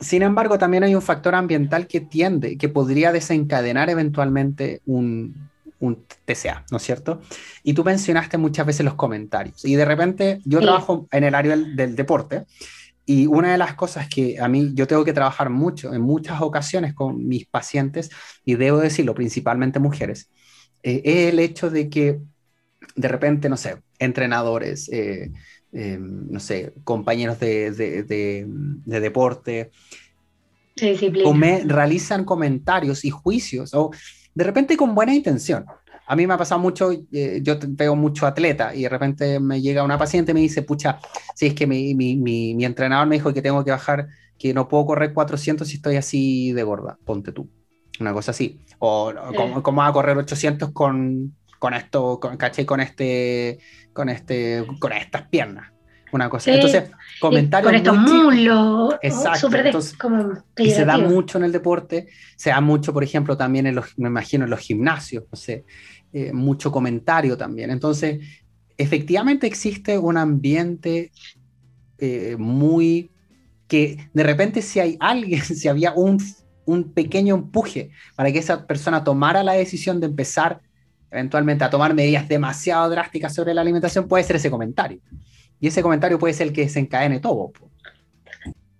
sin 0.00 0.22
embargo, 0.22 0.58
también 0.58 0.84
hay 0.84 0.94
un 0.94 1.02
factor 1.02 1.34
ambiental 1.34 1.86
que 1.86 2.00
tiende, 2.00 2.56
que 2.56 2.68
podría 2.68 3.10
desencadenar 3.12 3.90
eventualmente 3.90 4.80
un, 4.86 5.48
un 5.80 6.04
TCA, 6.24 6.64
¿no 6.70 6.78
es 6.78 6.82
cierto? 6.82 7.20
Y 7.62 7.74
tú 7.74 7.84
mencionaste 7.84 8.38
muchas 8.38 8.66
veces 8.66 8.84
los 8.84 8.94
comentarios. 8.94 9.64
Y 9.64 9.76
de 9.76 9.84
repente 9.84 10.40
yo 10.44 10.60
trabajo 10.60 11.06
en 11.10 11.24
el 11.24 11.34
área 11.34 11.56
del, 11.56 11.96
deporte 11.96 12.44
y 13.06 13.26
una 13.26 13.52
de 13.52 13.58
las 13.58 13.74
cosas 13.74 14.08
que 14.08 14.38
a 14.40 14.48
mí 14.48 14.72
yo 14.74 14.86
tengo 14.86 15.04
que 15.04 15.12
trabajar 15.12 15.50
mucho 15.50 15.94
en 15.94 16.02
muchas 16.02 16.40
ocasiones 16.42 16.94
con 16.94 17.26
mis 17.26 17.46
pacientes, 17.46 18.10
y 18.44 18.56
debo 18.56 18.78
decirlo, 18.78 19.14
principalmente 19.14 19.78
mujeres, 19.78 20.28
eh, 20.82 21.00
es 21.04 21.32
el 21.32 21.38
hecho 21.38 21.70
de 21.70 21.88
que 21.88 22.20
de 22.94 23.08
repente, 23.08 23.48
no 23.48 23.56
sé, 23.56 23.76
entrenadores, 23.98 24.88
eh, 24.92 25.32
eh, 25.72 25.98
no 26.00 26.40
sé, 26.40 26.74
compañeros 26.84 27.38
de, 27.40 27.70
de, 27.72 28.02
de, 28.84 29.00
deporte, 29.00 29.70
me 31.34 31.64
realizan 31.64 32.24
comentarios 32.24 33.04
y 33.04 33.10
juicios 33.10 33.74
o 33.74 33.90
de 34.38 34.44
repente 34.44 34.76
con 34.76 34.94
buena 34.94 35.12
intención. 35.12 35.66
A 36.06 36.14
mí 36.14 36.24
me 36.24 36.34
ha 36.34 36.38
pasado 36.38 36.60
mucho, 36.60 36.92
eh, 36.92 37.40
yo 37.42 37.56
veo 37.60 37.96
mucho 37.96 38.24
atleta 38.24 38.72
y 38.72 38.82
de 38.82 38.88
repente 38.88 39.40
me 39.40 39.60
llega 39.60 39.82
una 39.82 39.98
paciente 39.98 40.30
y 40.30 40.34
me 40.34 40.40
dice, 40.40 40.62
pucha, 40.62 41.00
si 41.34 41.46
es 41.46 41.54
que 41.54 41.66
mi, 41.66 41.92
mi, 41.96 42.14
mi, 42.14 42.64
entrenador 42.64 43.08
me 43.08 43.16
dijo 43.16 43.34
que 43.34 43.42
tengo 43.42 43.64
que 43.64 43.72
bajar, 43.72 44.06
que 44.38 44.54
no 44.54 44.68
puedo 44.68 44.86
correr 44.86 45.12
400 45.12 45.66
si 45.66 45.78
estoy 45.78 45.96
así 45.96 46.52
de 46.52 46.62
gorda, 46.62 46.98
ponte 47.04 47.32
tú. 47.32 47.50
Una 47.98 48.12
cosa 48.12 48.30
así. 48.30 48.60
O 48.78 49.12
¿cómo, 49.60 49.82
va 49.82 49.88
a 49.88 49.92
correr 49.92 50.16
800 50.16 50.70
con, 50.70 51.34
con 51.58 51.74
esto, 51.74 52.20
con, 52.20 52.36
caché, 52.36 52.64
con 52.64 52.78
este, 52.78 53.58
con 53.92 54.08
este, 54.08 54.64
con 54.78 54.92
estas 54.92 55.22
piernas 55.22 55.72
una 56.12 56.28
cosa. 56.28 56.52
Entonces, 56.52 56.90
comentarios. 57.20 57.66
Con 57.66 57.74
estos 57.74 57.98
mulos. 57.98 58.94
Exacto. 59.02 59.48
y 60.56 60.70
se 60.70 60.84
da 60.84 60.98
mucho 60.98 61.38
en 61.38 61.44
el 61.44 61.52
deporte, 61.52 62.08
se 62.36 62.50
da 62.50 62.60
mucho, 62.60 62.92
por 62.92 63.04
ejemplo, 63.04 63.36
también 63.36 63.66
en 63.66 63.74
los, 63.74 63.96
me 63.98 64.08
imagino, 64.08 64.44
en 64.44 64.50
los 64.50 64.60
gimnasios, 64.60 65.24
no 65.30 65.36
sé, 65.36 65.64
eh, 66.12 66.32
mucho 66.32 66.72
comentario 66.72 67.36
también. 67.36 67.70
Entonces, 67.70 68.20
efectivamente 68.76 69.46
existe 69.46 69.98
un 69.98 70.16
ambiente 70.16 71.10
eh, 71.98 72.36
muy 72.38 73.10
que 73.66 74.08
de 74.14 74.22
repente 74.22 74.62
si 74.62 74.80
hay 74.80 74.96
alguien, 74.98 75.42
si 75.44 75.68
había 75.68 75.92
un, 75.92 76.18
un 76.64 76.92
pequeño 76.92 77.34
empuje 77.34 77.90
para 78.16 78.32
que 78.32 78.38
esa 78.38 78.66
persona 78.66 79.04
tomara 79.04 79.42
la 79.42 79.52
decisión 79.52 80.00
de 80.00 80.06
empezar 80.06 80.60
eventualmente 81.10 81.64
a 81.64 81.70
tomar 81.70 81.94
medidas 81.94 82.28
demasiado 82.28 82.90
drásticas 82.90 83.34
sobre 83.34 83.54
la 83.54 83.62
alimentación, 83.62 84.08
puede 84.08 84.24
ser 84.24 84.36
ese 84.36 84.50
comentario. 84.50 85.00
Y 85.60 85.68
ese 85.68 85.82
comentario 85.82 86.18
puede 86.18 86.34
ser 86.34 86.48
el 86.48 86.52
que 86.52 86.62
desencadene 86.62 87.20
todo. 87.20 87.52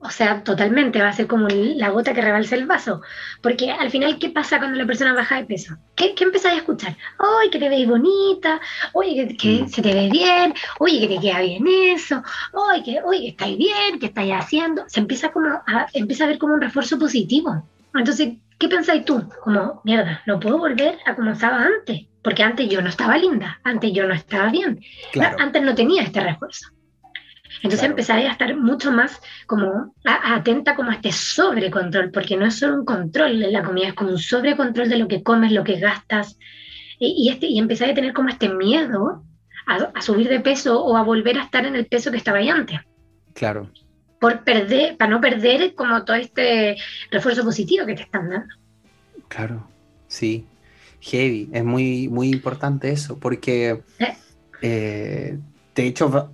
O 0.01 0.11
sea, 0.11 0.45
totalmente, 0.45 1.03
va 1.03 1.09
a 1.09 1.13
ser 1.13 1.27
como 1.27 1.49
la 1.49 1.89
gota 1.89 2.15
que 2.15 2.21
rebalsa 2.21 2.55
el 2.55 2.67
vaso. 2.67 3.03
Porque 3.43 3.73
al 3.73 3.91
final, 3.91 4.19
¿qué 4.21 4.31
pasa 4.31 4.59
cuando 4.59 4.79
la 4.79 4.87
persona 4.87 5.13
baja 5.13 5.37
de 5.37 5.45
peso? 5.45 5.77
¿Qué, 5.97 6.15
qué 6.15 6.23
empezáis 6.23 6.55
a 6.55 6.59
escuchar? 6.59 6.97
¡Ay, 7.19 7.51
que 7.51 7.59
te 7.59 7.69
veis 7.69 7.89
bonita! 7.89 8.61
¡Oye, 8.93 9.37
que, 9.37 9.63
mm. 9.65 9.69
se 9.69 9.83
te 9.83 9.93
ve 9.93 10.09
bien! 10.09 10.55
¡Oye, 10.79 11.01
que 11.01 11.09
te 11.09 11.21
queda 11.21 11.41
bien 11.41 11.65
eso! 11.67 12.23
¡Oye, 12.53 12.83
que, 12.85 13.03
oye, 13.03 13.21
que 13.21 13.29
estáis 13.29 13.59
bien! 13.59 13.99
¿Qué 13.99 14.07
estáis 14.07 14.33
haciendo? 14.35 14.85
Se 14.87 15.01
empieza, 15.01 15.31
como 15.33 15.49
a, 15.49 15.89
empieza 15.93 16.25
a 16.25 16.29
ver 16.29 16.39
como 16.39 16.55
un 16.55 16.61
refuerzo 16.61 16.97
positivo. 16.97 17.65
Entonces, 17.93 18.35
¿qué 18.59 18.69
pensáis 18.69 19.05
tú? 19.05 19.29
Como, 19.43 19.81
mierda, 19.85 20.23
no 20.27 20.41
puedo 20.41 20.59
volver 20.59 20.99
a 21.07 21.15
como 21.15 21.31
estaba 21.31 21.63
antes 21.63 22.09
porque 22.23 22.43
antes 22.43 22.69
yo 22.69 22.83
no 22.83 22.89
estaba 22.89 23.17
linda, 23.17 23.61
antes 23.65 23.93
yo 23.93 24.07
no 24.07 24.13
estaba 24.13 24.51
bien, 24.51 24.81
antes 25.39 25.63
no 25.63 25.75
tenía 25.75 26.03
este 26.03 26.21
refuerzo. 26.21 26.69
Entonces 27.63 27.89
empecé 27.89 28.13
a 28.13 28.31
estar 28.31 28.55
mucho 28.55 28.93
más 28.93 29.21
como 29.47 29.95
atenta 30.05 30.77
como 30.77 30.91
a 30.91 30.95
este 30.95 31.11
sobrecontrol, 31.11 32.11
porque 32.11 32.37
no 32.37 32.45
es 32.45 32.59
solo 32.59 32.77
un 32.77 32.85
control 32.85 33.41
de 33.41 33.51
la 33.51 33.63
comida, 33.63 33.89
es 33.89 33.95
como 33.95 34.11
un 34.11 34.19
sobrecontrol 34.19 34.89
de 34.89 34.99
lo 34.99 35.09
que 35.09 35.23
comes, 35.23 35.53
lo 35.53 35.65
que 35.65 35.81
gastas. 35.81 36.39
Y, 37.01 37.31
este, 37.31 37.47
y 37.47 37.59
empecé 37.59 37.87
a 37.87 37.95
tener 37.95 38.13
como 38.13 38.29
este 38.29 38.49
miedo 38.49 39.25
a, 39.67 40.03
subir 40.03 40.29
de 40.29 40.41
peso 40.41 40.85
o 40.85 40.97
a 40.97 41.03
volver 41.03 41.39
a 41.39 41.45
estar 41.45 41.65
en 41.65 41.77
el 41.77 41.87
peso 41.87 42.11
que 42.11 42.19
estaba 42.19 42.39
ahí 42.39 42.51
antes. 42.51 42.81
Claro. 43.35 43.71
Por 44.21 44.43
perder, 44.45 44.97
para 44.97 45.11
no 45.11 45.21
perder 45.21 45.75
como 45.75 46.05
todo 46.05 46.17
este 46.17 46.77
refuerzo 47.11 47.45
positivo 47.45 47.87
que 47.87 47.95
te 47.95 48.03
están 48.03 48.29
dando. 48.29 48.55
Claro, 49.29 49.69
sí 50.07 50.47
heavy. 51.01 51.49
Es 51.53 51.65
muy, 51.65 52.09
muy 52.09 52.31
importante 52.31 52.91
eso, 52.91 53.19
porque 53.19 53.83
eh, 54.61 55.39
de 55.75 55.87
hecho, 55.87 56.33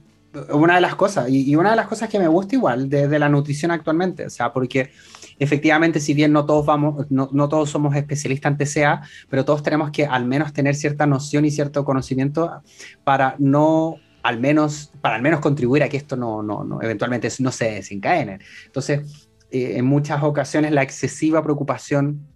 una 0.50 0.76
de 0.76 0.80
las 0.80 0.94
cosas, 0.94 1.28
y, 1.28 1.54
una 1.56 1.70
de 1.70 1.76
las 1.76 1.86
cosas 1.86 2.08
que 2.08 2.18
me 2.18 2.28
gusta 2.28 2.56
igual 2.56 2.88
de, 2.88 3.18
la 3.18 3.28
nutrición 3.28 3.70
actualmente, 3.70 4.26
o 4.26 4.30
sea, 4.30 4.52
porque 4.52 4.90
efectivamente, 5.38 6.00
si 6.00 6.14
bien 6.14 6.32
no 6.32 6.44
todos 6.44 6.66
vamos, 6.66 7.06
no, 7.10 7.28
no, 7.32 7.48
todos 7.48 7.70
somos 7.70 7.94
especialistas 7.94 8.52
en 8.52 8.58
TCA, 8.58 9.02
pero 9.28 9.44
todos 9.44 9.62
tenemos 9.62 9.90
que 9.90 10.06
al 10.06 10.24
menos 10.24 10.52
tener 10.52 10.74
cierta 10.74 11.06
noción 11.06 11.44
y 11.44 11.50
cierto 11.50 11.84
conocimiento 11.84 12.62
para 13.04 13.36
no 13.38 13.96
al 14.24 14.40
menos, 14.40 14.90
para 15.02 15.16
al 15.16 15.22
menos 15.22 15.40
contribuir 15.40 15.82
a 15.82 15.88
que 15.90 15.98
esto 15.98 16.16
no, 16.16 16.42
no, 16.42 16.64
no 16.64 16.80
eventualmente 16.82 17.28
no 17.40 17.52
se 17.52 17.72
desencadene. 17.72 18.38
Entonces, 18.64 19.28
eh, 19.50 19.74
en 19.76 19.84
muchas 19.84 20.22
ocasiones 20.22 20.72
la 20.72 20.82
excesiva 20.82 21.44
preocupación 21.44 22.26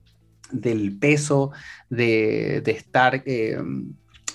del 0.53 0.99
peso, 0.99 1.51
de, 1.89 2.63
estar, 2.67 3.23
eh, 3.25 3.57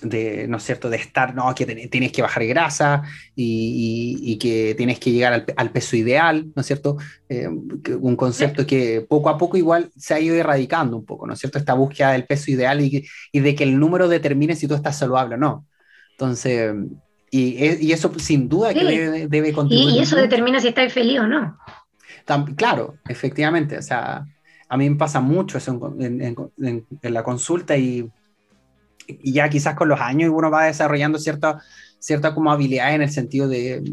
de, 0.01 0.47
¿no 0.47 0.57
es 0.57 0.63
cierto?, 0.63 0.89
de 0.89 0.97
estar, 0.97 1.35
no, 1.35 1.53
que 1.53 1.67
tienes 1.67 2.11
que 2.11 2.23
bajar 2.23 2.43
grasa 2.47 3.03
y, 3.35 4.35
que 4.39 4.73
tienes 4.75 4.99
que 4.99 5.11
llegar 5.11 5.45
al, 5.55 5.71
peso 5.71 5.95
ideal, 5.95 6.51
¿no 6.55 6.61
es 6.61 6.65
cierto? 6.65 6.97
Eh, 7.29 7.47
un 7.47 8.15
concepto 8.15 8.65
que 8.65 9.05
poco 9.07 9.29
a 9.29 9.37
poco 9.37 9.57
igual 9.57 9.91
se 9.95 10.15
ha 10.15 10.19
ido 10.19 10.35
erradicando 10.35 10.97
un 10.97 11.05
poco, 11.05 11.27
¿no 11.27 11.33
es 11.33 11.39
cierto? 11.39 11.59
Esta 11.59 11.75
búsqueda 11.75 12.13
del 12.13 12.25
peso 12.25 12.49
ideal 12.49 12.81
y, 12.81 13.07
de 13.31 13.55
que 13.55 13.63
el 13.63 13.79
número 13.79 14.07
determine 14.07 14.55
si 14.55 14.67
tú 14.67 14.73
estás 14.73 14.97
saludable 14.97 15.35
o 15.35 15.37
no. 15.37 15.67
Entonces, 16.13 16.73
y, 17.35 17.91
eso 17.91 18.11
sin 18.19 18.47
duda 18.47 18.73
que 18.73 18.83
debe, 18.83 19.27
debe 19.27 19.53
contribuir. 19.53 19.95
Y, 19.95 19.99
eso 19.99 20.15
determina 20.15 20.59
si 20.59 20.67
estás 20.67 20.93
feliz 20.93 21.19
o 21.19 21.27
no. 21.27 21.57
claro, 22.55 22.95
efectivamente, 23.09 23.75
o 23.77 23.81
sea, 23.81 24.23
a 24.69 24.77
mí 24.77 24.87
me 24.87 24.95
pasa 24.95 25.19
mucho 25.19 25.57
eso 25.57 25.95
en, 25.99 26.35
la 27.01 27.23
consulta 27.23 27.75
y, 27.75 28.07
ya 29.23 29.49
quizás 29.49 29.75
con 29.75 29.89
los 29.89 29.99
años 29.99 30.31
uno 30.33 30.51
va 30.51 30.65
desarrollando 30.65 31.17
cierta, 31.17 31.59
cierta 31.97 32.35
como 32.35 32.51
habilidad 32.51 32.93
en 32.93 33.01
el 33.01 33.09
sentido 33.09 33.47
de, 33.47 33.83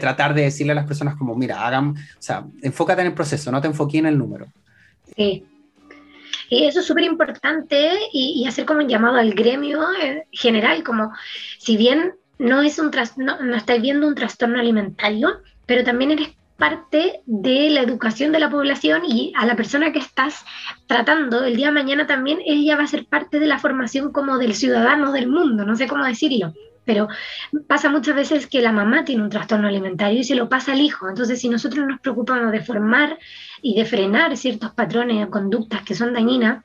tratar 0.00 0.32
de 0.32 0.42
decirle 0.42 0.72
a 0.72 0.76
las 0.76 0.86
personas 0.86 1.16
como, 1.16 1.34
mira, 1.34 1.66
hagan, 1.66 1.90
o 1.90 2.22
sea, 2.22 2.46
enfócate 2.62 3.02
en 3.02 3.08
el 3.08 3.14
proceso, 3.14 3.52
no 3.52 3.60
te 3.60 3.68
enfoques 3.68 3.98
en 3.98 4.06
el 4.06 4.16
número. 4.16 4.46
Sí. 5.14 5.44
Y 6.48 6.64
eso 6.64 6.80
es 6.80 6.86
súper 6.86 7.04
importante 7.04 7.90
y, 8.14 8.46
hacer 8.48 8.64
como 8.64 8.80
un 8.80 8.88
llamado 8.88 9.18
al 9.18 9.34
gremio 9.34 9.82
en 10.02 10.22
general, 10.32 10.82
como 10.82 11.12
si 11.58 11.76
bien 11.76 12.14
no 12.38 12.62
es 12.62 12.78
un 12.78 12.90
estáis 13.54 13.82
viendo 13.82 14.06
un 14.06 14.14
trastorno 14.14 14.58
alimentario, 14.58 15.40
pero 15.66 15.84
también 15.84 16.12
eres 16.12 16.30
parte 16.56 17.20
de 17.26 17.70
la 17.70 17.82
educación 17.82 18.32
de 18.32 18.40
la 18.40 18.50
población 18.50 19.02
y 19.06 19.32
a 19.36 19.46
la 19.46 19.54
persona 19.54 19.92
que 19.92 20.00
estás 20.00 20.44
tratando 20.88 21.44
el 21.44 21.56
día 21.56 21.66
de 21.66 21.72
mañana 21.72 22.06
también 22.06 22.40
ella 22.44 22.76
va 22.76 22.82
a 22.82 22.88
ser 22.88 23.06
parte 23.06 23.38
de 23.38 23.46
la 23.46 23.60
formación 23.60 24.12
como 24.12 24.38
del 24.38 24.54
ciudadano 24.54 25.12
del 25.12 25.28
mundo, 25.28 25.64
no 25.64 25.76
sé 25.76 25.86
cómo 25.86 26.04
decirlo, 26.04 26.52
pero 26.84 27.06
pasa 27.68 27.88
muchas 27.90 28.16
veces 28.16 28.48
que 28.48 28.60
la 28.60 28.72
mamá 28.72 29.04
tiene 29.04 29.22
un 29.22 29.30
trastorno 29.30 29.68
alimentario 29.68 30.18
y 30.18 30.24
se 30.24 30.34
lo 30.34 30.48
pasa 30.48 30.72
al 30.72 30.80
hijo, 30.80 31.08
entonces 31.08 31.40
si 31.40 31.48
nosotros 31.48 31.86
nos 31.86 32.00
preocupamos 32.00 32.50
de 32.50 32.60
formar 32.60 33.18
y 33.62 33.76
de 33.76 33.84
frenar 33.84 34.36
ciertos 34.36 34.72
patrones 34.72 35.24
o 35.24 35.30
conductas 35.30 35.82
que 35.82 35.94
son 35.94 36.12
dañinas, 36.12 36.64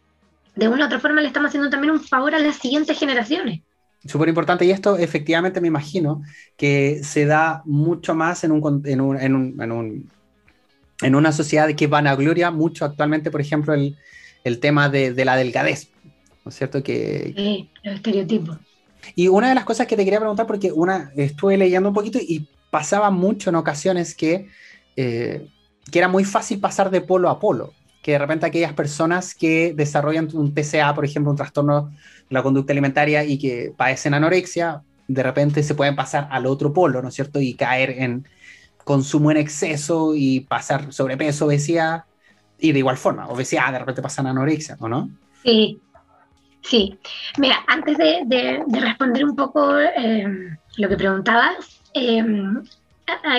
de 0.55 0.67
una 0.69 0.85
u 0.85 0.87
otra 0.87 0.99
forma 0.99 1.21
le 1.21 1.27
estamos 1.27 1.49
haciendo 1.49 1.69
también 1.69 1.93
un 1.93 2.01
favor 2.01 2.33
a 2.33 2.39
las 2.39 2.55
siguientes 2.55 2.97
generaciones. 2.97 3.61
Súper 4.05 4.27
importante, 4.27 4.65
y 4.65 4.71
esto 4.71 4.97
efectivamente 4.97 5.61
me 5.61 5.69
imagino 5.69 6.23
que 6.57 7.01
se 7.03 7.25
da 7.25 7.61
mucho 7.65 8.13
más 8.13 8.43
en 8.43 8.51
un, 8.51 8.81
en 8.85 8.99
un, 8.99 9.17
en 9.17 9.71
un, 9.71 10.09
en 11.01 11.15
una 11.15 11.31
sociedad 11.31 11.73
que 11.73 11.87
vanagloria 11.87 12.51
mucho 12.51 12.83
actualmente, 12.83 13.31
por 13.31 13.39
ejemplo, 13.39 13.73
el, 13.73 13.97
el 14.43 14.59
tema 14.59 14.89
de, 14.89 15.13
de, 15.13 15.25
la 15.25 15.37
delgadez, 15.37 15.89
¿no 16.43 16.49
es 16.49 16.55
cierto? 16.55 16.83
Que, 16.83 17.33
sí, 17.35 17.69
los 17.83 17.95
estereotipos. 17.95 18.57
Y 19.15 19.27
una 19.29 19.49
de 19.49 19.55
las 19.55 19.65
cosas 19.65 19.87
que 19.87 19.95
te 19.95 20.03
quería 20.03 20.19
preguntar, 20.19 20.47
porque 20.47 20.71
una 20.71 21.11
estuve 21.15 21.57
leyendo 21.57 21.89
un 21.89 21.95
poquito 21.95 22.19
y 22.19 22.47
pasaba 22.71 23.09
mucho 23.09 23.49
en 23.49 23.55
ocasiones 23.55 24.15
que, 24.15 24.47
eh, 24.95 25.47
que 25.91 25.99
era 25.99 26.07
muy 26.07 26.25
fácil 26.25 26.59
pasar 26.59 26.89
de 26.89 27.01
polo 27.01 27.29
a 27.29 27.39
polo, 27.39 27.73
que 28.03 28.11
de 28.11 28.19
repente 28.19 28.45
aquellas 28.45 28.73
personas 28.73 29.33
que 29.33 29.73
desarrollan 29.73 30.27
un 30.33 30.53
TCA, 30.53 30.93
por 30.93 31.05
ejemplo, 31.05 31.31
un 31.31 31.37
trastorno 31.37 31.89
de 31.89 31.95
la 32.29 32.43
conducta 32.43 32.73
alimentaria 32.73 33.23
y 33.23 33.39
que 33.39 33.73
padecen 33.75 34.13
anorexia, 34.13 34.83
de 35.07 35.23
repente 35.23 35.63
se 35.63 35.73
pueden 35.73 35.95
pasar 35.95 36.27
al 36.29 36.45
otro 36.45 36.73
polo, 36.73 37.01
¿no 37.01 37.07
es 37.07 37.15
cierto? 37.15 37.39
Y 37.39 37.53
caer 37.53 37.91
en 37.91 38.27
consumo 38.83 39.31
en 39.31 39.37
exceso 39.37 40.13
y 40.15 40.41
pasar 40.41 40.91
sobrepeso, 40.91 41.45
obesidad, 41.45 42.03
y 42.59 42.73
de 42.73 42.79
igual 42.79 42.97
forma, 42.97 43.29
obesidad, 43.29 43.71
de 43.71 43.79
repente 43.79 44.01
pasan 44.01 44.27
anorexia, 44.27 44.75
¿o 44.79 44.89
no? 44.89 45.09
Sí, 45.41 45.79
sí. 46.61 46.99
Mira, 47.37 47.63
antes 47.67 47.97
de, 47.97 48.63
responder 48.69 49.23
un 49.23 49.35
poco 49.37 49.79
eh, 49.79 50.27
lo 50.75 50.89
que 50.89 50.97
preguntabas, 50.97 51.81
eh, 51.93 52.21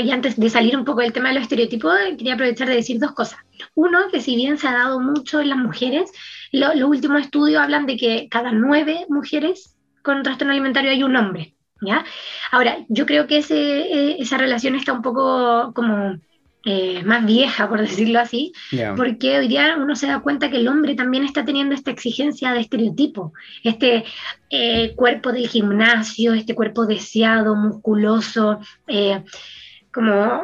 y 0.03 0.11
antes 0.11 0.41
de 0.41 0.49
salir 0.49 0.75
un 0.75 0.87
poco 0.87 1.03
del 1.03 1.13
tema 1.13 1.29
de 1.29 1.35
los 1.35 1.43
estereotipos, 1.43 1.93
quería 2.17 2.35
aprovechar 2.35 2.69
de 2.69 2.77
decir 2.77 2.99
dos 2.99 3.13
cosas. 3.13 3.44
Uno, 3.75 4.09
que 4.11 4.21
si 4.21 4.37
bien 4.37 4.59
se 4.59 4.69
ha 4.69 4.73
dado 4.73 5.01
mucho 5.01 5.41
en 5.41 5.51
las 5.51 5.59
mujeres, 5.59 6.11
los 6.53 6.75
últimos 6.83 7.21
estudios 7.21 7.63
hablan 7.63 7.87
de 7.87 7.97
que 7.97 8.29
cada 8.31 8.53
nueve 8.53 9.07
mujeres 9.09 9.77
con 10.03 10.23
trastorno 10.23 10.53
alimentario 10.53 10.91
hay 10.91 11.03
un 11.03 11.17
hombre. 11.17 11.55
¿ya? 11.81 12.05
Ahora, 12.51 12.79
yo 12.89 13.07
creo 13.07 13.27
que 13.27 13.39
ese, 13.39 13.57
eh, 13.57 14.17
esa 14.19 14.39
relación 14.39 14.75
está 14.75 14.93
un 14.93 15.03
poco 15.03 15.73
como 15.75 16.19
eh, 16.65 17.03
más 17.05 17.27
vieja, 17.27 17.69
por 17.69 17.81
decirlo 17.83 18.21
así, 18.21 18.53
porque 18.97 19.39
hoy 19.39 19.49
día 19.49 19.77
uno 19.79 19.97
se 19.97 20.07
da 20.07 20.21
cuenta 20.21 20.51
que 20.51 20.59
el 20.59 20.69
hombre 20.69 20.95
también 20.95 21.25
está 21.25 21.45
teniendo 21.45 21.75
esta 21.75 21.91
exigencia 21.91 22.53
de 22.53 22.61
estereotipo, 22.61 23.33
este 23.63 24.05
eh, 24.51 24.95
cuerpo 24.95 25.33
del 25.33 25.49
gimnasio, 25.49 26.35
este 26.35 26.55
cuerpo 26.55 26.87
deseado, 26.87 27.55
musculoso, 27.55 28.61
como 29.93 30.43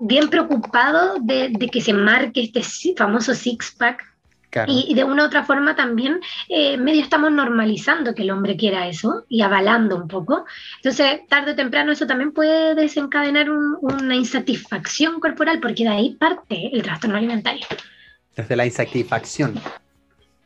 bien 0.00 0.28
preocupado 0.28 1.16
de, 1.20 1.48
de, 1.50 1.68
que 1.68 1.80
se 1.80 1.92
marque 1.92 2.42
este 2.42 2.62
famoso 2.94 3.34
six-pack 3.34 4.04
y, 4.66 4.94
de 4.94 5.04
una 5.04 5.24
u 5.24 5.26
otra 5.26 5.44
forma 5.44 5.76
también 5.76 6.20
eh, 6.48 6.76
medio 6.78 7.02
estamos 7.02 7.30
normalizando 7.30 8.14
que 8.14 8.22
el 8.22 8.30
hombre 8.30 8.56
quiera 8.56 8.88
eso 8.88 9.24
y 9.28 9.42
avalando 9.42 9.96
un 9.96 10.08
poco. 10.08 10.46
Entonces, 10.76 11.20
tarde 11.28 11.52
o 11.52 11.54
temprano 11.54 11.92
eso 11.92 12.06
también 12.06 12.32
puede 12.32 12.74
desencadenar 12.74 13.50
una 13.50 14.16
insatisfacción 14.16 15.20
corporal 15.20 15.60
porque 15.60 15.84
de 15.84 15.90
ahí 15.90 16.14
parte 16.14 16.70
el 16.72 16.82
trastorno 16.82 17.16
alimentario. 17.16 17.66
Desde 18.34 18.56
la 18.56 18.64
insatisfacción. 18.64 19.60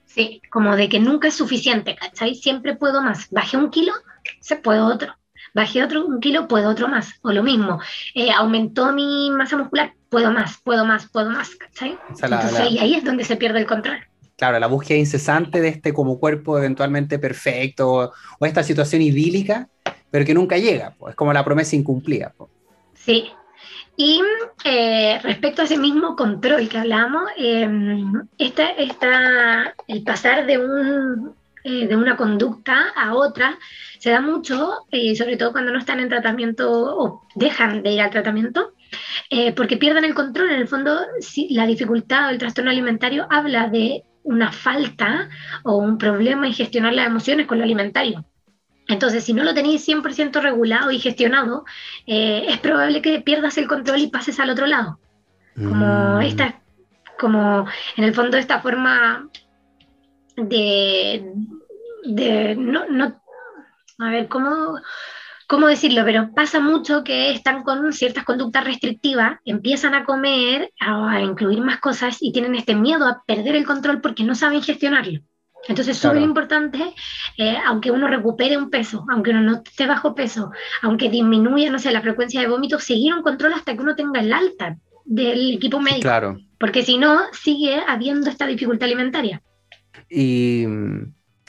Sí, 0.06 0.42
como 0.50 0.76
de 0.76 0.88
que 0.88 0.98
nunca 0.98 1.28
es 1.28 1.34
suficiente, 1.34 1.94
¿cachai? 1.94 2.34
Siempre 2.34 2.74
puedo 2.74 3.02
más. 3.02 3.28
Bajé 3.30 3.56
un 3.56 3.70
kilo, 3.70 3.92
se 4.40 4.56
puede 4.56 4.80
otro. 4.80 5.14
Bajé 5.54 5.82
otro 5.82 6.06
un 6.06 6.20
kilo, 6.20 6.48
puedo 6.48 6.70
otro 6.70 6.88
más. 6.88 7.14
O 7.22 7.32
lo 7.32 7.42
mismo, 7.42 7.80
eh, 8.14 8.30
aumentó 8.30 8.92
mi 8.92 9.30
masa 9.30 9.56
muscular, 9.56 9.92
puedo 10.08 10.32
más, 10.32 10.58
puedo 10.62 10.84
más, 10.84 11.08
puedo 11.08 11.30
más, 11.30 11.54
¿cachai? 11.56 11.98
Entonces, 12.08 12.70
y 12.70 12.78
ahí 12.78 12.94
es 12.94 13.04
donde 13.04 13.24
se 13.24 13.36
pierde 13.36 13.60
el 13.60 13.66
control. 13.66 13.98
Claro, 14.36 14.58
la 14.58 14.66
búsqueda 14.66 14.98
incesante 14.98 15.60
de 15.60 15.68
este 15.68 15.92
como 15.92 16.18
cuerpo 16.18 16.58
eventualmente 16.58 17.18
perfecto 17.18 18.12
o, 18.40 18.46
esta 18.46 18.62
situación 18.62 19.02
idílica, 19.02 19.68
pero 20.10 20.24
que 20.24 20.34
nunca 20.34 20.56
llega, 20.56 20.94
pues, 20.98 21.12
es 21.12 21.16
como 21.16 21.32
la 21.32 21.44
promesa 21.44 21.76
incumplida. 21.76 22.32
Pues. 22.36 22.50
Sí. 22.94 23.30
Y 23.96 24.20
eh, 24.64 25.20
respecto 25.22 25.62
a 25.62 25.66
ese 25.66 25.76
mismo 25.76 26.16
control 26.16 26.68
que 26.68 26.78
hablamos, 26.78 27.22
eh, 27.36 27.68
esta, 28.38 29.74
el 29.86 30.02
pasar 30.02 30.46
de, 30.46 30.58
un, 30.58 31.34
eh, 31.64 31.86
de 31.86 31.96
una 31.96 32.16
conducta 32.16 32.88
a 32.96 33.14
otra 33.14 33.58
se 33.98 34.10
da 34.10 34.20
mucho, 34.20 34.86
sobre 35.16 35.36
todo 35.36 35.52
cuando 35.52 35.70
no 35.70 35.78
están 35.78 36.00
en 36.00 36.08
tratamiento 36.08 36.68
o 36.72 37.22
dejan 37.36 37.84
de 37.84 37.92
ir 37.92 38.00
al 38.00 38.10
tratamiento, 38.10 38.72
eh, 39.30 39.52
porque 39.52 39.76
pierden 39.76 40.04
el 40.04 40.14
control. 40.14 40.50
En 40.50 40.60
el 40.60 40.68
fondo, 40.68 41.00
si 41.20 41.48
la 41.54 41.66
dificultad 41.66 42.26
o 42.26 42.30
el 42.30 42.38
trastorno 42.38 42.70
alimentario 42.70 43.26
habla 43.30 43.68
de 43.68 44.04
una 44.24 44.52
falta 44.52 45.28
o 45.64 45.76
un 45.76 45.98
problema 45.98 46.46
en 46.46 46.52
gestionar 46.52 46.92
las 46.92 47.06
emociones 47.06 47.46
con 47.46 47.58
lo 47.58 47.64
alimentario. 47.64 48.24
Entonces, 48.88 49.24
si 49.24 49.32
no 49.32 49.44
lo 49.44 49.54
tenéis 49.54 49.86
100% 49.88 50.40
regulado 50.40 50.90
y 50.90 50.98
gestionado, 50.98 51.64
eh, 52.06 52.44
es 52.48 52.58
probable 52.58 53.00
que 53.00 53.20
pierdas 53.20 53.56
el 53.58 53.68
control 53.68 54.00
y 54.00 54.08
pases 54.08 54.38
al 54.40 54.50
otro 54.50 54.66
lado. 54.66 54.98
Como 55.54 56.18
mm. 56.18 56.22
esta, 56.22 56.60
como 57.18 57.66
en 57.96 58.04
el 58.04 58.14
fondo 58.14 58.36
esta 58.36 58.60
forma 58.60 59.28
de, 60.36 61.32
de 62.04 62.56
no, 62.56 62.86
no, 62.88 63.22
a 63.98 64.10
ver, 64.10 64.28
¿cómo, 64.28 64.78
¿cómo 65.46 65.66
decirlo? 65.66 66.02
Pero 66.04 66.32
pasa 66.34 66.60
mucho 66.60 67.04
que 67.04 67.30
están 67.30 67.62
con 67.62 67.92
ciertas 67.92 68.24
conductas 68.24 68.64
restrictivas, 68.64 69.38
empiezan 69.44 69.94
a 69.94 70.04
comer, 70.04 70.72
a, 70.80 71.20
incluir 71.20 71.60
más 71.60 71.78
cosas 71.78 72.18
y 72.20 72.32
tienen 72.32 72.54
este 72.54 72.74
miedo 72.74 73.06
a 73.06 73.22
perder 73.26 73.56
el 73.56 73.66
control 73.66 74.00
porque 74.00 74.24
no 74.24 74.34
saben 74.34 74.62
gestionarlo. 74.62 75.20
Entonces 75.68 75.96
es 75.96 76.02
súper 76.02 76.22
importante, 76.22 76.92
eh, 77.38 77.56
aunque 77.64 77.92
uno 77.92 78.08
recupere 78.08 78.56
un 78.56 78.68
peso, 78.68 79.06
aunque 79.08 79.30
uno 79.30 79.42
no 79.42 79.62
esté 79.64 79.86
bajo 79.86 80.12
peso, 80.12 80.50
aunque 80.82 81.08
disminuya, 81.08 81.70
no 81.70 81.78
sé, 81.78 81.92
la 81.92 82.02
frecuencia 82.02 82.40
de 82.40 82.48
vómito, 82.48 82.80
seguir 82.80 83.14
un 83.14 83.22
control 83.22 83.52
hasta 83.52 83.74
que 83.74 83.80
uno 83.80 83.94
tenga 83.94 84.20
el 84.20 84.32
alta 84.32 84.76
del 85.04 85.54
equipo 85.54 85.78
médico. 85.78 86.02
Claro. 86.02 86.36
Porque 86.58 86.82
si 86.82 86.98
no, 86.98 87.20
sigue 87.32 87.80
habiendo 87.86 88.28
esta 88.28 88.46
dificultad 88.46 88.86
alimentaria. 88.86 89.40
Y 90.14 90.66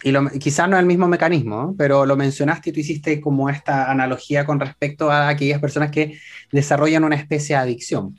y 0.03 0.39
quizás 0.39 0.69
no 0.69 0.75
es 0.75 0.81
el 0.81 0.85
mismo 0.85 1.07
mecanismo, 1.07 1.73
pero 1.77 2.05
lo 2.05 2.17
mencionaste 2.17 2.69
y 2.69 2.73
tú 2.73 2.79
hiciste 2.81 3.21
como 3.21 3.49
esta 3.49 3.89
analogía 3.89 4.45
con 4.45 4.59
respecto 4.59 5.09
a 5.09 5.29
aquellas 5.29 5.61
personas 5.61 5.91
que 5.91 6.19
desarrollan 6.51 7.05
una 7.05 7.15
especie 7.15 7.55
de 7.55 7.61
adicción, 7.61 8.13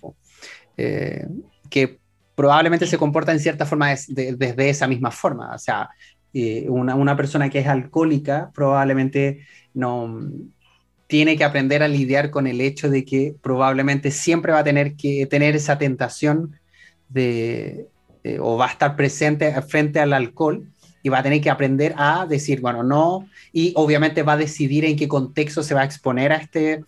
eh, 0.78 1.26
que 1.68 1.98
probablemente 2.34 2.86
se 2.86 2.96
comporta 2.96 3.32
en 3.32 3.40
cierta 3.40 3.66
forma 3.66 3.90
desde 4.08 4.70
esa 4.70 4.88
misma 4.88 5.10
forma. 5.10 5.54
O 5.54 5.58
sea, 5.58 5.90
eh, 6.32 6.66
una, 6.70 6.94
una, 6.94 7.16
persona 7.16 7.50
que 7.50 7.58
es 7.58 7.66
alcohólica 7.66 8.50
probablemente 8.54 9.46
no 9.74 10.22
tiene 11.06 11.36
que 11.36 11.44
aprender 11.44 11.82
a 11.82 11.88
lidiar 11.88 12.30
con 12.30 12.46
el 12.46 12.62
hecho 12.62 12.88
de 12.88 13.04
que 13.04 13.36
probablemente 13.42 14.10
siempre 14.10 14.52
va 14.52 14.60
a 14.60 14.64
tener 14.64 14.96
que 14.96 15.26
tener 15.26 15.54
esa 15.54 15.76
tentación 15.76 16.58
de, 17.10 17.88
eh, 18.24 18.38
o 18.40 18.56
va 18.56 18.66
a 18.66 18.70
estar 18.70 18.96
presente 18.96 19.52
frente 19.60 20.00
al 20.00 20.14
alcohol 20.14 20.66
y 21.02 21.10
va 21.10 21.18
a 21.18 21.22
tener 21.22 21.42
que 21.42 21.50
aprender 21.50 21.94
a 21.98 22.24
decir, 22.24 22.62
bueno, 22.62 22.82
no, 22.82 23.28
y 23.52 23.74
obviamente 23.76 24.22
va 24.22 24.32
a 24.32 24.36
decidir 24.38 24.86
en 24.86 24.96
qué 24.96 25.06
contexto 25.06 25.62
se 25.62 25.74
va 25.74 25.82
a 25.82 25.84
exponer 25.84 26.32
a 26.32 26.36
este, 26.36 26.82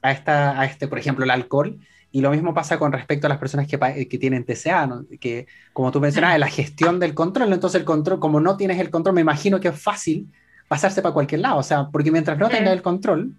a 0.00 0.12
esta, 0.12 0.60
a 0.60 0.64
este 0.64 0.86
por 0.86 1.00
ejemplo, 1.00 1.24
el 1.24 1.32
alcohol. 1.32 1.76
Y 2.12 2.20
lo 2.20 2.30
mismo 2.30 2.54
pasa 2.54 2.78
con 2.78 2.92
respecto 2.92 3.26
a 3.26 3.28
las 3.28 3.38
personas 3.38 3.66
que, 3.66 4.06
que 4.08 4.18
tienen 4.18 4.44
TCA, 4.44 4.88
que 5.20 5.48
como 5.72 5.90
tú 5.90 6.00
mencionabas, 6.00 6.38
la 6.38 6.48
gestión 6.48 7.00
del 7.00 7.14
control, 7.14 7.52
entonces 7.52 7.80
el 7.80 7.84
control, 7.84 8.20
como 8.20 8.38
no 8.38 8.56
tienes 8.56 8.78
el 8.78 8.88
control, 8.88 9.16
me 9.16 9.20
imagino 9.22 9.58
que 9.58 9.68
es 9.68 9.82
fácil 9.82 10.28
pasarse 10.68 11.02
para 11.02 11.12
cualquier 11.12 11.40
lado, 11.40 11.58
o 11.58 11.62
sea, 11.64 11.88
porque 11.88 12.12
mientras 12.12 12.38
no 12.38 12.48
tengas 12.48 12.72
el 12.72 12.82
control, 12.82 13.32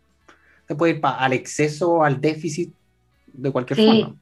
te 0.68 0.76
puede 0.76 0.95
ir 0.95 1.00
al 1.02 1.32
exceso, 1.32 2.04
al 2.04 2.20
déficit, 2.20 2.74
de 3.34 3.52
cualquier 3.52 3.78
forma 3.78 4.16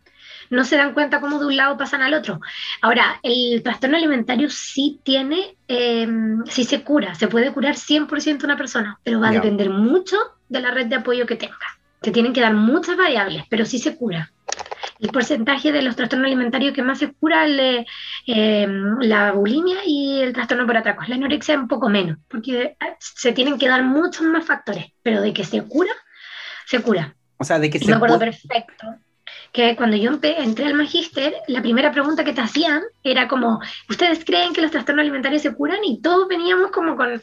no 0.49 0.63
se 0.65 0.77
dan 0.77 0.93
cuenta 0.93 1.21
cómo 1.21 1.39
de 1.39 1.45
un 1.45 1.55
lado 1.55 1.77
pasan 1.77 2.01
al 2.01 2.13
otro. 2.13 2.39
Ahora, 2.81 3.19
el 3.23 3.61
trastorno 3.63 3.97
alimentario 3.97 4.49
sí 4.49 4.99
tiene, 5.03 5.57
eh, 5.67 6.07
sí 6.45 6.63
se 6.63 6.83
cura, 6.83 7.15
se 7.15 7.27
puede 7.27 7.51
curar 7.51 7.75
100% 7.75 8.43
una 8.43 8.57
persona, 8.57 8.99
pero 9.03 9.19
va 9.19 9.29
a 9.29 9.33
depender 9.33 9.69
mucho 9.69 10.17
de 10.49 10.61
la 10.61 10.71
red 10.71 10.87
de 10.87 10.95
apoyo 10.95 11.25
que 11.25 11.35
tenga. 11.35 11.57
Se 12.01 12.11
tienen 12.11 12.33
que 12.33 12.41
dar 12.41 12.53
muchas 12.53 12.97
variables, 12.97 13.45
pero 13.49 13.65
sí 13.65 13.79
se 13.79 13.95
cura. 13.95 14.31
El 14.99 15.09
porcentaje 15.09 15.71
de 15.71 15.81
los 15.81 15.95
trastornos 15.95 16.27
alimentarios 16.27 16.73
que 16.73 16.81
más 16.81 16.99
se 16.99 17.11
cura 17.11 17.45
es 17.45 17.85
eh, 18.27 18.67
la 19.01 19.33
bulimia 19.33 19.79
y 19.85 20.21
el 20.21 20.31
trastorno 20.31 20.65
por 20.65 20.77
atracos. 20.77 21.09
La 21.09 21.15
anorexia 21.15 21.55
es 21.55 21.59
un 21.59 21.67
poco 21.67 21.89
menos, 21.89 22.17
porque 22.29 22.63
eh, 22.63 22.77
se 22.99 23.33
tienen 23.33 23.57
que 23.57 23.67
dar 23.67 23.83
muchos 23.83 24.21
más 24.21 24.45
factores, 24.45 24.85
pero 25.01 25.21
de 25.21 25.33
que 25.33 25.43
se 25.43 25.63
cura, 25.63 25.91
se 26.65 26.81
cura. 26.81 27.15
O 27.37 27.43
sea, 27.43 27.59
de 27.59 27.69
que 27.69 27.79
se 27.79 27.87
me 27.87 27.93
acuerdo 27.93 28.19
perfecto 28.19 28.87
que 29.55 29.77
cuando 29.77 29.95
yo 29.95 30.11
entré 30.11 30.65
al 30.65 30.73
magíster, 30.73 31.33
la 31.47 31.61
primera 31.61 31.89
pregunta 31.89 32.25
que 32.25 32.33
te 32.33 32.41
hacían 32.41 32.83
era 33.01 33.29
como, 33.29 33.61
¿ustedes 33.89 34.25
creen 34.25 34.51
que 34.51 34.61
los 34.61 34.69
trastornos 34.69 35.03
alimentarios 35.03 35.43
se 35.43 35.55
curan? 35.55 35.81
Y 35.85 36.01
todos 36.01 36.27
veníamos 36.27 36.71
como 36.71 36.97
con, 36.97 37.21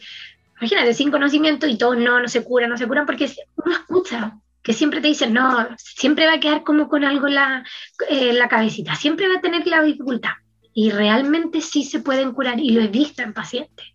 imagínate, 0.58 0.94
sin 0.94 1.10
conocimiento 1.10 1.66
y 1.66 1.76
todos 1.76 1.98
no, 1.98 2.20
no 2.20 2.28
se 2.28 2.42
curan, 2.42 2.70
no 2.70 2.78
se 2.78 2.86
curan, 2.86 3.04
porque 3.04 3.30
uno 3.56 3.74
escucha 3.74 4.38
que 4.62 4.72
siempre 4.72 5.02
te 5.02 5.08
dicen, 5.08 5.34
no, 5.34 5.68
siempre 5.76 6.24
va 6.24 6.34
a 6.34 6.40
quedar 6.40 6.62
como 6.64 6.88
con 6.88 7.04
algo 7.04 7.28
la, 7.28 7.66
eh, 8.08 8.32
la 8.32 8.48
cabecita, 8.48 8.94
siempre 8.94 9.28
va 9.28 9.34
a 9.34 9.42
tener 9.42 9.66
la 9.66 9.82
dificultad. 9.82 10.32
Y 10.72 10.88
realmente 10.88 11.60
sí 11.60 11.84
se 11.84 12.00
pueden 12.00 12.32
curar 12.32 12.58
y 12.58 12.70
lo 12.70 12.80
he 12.80 12.88
visto 12.88 13.20
en 13.20 13.34
pacientes. 13.34 13.88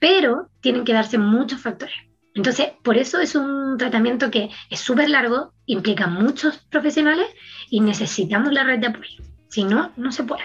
Pero 0.00 0.48
tienen 0.60 0.84
que 0.84 0.94
darse 0.94 1.16
muchos 1.16 1.60
factores. 1.60 1.94
Entonces, 2.34 2.68
por 2.82 2.96
eso 2.96 3.20
es 3.20 3.34
un 3.34 3.76
tratamiento 3.76 4.30
que 4.30 4.50
es 4.70 4.80
súper 4.80 5.10
largo, 5.10 5.52
implica 5.66 6.06
muchos 6.06 6.58
profesionales 6.70 7.26
y 7.68 7.80
necesitamos 7.80 8.52
la 8.52 8.64
red 8.64 8.78
de 8.78 8.86
apoyo. 8.86 9.22
Si 9.48 9.64
no, 9.64 9.92
no 9.96 10.12
se 10.12 10.24
puede. 10.24 10.42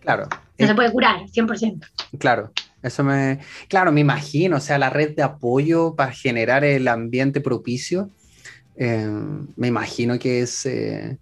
Claro. 0.00 0.28
No 0.58 0.66
se 0.66 0.74
puede 0.74 0.92
curar, 0.92 1.22
100%. 1.26 1.86
Claro. 2.18 2.52
Eso 2.82 3.04
me, 3.04 3.40
claro, 3.68 3.92
me 3.92 4.00
imagino, 4.00 4.56
o 4.56 4.60
sea, 4.60 4.78
la 4.78 4.90
red 4.90 5.14
de 5.14 5.22
apoyo 5.22 5.94
para 5.94 6.12
generar 6.12 6.64
el 6.64 6.88
ambiente 6.88 7.40
propicio, 7.40 8.10
eh, 8.76 9.06
me 9.56 9.68
imagino 9.68 10.18
que 10.18 10.40
es, 10.40 10.64
eh, 10.64 11.18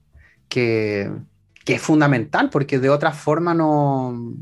que, 0.49 1.11
que, 1.65 1.75
es 1.75 1.83
fundamental, 1.83 2.49
porque 2.51 2.79
de 2.79 2.91
otra 2.91 3.11
forma 3.11 3.55
no, 3.55 4.37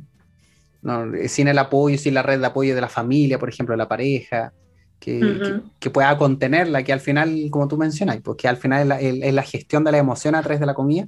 no, 0.82 1.12
sin 1.26 1.48
el 1.48 1.58
apoyo, 1.58 1.96
sin 1.96 2.12
la 2.12 2.22
red 2.22 2.38
de 2.38 2.46
apoyo 2.46 2.74
de 2.74 2.82
la 2.82 2.88
familia, 2.90 3.38
por 3.38 3.48
ejemplo, 3.48 3.72
de 3.72 3.78
la 3.78 3.88
pareja, 3.88 4.52
que, 5.00 5.60
que, 5.78 5.90
pueda 5.90 6.16
contenerla, 6.18 6.82
que 6.82 6.92
al 6.92 7.00
final, 7.00 7.48
como 7.50 7.68
tú 7.68 7.76
mencionas, 7.76 8.16
porque 8.22 8.42
pues, 8.42 8.50
al 8.50 8.56
final 8.56 8.92
es 9.00 9.34
la, 9.34 9.42
gestión 9.42 9.84
de 9.84 9.92
la 9.92 9.98
emoción 9.98 10.34
a 10.34 10.42
través 10.42 10.60
de 10.60 10.66
la 10.66 10.74
comida, 10.74 11.06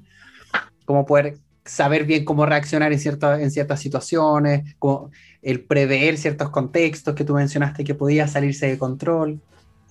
cómo 0.85 1.05
poder 1.07 1.39
saber 1.65 2.05
bien 2.05 2.25
cómo 2.25 2.47
reaccionar 2.47 2.93
en, 2.93 2.99
ciertas 2.99 3.41
en 3.41 3.51
ciertas 3.51 3.81
situaciones, 3.81 4.75
como 4.79 5.11
el 5.43 5.61
prever 5.61 6.17
ciertos 6.17 6.51
contextos 6.51 7.15
que 7.15 7.25
tú 7.25 7.35
mencionaste 7.35 7.85
que 7.85 7.95
podía 7.95 8.27
salirse 8.27 8.69
de 8.69 8.79
control. 8.79 9.41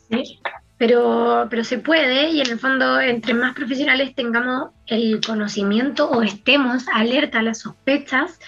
Sí, 0.09 0.39
pero, 0.77 1.47
pero 1.49 1.63
se 1.63 1.79
puede 1.79 2.29
y 2.29 2.41
en 2.41 2.51
el 2.51 2.59
fondo 2.59 2.99
entre 2.99 3.33
más 3.33 3.55
profesionales 3.55 4.13
tengamos 4.15 4.69
el 4.85 5.19
conocimiento 5.25 6.09
o 6.09 6.21
estemos 6.21 6.85
alerta 6.93 7.39
a 7.39 7.43
las 7.43 7.59
sospechas, 7.59 8.39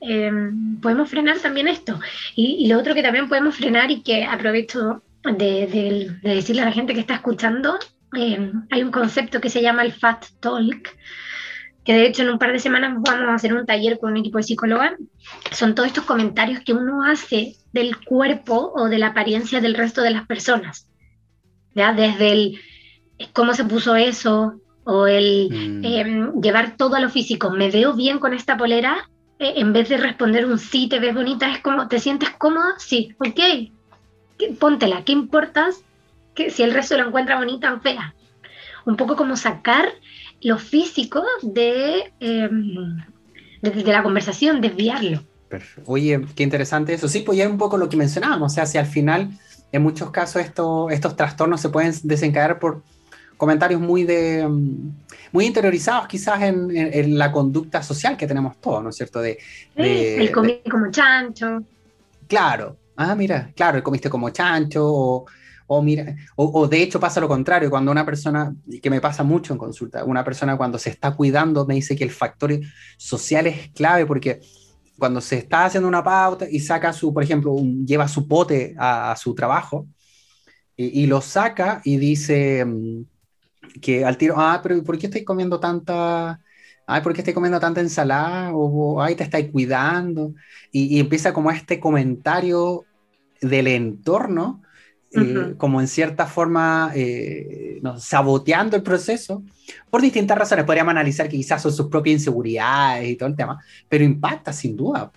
eh, 0.00 0.30
podemos 0.80 1.08
frenar 1.08 1.38
también 1.38 1.68
esto. 1.68 1.98
Y, 2.34 2.68
lo 2.68 2.78
otro 2.78 2.94
que 2.94 3.02
también 3.02 3.28
podemos 3.28 3.56
frenar 3.56 3.90
y 3.90 4.02
que 4.02 4.24
aprovecho 4.24 5.02
de, 5.24 6.16
decirle 6.22 6.62
a 6.62 6.66
la 6.66 6.72
gente 6.72 6.94
que 6.94 7.00
está 7.00 7.14
escuchando, 7.14 7.78
eh, 8.16 8.52
hay 8.70 8.82
un 8.82 8.90
concepto 8.90 9.40
que 9.40 9.50
se 9.50 9.62
llama 9.62 9.82
el 9.82 9.92
Fat 9.92 10.26
Talk, 10.40 10.96
que 11.84 11.94
de 11.94 12.06
hecho 12.06 12.22
en 12.22 12.30
un 12.30 12.38
par 12.38 12.52
de 12.52 12.58
semanas 12.58 12.94
vamos 12.98 13.28
a 13.28 13.34
hacer 13.34 13.54
un 13.54 13.64
taller 13.64 13.98
con 13.98 14.10
un 14.10 14.18
equipo 14.18 14.38
de 14.38 14.44
psicólogas. 14.44 14.92
Son 15.52 15.74
todos 15.74 15.88
estos 15.88 16.04
comentarios 16.04 16.60
que 16.60 16.72
uno 16.72 17.04
hace 17.04 17.54
del 17.72 17.96
cuerpo 18.04 18.72
o 18.74 18.88
de 18.88 18.98
la 18.98 19.08
apariencia 19.08 19.60
del 19.60 19.74
resto 19.74 20.02
de 20.02 20.10
las 20.10 20.26
personas. 20.26 20.88
¿ya? 21.74 21.92
Desde 21.92 22.32
el 22.32 22.60
cómo 23.32 23.54
se 23.54 23.64
puso 23.64 23.94
eso 23.94 24.60
o 24.84 25.06
el 25.06 25.48
mm. 25.50 25.84
em, 25.84 26.40
llevar 26.40 26.76
todo 26.76 26.96
a 26.96 27.00
lo 27.00 27.10
físico. 27.10 27.50
Me 27.50 27.70
veo 27.70 27.94
bien 27.94 28.18
con 28.18 28.34
esta 28.34 28.56
polera. 28.56 29.08
Eh, 29.38 29.54
en 29.56 29.72
vez 29.72 29.88
de 29.88 29.98
responder 29.98 30.46
un 30.46 30.58
sí, 30.58 30.88
te 30.88 30.98
ves 30.98 31.14
bonita, 31.14 31.52
es 31.52 31.60
como, 31.60 31.88
¿te 31.88 31.98
sientes 31.98 32.30
cómoda? 32.30 32.74
Sí, 32.78 33.14
ok. 33.18 34.58
Póntela, 34.58 35.04
¿qué 35.04 35.12
importas 35.12 35.82
que 36.34 36.50
si 36.50 36.62
el 36.62 36.72
resto 36.72 36.96
lo 36.96 37.06
encuentra 37.06 37.36
bonita 37.36 37.72
o 37.72 37.80
fea? 37.80 38.14
Un 38.84 38.96
poco 38.96 39.16
como 39.16 39.36
sacar 39.36 39.88
lo 40.42 40.58
físico 40.58 41.24
de, 41.42 42.12
em, 42.20 42.98
la 43.60 44.02
conversación, 44.02 44.60
desviarlo. 44.60 45.22
Oye, 45.86 46.24
qué 46.34 46.42
interesante 46.42 46.94
eso. 46.94 47.08
Sí, 47.08 47.20
pues 47.20 47.38
ya 47.38 47.44
es 47.44 47.50
un 47.50 47.58
poco 47.58 47.76
lo 47.78 47.88
que 47.88 47.96
mencionábamos. 47.96 48.52
O 48.52 48.54
sea, 48.54 48.66
si 48.66 48.78
al 48.78 48.86
final, 48.86 49.30
en 49.72 49.82
muchos 49.82 50.10
casos, 50.10 50.42
esto, 50.42 50.90
estos 50.90 51.16
trastornos 51.16 51.60
se 51.60 51.68
pueden 51.68 51.92
desencadenar 52.02 52.58
por 52.58 52.82
comentarios 53.36 53.80
muy 53.80 54.04
de 54.04 54.46
muy 55.32 55.46
interiorizados 55.46 56.06
quizás 56.06 56.42
en, 56.42 56.70
en, 56.74 57.18
la 57.18 57.32
conducta 57.32 57.82
social 57.82 58.16
que 58.16 58.26
tenemos 58.26 58.60
todos, 58.60 58.82
¿no 58.82 58.90
es 58.90 58.96
cierto? 58.96 59.20
De, 59.20 59.38
el 59.76 60.30
comiste 60.32 60.70
como 60.70 60.90
chancho. 60.90 61.62
Claro. 62.26 62.76
Ah, 62.96 63.14
mira, 63.14 63.50
claro, 63.54 63.76
el 63.76 63.82
comiste 63.82 64.08
como 64.08 64.30
chancho 64.30 64.82
o 64.84 65.26
o 65.66 65.82
mira, 65.82 66.14
o, 66.36 66.68
de 66.68 66.82
hecho 66.82 67.00
pasa 67.00 67.20
lo 67.20 67.28
contrario, 67.28 67.70
cuando 67.70 67.90
una 67.90 68.06
persona, 68.06 68.54
que 68.80 68.90
me 68.90 69.00
pasa 69.00 69.24
mucho 69.24 69.52
en 69.52 69.58
consulta, 69.58 70.04
una 70.04 70.24
persona 70.24 70.56
cuando 70.56 70.78
se 70.78 70.90
está 70.90 71.14
cuidando 71.14 71.66
me 71.66 71.74
dice 71.74 71.96
que 71.96 72.04
el 72.04 72.10
factor 72.10 72.52
social 72.96 73.46
es 73.48 73.70
clave 73.70 74.06
porque 74.06 74.40
cuando 74.96 75.20
se 75.20 75.38
está 75.38 75.64
haciendo 75.64 75.88
una 75.88 76.04
pauta 76.04 76.46
y 76.48 76.60
saca 76.60 76.92
su, 76.92 77.12
por 77.12 77.22
ejemplo, 77.22 77.56
lleva 77.84 78.06
su 78.06 78.28
pote 78.28 78.74
a, 78.78 79.14
su 79.16 79.34
trabajo 79.34 79.86
y, 80.76 81.06
lo 81.06 81.20
saca 81.20 81.80
y 81.84 81.96
dice 81.96 82.64
mm, 82.64 83.04
que 83.80 84.04
al 84.04 84.16
tiro, 84.16 84.34
ah, 84.38 84.60
pero 84.62 84.82
¿por 84.82 84.98
qué 84.98 85.06
estoy 85.06 85.24
comiendo 85.24 85.60
tanta, 85.60 86.40
ay, 86.86 87.00
¿por 87.02 87.12
qué 87.12 87.20
estoy 87.20 87.34
comiendo 87.34 87.60
tanta 87.60 87.80
ensalada? 87.80 88.50
O, 88.54 89.00
ay, 89.02 89.14
te 89.14 89.24
estáis 89.24 89.50
cuidando. 89.50 90.34
Y, 90.72 90.96
y, 90.96 91.00
empieza 91.00 91.32
como 91.32 91.50
este 91.50 91.80
comentario 91.80 92.84
del 93.40 93.66
entorno 93.68 94.62
eh, 95.12 95.54
como 95.56 95.80
en 95.80 95.88
cierta 95.88 96.26
forma 96.26 96.90
eh, 96.94 97.80
saboteando 97.98 98.76
el 98.76 98.82
proceso, 98.82 99.42
por 99.88 100.02
distintas 100.02 100.36
razones. 100.36 100.64
Podríamos 100.64 100.90
analizar 100.90 101.28
que 101.28 101.36
quizás 101.36 101.62
son 101.62 101.72
sus 101.72 101.86
propias 101.86 102.14
inseguridades 102.14 103.08
y 103.08 103.16
todo 103.16 103.28
el 103.28 103.36
tema, 103.36 103.62
pero 103.88 104.04
impacta 104.04 104.52
sin 104.52 104.76
duda. 104.76 105.10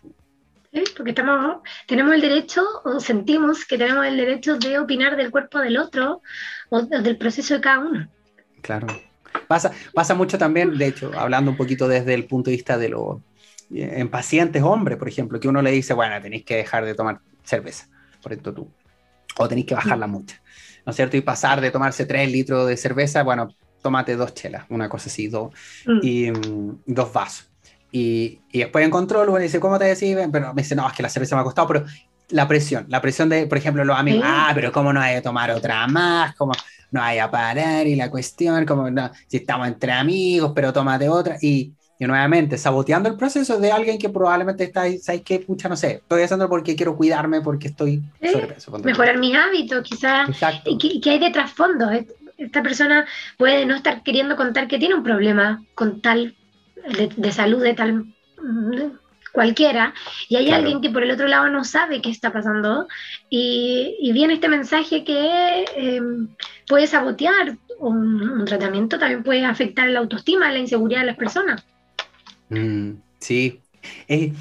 Sí, 0.72 0.84
porque 0.96 1.12
estamos, 1.12 1.58
tenemos 1.88 2.14
el 2.14 2.22
derecho, 2.22 2.64
o 2.86 3.00
sentimos 3.00 3.66
que 3.66 3.78
tenemos 3.78 4.06
el 4.06 4.18
derecho 4.18 4.58
de 4.58 4.78
opinar 4.78 5.16
del 5.18 5.32
cuerpo 5.32 5.60
del 5.60 5.78
otro 5.78 6.22
o 6.70 6.82
del 6.84 7.18
proceso 7.18 7.56
de 7.56 7.62
cada 7.62 7.80
uno. 7.80 8.08
Claro. 8.62 8.88
Pasa, 9.48 9.72
pasa 9.94 10.16
mucho 10.16 10.38
también, 10.38 10.78
de 10.78 10.88
hecho, 10.88 11.12
hablando 11.18 11.52
un 11.52 11.58
poquito 11.58 11.88
desde 11.88 12.14
el 12.14 12.26
punto 12.26 12.50
de 12.50 12.58
vista 12.58 12.78
de 12.78 12.90
los 12.90 13.18
en 13.72 14.10
pacientes 14.10 14.64
hombres, 14.64 14.98
por 14.98 15.08
ejemplo, 15.08 15.40
que 15.40 15.48
uno 15.48 15.62
le 15.62 15.70
dice, 15.70 15.94
bueno, 15.94 16.20
tenéis 16.22 16.44
que 16.44 16.56
dejar 16.56 16.86
de 16.86 16.96
tomar 16.96 17.20
cerveza, 17.44 17.88
por 18.22 18.32
ejemplo 18.32 18.54
tú 18.54 18.72
o 19.40 19.48
tenéis 19.48 19.68
que 19.68 19.76
bajarla 19.76 20.08
mm. 20.08 20.12
mucho, 20.12 20.36
¿no 20.86 20.92
es 20.92 20.96
cierto? 20.96 21.18
Y 21.18 21.22
pasar 21.22 21.62
de 21.62 21.72
tomarse 21.72 22.06
3 22.06 22.32
litros 22.32 22.68
de 22.68 22.76
cerveza, 22.78 23.24
bueno, 23.24 23.56
tómate 23.82 24.16
dos 24.16 24.34
chelas, 24.34 24.66
una 24.70 24.90
cosa 24.90 25.10
así, 25.10 25.28
dos, 25.28 25.54
mm. 25.86 26.00
y 26.02 26.32
mm, 26.32 26.82
dos 26.86 27.14
vasos. 27.14 27.50
Y, 27.92 28.42
y, 28.52 28.60
después 28.60 28.86
en 28.86 28.92
control, 28.92 29.30
uno 29.30 29.40
dice, 29.40 29.60
¿cómo 29.60 29.80
te 29.80 29.86
decís? 29.86 30.16
Pero 30.32 30.54
me 30.54 30.62
dice, 30.62 30.76
no, 30.76 30.88
es 30.88 30.94
que 30.94 31.02
la 31.02 31.10
cerveza 31.10 31.36
me 31.36 31.42
ha 31.42 31.44
costado, 31.44 31.68
pero 31.70 31.86
la 32.30 32.48
presión, 32.48 32.86
la 32.90 33.02
presión 33.02 33.30
de, 33.30 33.48
por 33.48 33.58
ejemplo, 33.58 33.84
los 33.84 33.98
amigos, 33.98 34.24
ah, 34.26 34.52
pero 34.54 34.72
¿cómo 34.72 34.94
no 34.94 35.02
hay 35.02 35.16
que 35.16 35.22
tomar 35.22 35.52
otra 35.52 35.88
más? 35.88 36.36
¿Cómo 36.36 36.54
no 36.92 37.02
hay 37.02 37.20
a 37.20 37.30
parar? 37.30 37.88
Y 37.88 37.96
la 37.96 38.10
cuestión, 38.10 38.66
como, 38.66 38.90
no, 38.90 39.12
si 39.28 39.38
estamos 39.38 39.68
entre 39.68 39.92
amigos, 39.92 40.52
pero 40.54 40.72
tómate 40.72 41.10
otra. 41.10 41.38
Y, 41.42 41.74
y 41.98 42.06
nuevamente, 42.06 42.58
saboteando 42.58 43.10
el 43.10 43.18
proceso 43.18 43.60
de 43.60 43.72
alguien 43.72 43.98
que 43.98 44.10
probablemente 44.10 44.64
está 44.64 44.84
ahí, 44.84 45.00
¿sabes 45.00 45.22
qué? 45.22 45.40
Pucha, 45.40 45.68
no 45.68 45.76
sé, 45.76 45.96
estoy 45.96 46.24
haciendo 46.24 46.48
porque 46.48 46.76
quiero 46.76 46.96
cuidarme, 46.96 47.42
porque 47.42 47.68
estoy 47.68 48.02
sobrepeso. 48.32 48.78
Mejorar 48.80 49.18
mis 49.18 49.36
hábitos, 49.36 49.84
quizás. 49.84 50.30
¿Y 50.66 51.02
qué, 51.02 51.10
hay 51.10 51.20
de 51.20 51.32
trasfondo? 51.32 51.90
Esta 52.38 52.64
persona 52.64 53.06
puede 53.38 53.66
no 53.66 53.76
estar 53.76 54.02
queriendo 54.02 54.38
contar 54.38 54.70
que 54.70 54.80
tiene 54.80 54.96
un 54.96 55.04
problema 55.04 55.62
con 55.76 56.00
tal, 56.02 56.36
de, 57.18 57.32
salud, 57.34 57.62
de 57.62 57.74
tal 57.74 58.06
cualquiera, 59.40 59.94
y 60.28 60.36
hay 60.36 60.52
alguien 60.52 60.82
que 60.82 60.90
por 60.90 61.02
el 61.02 61.12
otro 61.12 61.26
lado 61.30 61.48
no 61.50 61.64
sabe 61.64 62.02
qué 62.02 62.10
está 62.10 62.34
pasando, 62.34 62.90
y, 63.30 64.12
viene 64.12 64.34
este 64.34 64.50
mensaje 64.50 65.06
que 65.06 65.64
em, 65.78 66.28
puede 66.68 66.88
sabotear, 66.88 67.56
un, 67.78 68.30
un, 68.30 68.44
tratamiento 68.44 69.00
también 69.00 69.24
puede 69.24 69.46
afectar 69.46 69.88
la 69.88 70.00
autoestima, 70.00 70.52
la 70.52 70.60
inseguridad 70.60 71.00
de 71.00 71.06
las 71.06 71.16
personas. 71.16 71.64
Mm, 72.50 72.96
sí. 73.20 73.62
Eh, 74.10 74.34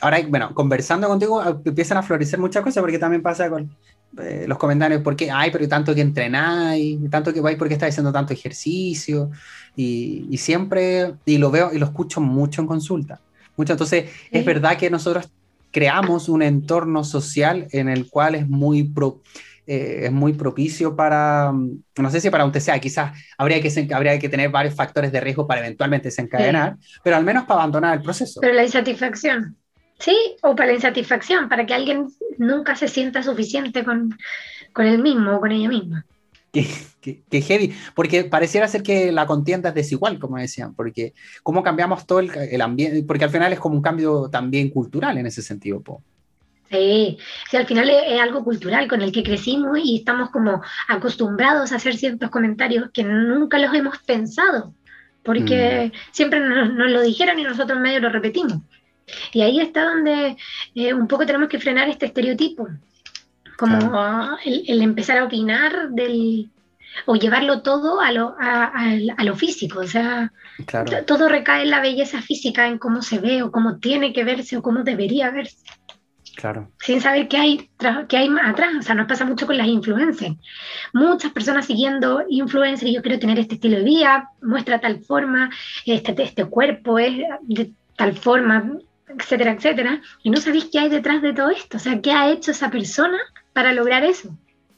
ahora, 0.00 0.18
bueno, 0.26 0.52
conversando 0.54 1.06
contigo 1.06 1.40
ah, 1.40 1.56
empiezan 1.64 1.98
a 1.98 2.02
florecer 2.02 2.40
muchas 2.40 2.64
cosas 2.64 2.80
porque 2.80 2.98
también 2.98 3.22
pasa 3.22 3.48
con 3.48 3.70
eh, 4.18 4.46
los 4.48 4.58
comentarios, 4.58 5.02
porque, 5.02 5.30
ay, 5.30 5.50
pero 5.52 5.68
tanto 5.68 5.94
que 5.94 6.00
entrenáis, 6.00 6.98
tanto 7.10 7.32
que 7.32 7.40
vais 7.40 7.56
porque 7.56 7.74
estáis 7.74 7.94
haciendo 7.94 8.12
tanto 8.12 8.32
ejercicio, 8.32 9.30
y, 9.76 10.36
siempre, 10.36 11.14
y 11.24 11.38
lo 11.38 11.50
veo 11.50 11.72
y 11.72 11.78
lo 11.78 11.86
escucho 11.86 12.20
mucho 12.20 12.60
en 12.60 12.66
consulta. 12.66 13.20
Mucho, 13.56 13.72
entonces, 13.72 14.10
es 14.30 14.44
verdad 14.44 14.76
que 14.76 14.90
nosotros 14.90 15.30
creamos 15.70 16.28
un 16.28 16.42
entorno 16.42 17.02
social 17.02 17.66
en 17.72 17.88
el 17.88 18.08
cual 18.08 18.34
es 18.34 18.48
muy 18.48 18.84
pro, 18.84 19.20
eh, 19.66 20.02
es 20.04 20.12
muy 20.12 20.32
propicio 20.34 20.94
para, 20.94 21.52
no 21.52 22.10
sé 22.10 22.20
si 22.20 22.30
para 22.30 22.44
un 22.44 22.52
TCA, 22.52 22.78
quizás 22.78 23.18
habría 23.38 23.60
que, 23.60 23.94
habría 23.94 24.18
que 24.18 24.28
tener 24.28 24.50
varios 24.50 24.74
factores 24.74 25.12
de 25.12 25.20
riesgo 25.20 25.46
para 25.46 25.60
eventualmente 25.60 26.08
desencadenar, 26.08 26.76
pero 27.02 27.16
al 27.16 27.24
menos 27.24 27.44
para 27.44 27.60
abandonar 27.60 27.96
el 27.96 28.02
proceso. 28.02 28.40
Pero 28.40 28.54
la 28.54 28.64
insatisfacción, 28.64 29.56
sí, 29.98 30.16
o 30.42 30.54
para 30.54 30.68
la 30.68 30.74
insatisfacción, 30.74 31.48
para 31.48 31.64
que 31.64 31.74
alguien 31.74 32.08
nunca 32.38 32.76
se 32.76 32.88
sienta 32.88 33.22
suficiente 33.22 33.84
con, 33.84 34.16
con 34.72 34.86
él 34.86 35.00
mismo 35.00 35.36
o 35.36 35.40
con 35.40 35.52
ella 35.52 35.68
misma. 35.68 36.04
Que, 36.52 37.40
heavy, 37.40 37.74
porque 37.94 38.24
pareciera 38.24 38.68
ser 38.68 38.82
que 38.82 39.10
la 39.10 39.26
contienda 39.26 39.70
es 39.70 39.74
desigual, 39.74 40.18
como 40.18 40.36
decían, 40.36 40.74
porque 40.74 41.14
cómo 41.42 41.62
cambiamos 41.62 42.06
todo 42.06 42.20
el, 42.20 42.30
el 42.30 42.60
ambiente, 42.60 43.02
porque 43.02 43.24
al 43.24 43.30
final 43.30 43.52
es 43.52 43.58
como 43.58 43.74
un 43.74 43.82
cambio 43.82 44.28
también 44.30 44.68
cultural 44.68 45.16
en 45.18 45.26
ese 45.26 45.42
sentido. 45.42 45.80
Po. 45.80 46.02
Sí, 46.72 47.18
al 47.52 47.66
final 47.66 47.90
es, 47.90 48.18
algo 48.18 48.42
cultural 48.42 48.88
con 48.88 49.02
el 49.02 49.12
que 49.12 49.22
crecimos 49.22 49.78
y 49.82 49.98
estamos 49.98 50.30
como 50.30 50.62
acostumbrados 50.88 51.70
a 51.70 51.76
hacer 51.76 51.96
ciertos 51.96 52.30
comentarios 52.30 52.90
que 52.94 53.04
nunca 53.04 53.58
los 53.58 53.74
hemos 53.74 53.98
pensado, 53.98 54.72
porque 55.22 55.92
mm. 55.92 56.12
siempre 56.12 56.40
nos, 56.40 56.70
lo 56.70 57.02
dijeron 57.02 57.38
y 57.38 57.42
nosotros 57.42 57.78
medio 57.78 58.00
lo 58.00 58.08
repetimos. 58.08 58.62
Y 59.34 59.42
ahí 59.42 59.60
está 59.60 59.84
donde 59.84 60.38
eh, 60.74 60.94
un 60.94 61.06
poco 61.08 61.26
tenemos 61.26 61.50
que 61.50 61.60
frenar 61.60 61.90
este 61.90 62.06
estereotipo, 62.06 62.68
como 63.56 64.36
el, 64.44 64.82
empezar 64.82 65.18
a 65.18 65.24
opinar 65.24 65.90
del, 65.90 66.50
o 67.06 67.16
llevarlo 67.16 67.62
todo 67.62 68.00
a 68.00 68.12
lo, 68.12 68.34
a, 68.38 69.24
lo 69.24 69.36
físico, 69.36 69.80
o 69.80 69.86
sea, 69.86 70.32
todo 71.06 71.28
recae 71.28 71.62
en 71.62 71.70
la 71.70 71.80
belleza 71.80 72.20
física, 72.22 72.66
en 72.66 72.78
cómo 72.78 73.02
se 73.02 73.18
ve 73.18 73.42
o 73.42 73.50
cómo 73.50 73.78
tiene 73.78 74.12
que 74.12 74.24
verse 74.24 74.56
o 74.56 74.62
cómo 74.62 74.82
debería 74.82 75.30
verse. 75.30 75.58
Claro. 76.34 76.70
Sin 76.80 77.00
saber 77.00 77.28
qué 77.28 77.36
hay, 77.36 77.70
qué 78.08 78.16
hay 78.16 78.28
atrás. 78.42 78.74
O 78.78 78.82
sea, 78.82 78.94
nos 78.94 79.06
pasa 79.06 79.24
mucho 79.24 79.46
con 79.46 79.56
las 79.56 79.66
influencers. 79.66 80.36
Muchas 80.92 81.30
personas 81.32 81.66
siguiendo 81.66 82.24
influencers, 82.28 82.90
yo 82.90 83.02
quiero 83.02 83.18
tener 83.18 83.38
este 83.38 83.54
estilo 83.54 83.76
de 83.76 83.84
vida, 83.84 84.30
muestra 84.40 84.80
tal 84.80 85.04
forma, 85.04 85.50
este, 85.84 86.20
este 86.22 86.46
cuerpo 86.46 86.98
es 86.98 87.18
de 87.42 87.72
tal 87.96 88.16
forma, 88.16 88.78
etcétera, 89.18 89.52
etcétera. 89.52 90.00
Y 90.22 90.30
no 90.30 90.40
sabéis 90.40 90.68
qué 90.70 90.78
hay 90.80 90.88
detrás 90.88 91.22
de 91.22 91.32
todo 91.32 91.50
esto. 91.50 91.76
O 91.76 91.80
sea, 91.80 92.00
qué 92.00 92.12
ha 92.12 92.30
hecho 92.30 92.50
esa 92.50 92.70
persona 92.70 93.18
para 93.52 93.72
lograr 93.72 94.04
eso. 94.04 94.36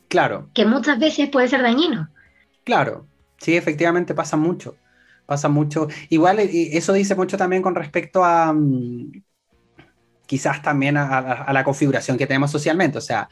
Claro. 0.09 0.49
Que 0.55 0.65
muchas 0.65 0.99
veces 0.99 1.29
puede 1.31 1.49
ser 1.49 1.63
dañino. 1.63 2.09
Claro, 2.65 3.07
sí, 3.39 3.57
efectivamente 3.57 4.15
pasa 4.15 4.37
mucho. 4.37 4.77
Pasa 5.27 5.49
mucho. 5.49 5.89
Igual 6.11 6.39
eso 6.41 6.93
dice 6.93 7.15
mucho 7.15 7.37
también 7.37 7.63
con 7.63 7.75
respecto 7.75 8.25
a 8.25 8.53
mm, 8.53 9.13
quizás 10.27 10.63
también 10.63 10.97
a, 10.97 11.53
la 11.53 11.65
configuración 11.65 12.17
que 12.17 12.27
tenemos 12.27 12.51
socialmente. 12.51 12.99
O 12.99 13.01
sea, 13.01 13.29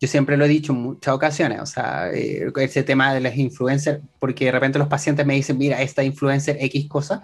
yo 0.00 0.08
siempre 0.08 0.36
lo 0.36 0.44
he 0.44 0.48
dicho 0.48 0.72
en 0.72 0.78
muchas 0.78 1.14
ocasiones, 1.14 1.60
o 1.60 1.66
sea, 1.66 2.10
eh, 2.12 2.50
ese 2.56 2.82
tema 2.82 3.14
de 3.14 3.20
las 3.20 3.36
influencers, 3.36 4.00
porque 4.18 4.46
de 4.46 4.52
repente 4.52 4.78
los 4.78 4.88
pacientes 4.88 5.24
me 5.24 5.34
dicen, 5.34 5.56
mira, 5.56 5.80
esta 5.80 6.02
influencer 6.02 6.56
X 6.60 6.88
cosa, 6.88 7.22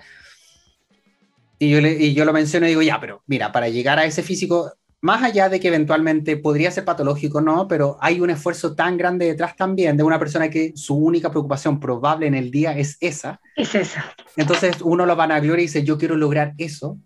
y 1.60 1.68
yo, 1.68 1.78
y 1.78 2.14
yo 2.14 2.24
lo 2.24 2.32
menciono 2.32 2.66
y 2.66 2.70
digo, 2.70 2.82
ya, 2.82 2.98
pero 2.98 3.22
mira, 3.26 3.52
para 3.52 3.68
llegar 3.68 3.98
a 3.98 4.04
ese 4.06 4.22
físico 4.24 4.72
más 5.02 5.22
allá 5.22 5.48
de 5.48 5.60
que 5.60 5.68
eventualmente 5.68 6.36
podría 6.36 6.70
ser 6.70 6.84
patológico, 6.84 7.40
no, 7.40 7.68
pero 7.68 7.96
hay 8.00 8.20
un 8.20 8.30
esfuerzo 8.30 8.74
tan 8.74 8.96
grande 8.96 9.26
detrás 9.26 9.56
también 9.56 9.96
de 9.96 10.02
una 10.02 10.18
persona 10.18 10.50
que 10.50 10.72
su 10.74 10.94
única 10.94 11.30
preocupación 11.30 11.80
probable 11.80 12.26
en 12.26 12.34
el 12.34 12.50
día 12.50 12.76
es 12.76 12.98
esa. 13.00 13.40
Es 13.56 13.74
esa. 13.74 14.04
Entonces 14.36 14.76
uno 14.82 15.06
lo 15.06 15.16
van 15.16 15.32
a 15.32 15.40
gloria 15.40 15.62
y 15.62 15.66
dice, 15.66 15.84
yo 15.84 15.96
quiero 15.96 16.16
lograr 16.16 16.52
eso, 16.58 16.98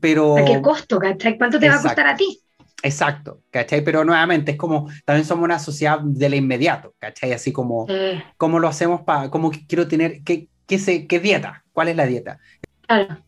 pero... 0.00 0.36
¿A 0.38 0.44
qué 0.44 0.60
costo, 0.60 0.98
cachai? 0.98 1.38
¿Cuánto 1.38 1.60
te 1.60 1.68
va 1.68 1.76
a 1.76 1.82
costar 1.82 2.06
a 2.08 2.16
ti? 2.16 2.40
Exacto, 2.82 3.42
¿cachai? 3.50 3.82
Pero 3.82 4.04
nuevamente 4.04 4.52
es 4.52 4.56
como, 4.56 4.88
también 5.04 5.24
somos 5.24 5.44
una 5.44 5.58
sociedad 5.58 6.00
de 6.00 6.28
lo 6.28 6.36
inmediato, 6.36 6.94
¿cachai? 6.98 7.32
Así 7.32 7.52
como, 7.52 7.86
¿cómo 8.36 8.58
lo 8.58 8.68
hacemos 8.68 9.02
para, 9.02 9.30
cómo 9.30 9.52
quiero 9.68 9.86
tener, 9.86 10.22
qué, 10.24 10.48
qué, 10.66 11.06
qué 11.06 11.20
dieta? 11.20 11.64
¿Cuál 11.72 11.88
es 11.88 11.96
la 11.96 12.06
dieta? 12.06 12.38
Claro. 12.86 13.18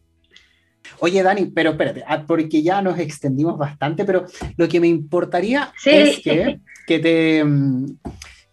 Oye, 1.00 1.22
Dani, 1.22 1.46
pero 1.46 1.70
espérate, 1.70 2.02
ah, 2.06 2.24
porque 2.26 2.62
ya 2.62 2.82
nos 2.82 2.98
extendimos 2.98 3.56
bastante, 3.56 4.04
pero 4.04 4.26
lo 4.56 4.68
que 4.68 4.80
me 4.80 4.88
importaría 4.88 5.72
es 5.84 6.20
que, 6.20 6.60
que, 6.86 6.98
te, 6.98 7.44
mm, 7.44 7.86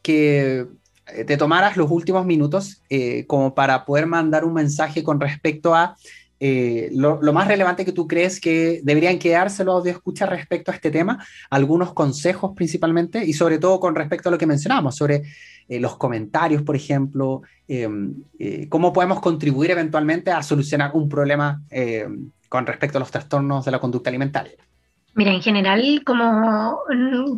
que 0.02 0.68
eh, 1.08 1.24
te 1.26 1.38
tomaras 1.38 1.78
los 1.78 1.90
últimos 1.90 2.26
minutos 2.26 2.84
eh, 2.90 3.26
como 3.28 3.56
para 3.56 3.86
poder 3.86 4.06
mandar 4.06 4.46
un 4.46 4.54
mensaje 4.54 5.04
con 5.04 5.20
respecto 5.20 5.74
a 5.74 5.96
eh, 6.40 6.90
lo, 6.92 7.20
más 7.34 7.48
relevante 7.48 7.86
que 7.86 7.94
tú 7.94 8.08
crees 8.08 8.42
que 8.42 8.82
deberían 8.84 9.20
quedárselo 9.20 9.82
de 9.82 9.92
escucha 9.92 10.26
respecto 10.26 10.72
a 10.72 10.76
este 10.76 10.92
tema, 10.92 11.26
algunos 11.50 11.94
consejos 11.94 12.52
principalmente 12.56 13.26
y 13.26 13.34
sobre 13.34 13.58
todo 13.58 13.80
con 13.80 13.96
respecto 13.96 14.30
a 14.30 14.32
lo 14.32 14.38
que 14.38 14.46
mencionamos 14.46 14.96
sobre 14.96 15.24
eh, 15.68 15.80
los 15.80 15.98
comentarios, 15.98 16.62
por 16.64 16.76
ejemplo, 16.76 17.42
em, 17.68 18.16
eh, 18.38 18.68
cómo 18.70 18.92
podemos 18.92 19.22
contribuir 19.22 19.72
eventualmente 19.72 20.32
a 20.32 20.44
solucionar 20.44 20.92
un 20.94 21.08
problema 21.08 21.64
em, 21.70 22.32
con 22.50 22.66
respecto 22.66 22.98
a 22.98 23.00
los 23.00 23.12
trastornos 23.12 23.66
de 23.66 23.72
la 23.72 23.80
conducta 23.80 24.10
alimentaria. 24.10 24.56
Mira, 25.18 25.32
en 25.32 25.42
general, 25.42 26.02
como, 26.06 26.82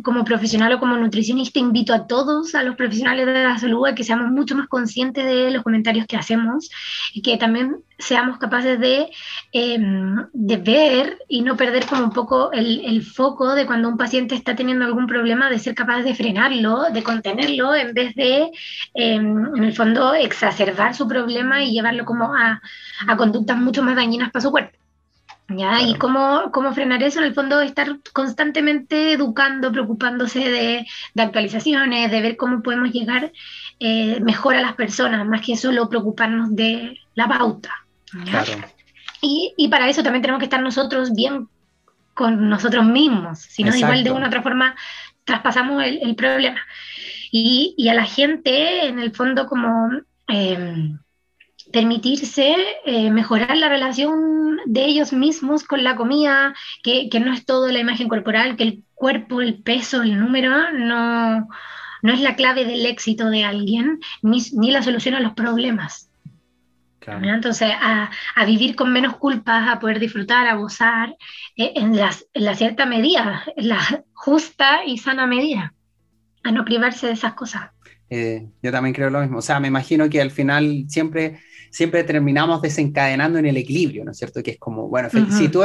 como 0.02 0.24
profesional 0.24 0.72
o 0.72 0.80
como 0.80 0.96
nutricionista, 0.96 1.60
invito 1.60 1.94
a 1.94 2.08
todos, 2.08 2.56
a 2.56 2.64
los 2.64 2.74
profesionales 2.74 3.24
de 3.26 3.44
la 3.44 3.56
salud, 3.56 3.86
a 3.86 3.94
que 3.94 4.02
seamos 4.02 4.32
mucho 4.32 4.56
más 4.56 4.66
conscientes 4.66 5.24
de 5.24 5.52
los 5.52 5.62
comentarios 5.62 6.04
que 6.08 6.16
hacemos 6.16 6.70
y 7.14 7.22
que 7.22 7.36
también 7.36 7.76
seamos 7.96 8.38
capaces 8.38 8.80
de, 8.80 9.10
em, 9.52 10.26
de 10.32 10.56
ver 10.56 11.18
y 11.28 11.42
no 11.42 11.56
perder 11.56 11.86
como 11.86 12.02
un 12.02 12.12
poco 12.12 12.50
el, 12.52 12.84
el, 12.84 13.04
foco 13.04 13.54
de 13.54 13.64
cuando 13.64 13.88
un 13.88 13.96
paciente 13.96 14.34
está 14.34 14.56
teniendo 14.56 14.84
algún 14.84 15.06
problema, 15.06 15.48
de 15.48 15.60
ser 15.60 15.76
capaz 15.76 16.02
de 16.02 16.16
frenarlo, 16.16 16.90
de 16.92 17.04
contenerlo, 17.04 17.76
en 17.76 17.94
vez 17.94 18.12
de, 18.16 18.50
em, 18.94 19.56
en 19.56 19.62
el 19.64 19.72
fondo, 19.72 20.14
exacerbar 20.14 20.96
su 20.96 21.06
problema 21.06 21.62
y 21.62 21.74
llevarlo 21.74 22.04
como 22.04 22.34
a, 22.34 22.60
a 23.06 23.16
conductas 23.16 23.56
mucho 23.56 23.84
más 23.84 23.94
dañinas 23.94 24.32
para 24.32 24.42
su 24.42 24.50
cuerpo. 24.50 24.76
¿Ya? 25.48 25.80
¿Y 25.80 25.94
cómo, 25.94 26.50
cómo, 26.52 26.74
frenar 26.74 27.02
eso? 27.02 27.20
En 27.20 27.26
el 27.26 27.34
fondo, 27.34 27.60
estar 27.62 27.98
constantemente 28.12 29.12
educando, 29.12 29.72
preocupándose 29.72 30.40
de, 30.40 30.86
de 31.14 31.22
actualizaciones, 31.22 32.10
de 32.10 32.20
ver 32.20 32.36
cómo 32.36 32.62
podemos 32.62 32.90
llegar 32.92 33.32
eh, 33.80 34.20
mejor 34.20 34.56
a 34.56 34.60
las 34.60 34.74
personas, 34.74 35.26
más 35.26 35.40
que 35.40 35.56
solo 35.56 35.88
preocuparnos 35.88 36.54
de 36.54 36.98
la 37.14 37.28
pauta. 37.28 37.70
Claro. 38.26 38.52
Y, 39.22 39.54
y, 39.56 39.68
para 39.68 39.88
eso 39.88 40.02
también 40.02 40.20
tenemos 40.22 40.38
que 40.38 40.44
estar 40.44 40.62
nosotros 40.62 41.14
bien 41.14 41.48
con 42.12 42.48
nosotros 42.50 42.84
mismos, 42.84 43.38
si 43.38 43.64
no, 43.64 43.74
igual 43.74 44.04
de 44.04 44.10
una 44.10 44.26
u 44.26 44.28
otra 44.28 44.42
forma 44.42 44.76
traspasamos 45.24 45.82
el, 45.82 45.98
el 46.02 46.14
problema. 46.14 46.60
Y, 47.30 47.74
y, 47.76 47.88
a 47.88 47.94
la 47.94 48.04
gente, 48.04 48.86
en 48.86 48.98
el 48.98 49.14
fondo, 49.14 49.46
como... 49.46 49.90
Eh, 50.28 50.92
permitirse 51.72 52.54
eh, 52.84 53.10
mejorar 53.10 53.56
la 53.56 53.68
relación 53.68 54.58
de 54.66 54.84
ellos 54.84 55.12
mismos 55.12 55.64
con 55.64 55.84
la 55.84 55.96
comida, 55.96 56.54
que, 56.82 57.08
no 57.20 57.32
es 57.32 57.44
todo 57.44 57.68
la 57.68 57.78
imagen 57.78 58.08
corporal, 58.08 58.56
que 58.56 58.64
el 58.64 58.84
cuerpo, 58.94 59.40
el 59.40 59.62
peso, 59.62 60.02
el 60.02 60.18
número 60.18 60.72
no, 60.72 61.48
no 62.02 62.12
es 62.12 62.20
la 62.20 62.36
clave 62.36 62.64
del 62.64 62.86
éxito 62.86 63.30
de 63.30 63.44
alguien, 63.44 64.00
ni, 64.22 64.70
la 64.70 64.82
solución 64.82 65.14
a 65.14 65.20
los 65.20 65.34
problemas. 65.34 66.06
Entonces, 67.22 67.70
a, 67.80 68.10
vivir 68.44 68.76
con 68.76 68.92
menos 68.92 69.16
culpas, 69.16 69.66
a 69.66 69.80
poder 69.80 69.98
disfrutar, 69.98 70.46
a 70.46 70.56
gozar 70.56 71.16
eh, 71.56 71.72
en, 71.74 71.98
en 71.98 72.44
la 72.44 72.54
cierta 72.54 72.84
medida, 72.84 73.44
en 73.56 73.68
la 73.68 74.04
justa 74.12 74.84
y 74.84 74.98
sana 74.98 75.26
medida, 75.26 75.72
a 76.44 76.52
no 76.52 76.66
privarse 76.66 77.06
de 77.06 77.14
esas 77.14 77.32
cosas. 77.32 77.70
Eh, 78.10 78.48
yo 78.62 78.72
también 78.72 78.94
creo 78.94 79.10
lo 79.10 79.20
mismo. 79.20 79.38
O 79.38 79.42
sea, 79.42 79.60
me 79.60 79.68
imagino 79.68 80.08
que 80.08 80.20
al 80.20 80.30
final 80.30 80.84
siempre, 80.88 81.40
siempre 81.70 82.04
terminamos 82.04 82.62
desencadenando 82.62 83.38
en 83.38 83.46
el 83.46 83.56
equilibrio, 83.56 84.04
¿no 84.04 84.12
es 84.12 84.18
cierto? 84.18 84.42
Que 84.42 84.52
es 84.52 84.58
como, 84.58 84.88
bueno, 84.88 85.08
si, 85.10 85.48
tú, 85.48 85.62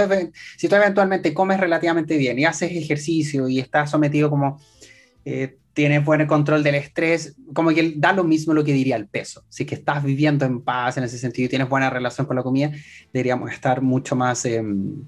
si 0.57 0.67
tú 0.67 0.75
eventualmente 0.75 1.33
comes 1.33 1.59
relativamente 1.59 2.17
bien 2.17 2.39
y 2.39 2.45
haces 2.45 2.71
ejercicio 2.71 3.47
y 3.47 3.59
estás 3.59 3.91
sometido 3.91 4.29
como, 4.29 4.59
eh, 5.25 5.57
tienes 5.73 6.05
buen 6.05 6.25
control 6.27 6.63
del 6.63 6.75
estrés, 6.75 7.35
como 7.53 7.71
que 7.71 7.93
da 7.97 8.13
lo 8.13 8.23
mismo 8.23 8.53
lo 8.53 8.63
que 8.63 8.73
diría 8.73 8.95
el 8.95 9.07
peso. 9.07 9.43
Si 9.49 9.65
que 9.65 9.75
estás 9.75 10.03
viviendo 10.03 10.45
en 10.45 10.61
paz 10.61 10.97
en 10.97 11.03
ese 11.03 11.17
sentido 11.17 11.47
y 11.47 11.49
tienes 11.49 11.67
buena 11.67 11.89
relación 11.89 12.27
con 12.27 12.35
la 12.35 12.43
comida, 12.43 12.71
deberíamos 13.11 13.51
estar 13.51 13.81
mucho 13.81 14.15
más... 14.15 14.45
Em, 14.45 15.03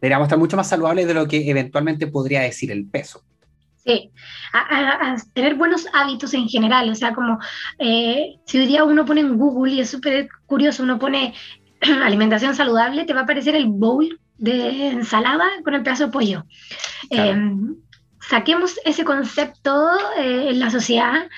deberíamos 0.00 0.26
estar 0.26 0.38
mucho 0.38 0.56
más 0.56 0.68
saludables 0.68 1.06
de 1.06 1.14
lo 1.14 1.26
que 1.26 1.50
eventualmente 1.50 2.06
podría 2.06 2.42
decir 2.42 2.70
el 2.70 2.86
peso. 2.86 3.23
Sí, 3.86 4.10
a, 4.54 5.16
tener 5.34 5.56
buenos 5.56 5.86
hábitos 5.92 6.32
en 6.32 6.48
general, 6.48 6.88
o 6.88 6.94
sea, 6.94 7.12
como 7.12 7.38
eh, 7.78 8.36
si 8.46 8.58
hoy 8.58 8.66
día 8.66 8.82
uno 8.82 9.04
pone 9.04 9.20
en 9.20 9.36
Google 9.36 9.74
y 9.74 9.80
es 9.80 9.90
súper 9.90 10.28
curioso, 10.46 10.82
uno 10.82 10.98
pone 10.98 11.34
alimentación 12.02 12.54
saludable, 12.54 13.04
te 13.04 13.12
va 13.12 13.20
a 13.20 13.22
aparecer 13.24 13.54
el 13.54 13.66
bowl 13.66 14.18
de 14.38 14.88
ensalada 14.88 15.44
con 15.64 15.74
el 15.74 15.82
pedazo 15.82 16.06
de 16.06 16.12
pollo. 16.12 16.44
Em, 17.10 17.76
saquemos 18.20 18.80
ese 18.86 19.04
concepto 19.04 19.90
eh, 20.18 20.48
en 20.48 20.60
la 20.60 20.70
sociedad 20.70 21.28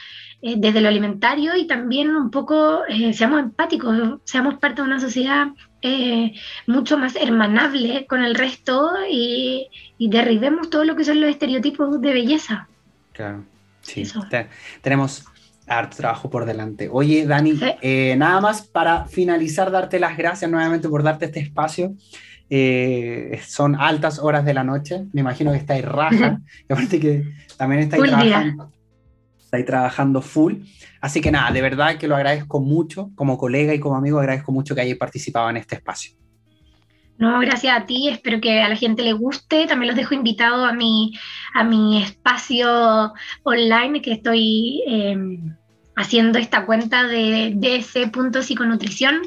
eh, 0.40 0.54
desde 0.56 0.80
lo 0.80 0.88
alimentario 0.88 1.56
y 1.56 1.66
también 1.66 2.14
un 2.14 2.30
poco 2.30 2.82
seamos 3.12 3.40
empáticos, 3.40 4.20
seamos 4.24 4.54
parte 4.58 4.82
de 4.82 4.86
una 4.86 5.00
sociedad 5.00 5.48
eh, 5.86 6.34
mucho 6.66 6.98
más 6.98 7.14
hermanable 7.16 8.06
con 8.06 8.24
el 8.24 8.34
resto 8.34 8.90
y, 9.10 9.68
derribemos 9.98 10.68
todo 10.68 10.84
lo 10.84 10.96
que 10.96 11.04
son 11.04 11.20
los 11.20 11.30
estereotipos 11.30 12.00
de 12.00 12.12
belleza. 12.12 12.68
Claro, 13.12 13.44
sí. 13.82 14.04
tenemos 14.82 15.24
harto 15.66 15.96
trabajo 15.96 16.28
por 16.28 16.44
delante. 16.44 16.88
Oye, 16.90 17.26
Dani, 17.26 17.58
eh, 17.82 18.14
nada 18.16 18.40
más 18.40 18.62
para 18.62 19.06
finalizar, 19.06 19.70
darte 19.70 19.98
las 19.98 20.16
gracias 20.16 20.50
nuevamente 20.50 20.88
por 20.88 21.02
darte 21.02 21.26
este 21.26 21.40
espacio. 21.40 21.94
Eh, 22.48 23.40
son 23.44 23.74
altas 23.74 24.18
horas 24.18 24.44
de 24.44 24.54
la 24.54 24.62
noche, 24.62 25.04
me 25.12 25.20
imagino 25.20 25.50
que 25.50 25.58
estáis 25.58 25.84
raja, 25.84 26.40
y 26.68 26.72
aparte 26.72 27.00
que 27.00 27.24
también 27.56 27.82
estáis 27.82 28.04
trabajando, 28.04 28.70
estáis 29.46 29.64
trabajando 29.64 30.20
full. 30.20 30.54
Así 31.00 31.20
que 31.20 31.30
nada, 31.30 31.50
de 31.52 31.62
verdad 31.62 31.96
que 31.96 32.08
lo 32.08 32.16
agradezco 32.16 32.60
mucho, 32.60 33.10
como 33.14 33.38
colega 33.38 33.72
y 33.72 33.80
como 33.80 33.96
amigo, 33.96 34.18
agradezco 34.18 34.52
mucho 34.52 34.74
que 34.74 34.82
hayáis 34.82 34.98
participado 34.98 35.48
en 35.50 35.56
este 35.56 35.76
espacio. 35.76 36.12
No, 37.18 37.38
gracias 37.40 37.74
a 37.74 37.86
ti, 37.86 38.08
espero 38.08 38.40
que 38.40 38.60
a 38.60 38.68
la 38.68 38.76
gente 38.76 39.02
le 39.02 39.14
guste. 39.14 39.66
También 39.66 39.88
los 39.88 39.96
dejo 39.96 40.14
invitados 40.14 40.68
a 40.68 40.72
mi, 40.72 41.14
a 41.54 41.64
mi 41.64 42.02
espacio 42.02 43.14
online 43.44 44.02
que 44.02 44.12
estoy 44.12 44.82
em, 44.86 45.56
haciendo 45.94 46.38
esta 46.38 46.66
cuenta 46.66 47.04
de 47.04 47.54
ds.psiconutrición 47.56 49.22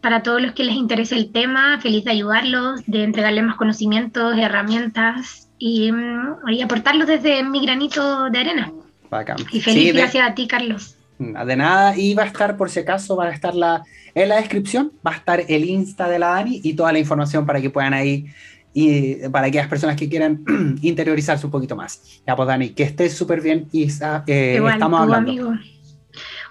para 0.00 0.22
todos 0.22 0.40
los 0.42 0.52
que 0.52 0.62
les 0.62 0.76
interese 0.76 1.16
el 1.16 1.32
tema. 1.32 1.80
Feliz 1.80 2.04
de 2.04 2.12
ayudarlos, 2.12 2.82
de 2.86 3.02
entregarles 3.02 3.44
más 3.44 3.56
conocimientos, 3.56 4.36
herramientas 4.38 5.50
y, 5.58 5.90
mm, 5.90 6.62
aportarlo 6.62 7.04
desde 7.04 7.42
mi 7.42 7.64
granito 7.64 8.30
de 8.30 8.38
arena. 8.38 8.72
Bacán. 9.10 9.36
Y 9.50 9.60
feliz 9.60 9.94
gracias 9.94 10.28
a 10.28 10.34
ti, 10.34 10.46
Carlos. 10.46 10.96
De 11.18 11.56
nada, 11.56 11.96
y 11.96 12.14
va 12.14 12.24
a 12.24 12.26
estar, 12.26 12.56
por 12.56 12.70
si 12.70 12.80
acaso, 12.80 13.16
va 13.16 13.26
a 13.26 13.30
estar 13.30 13.54
la, 13.54 13.84
en 14.14 14.28
la 14.28 14.36
descripción, 14.36 14.92
va 15.06 15.12
a 15.12 15.16
estar 15.16 15.44
el 15.46 15.64
Insta 15.64 16.08
de 16.08 16.18
la 16.18 16.28
Dani 16.30 16.60
y 16.62 16.74
toda 16.74 16.92
la 16.92 16.98
información 16.98 17.46
para 17.46 17.60
que 17.60 17.70
puedan 17.70 17.94
ahí 17.94 18.26
y 18.72 19.28
para 19.28 19.46
aquellas 19.46 19.68
personas 19.68 19.96
que 19.96 20.08
quieran 20.08 20.44
interiorizarse 20.82 21.46
un 21.46 21.52
poquito 21.52 21.76
más. 21.76 22.20
Ya 22.26 22.34
pues 22.34 22.48
Dani, 22.48 22.70
que 22.70 22.82
estés 22.82 23.16
súper 23.16 23.40
bien 23.40 23.68
y 23.70 23.84
eh, 23.84 24.60
estamos 24.72 25.00
hablando. 25.00 25.30
Amigo. 25.30 25.52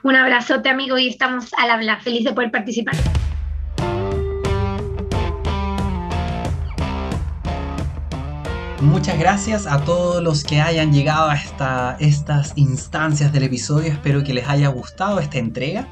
Un 0.04 0.16
abrazote 0.16 0.70
amigo 0.70 0.97
y 0.97 1.10
estamos 1.10 1.54
al 1.58 1.70
habla, 1.70 1.99
feliz 1.99 2.24
de 2.24 2.34
poder 2.34 2.51
participar. 2.51 2.95
Muchas 8.84 9.17
gracias 9.17 9.65
a 9.65 9.86
todos 9.86 10.21
los 10.21 10.43
que 10.43 10.59
hayan 10.59 10.91
llegado 10.91 11.29
a 11.29 11.36
esta, 11.36 11.95
estas 12.01 12.51
instancias 12.57 13.31
del 13.31 13.43
episodio. 13.43 13.89
Espero 13.89 14.25
que 14.25 14.34
les 14.34 14.45
haya 14.45 14.67
gustado 14.67 15.21
esta 15.21 15.38
entrega. 15.38 15.88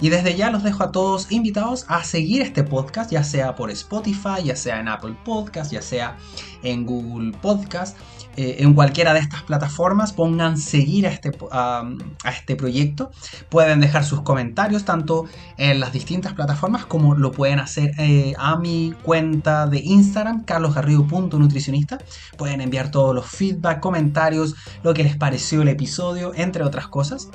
Y 0.00 0.10
desde 0.10 0.36
ya 0.36 0.48
los 0.50 0.62
dejo 0.62 0.84
a 0.84 0.92
todos 0.92 1.32
invitados 1.32 1.84
a 1.88 2.04
seguir 2.04 2.40
este 2.42 2.62
podcast, 2.62 3.10
ya 3.10 3.24
sea 3.24 3.56
por 3.56 3.72
Spotify, 3.72 4.44
ya 4.44 4.54
sea 4.54 4.78
en 4.78 4.86
Apple 4.86 5.16
Podcast, 5.24 5.72
ya 5.72 5.82
sea 5.82 6.16
en 6.62 6.86
Google 6.86 7.36
Podcast. 7.38 7.96
Eh, 8.40 8.62
en 8.62 8.72
cualquiera 8.72 9.12
de 9.14 9.18
estas 9.18 9.42
plataformas 9.42 10.12
pongan 10.12 10.58
seguir 10.58 11.08
a 11.08 11.10
este, 11.10 11.32
a 11.50 11.82
este 12.30 12.54
proyecto. 12.54 13.10
Pueden 13.48 13.80
dejar 13.80 14.04
sus 14.04 14.20
comentarios 14.20 14.84
tanto 14.84 15.24
en 15.56 15.80
las 15.80 15.92
distintas 15.92 16.34
plataformas 16.34 16.86
como 16.86 17.16
lo 17.16 17.32
pueden 17.32 17.58
hacer 17.58 17.90
eh, 17.98 18.34
a 18.38 18.56
mi 18.56 18.94
cuenta 19.02 19.66
de 19.66 19.80
Instagram, 19.80 20.44
carlosgarrido.nutricionista. 20.44 21.98
Pueden 22.36 22.60
enviar 22.60 22.92
todos 22.92 23.12
los 23.12 23.26
feedback, 23.26 23.80
comentarios, 23.80 24.54
lo 24.84 24.94
que 24.94 25.02
les 25.02 25.16
pareció 25.16 25.62
el 25.62 25.68
episodio, 25.68 26.30
entre 26.36 26.62
otras 26.62 26.86
cosas. 26.86 27.30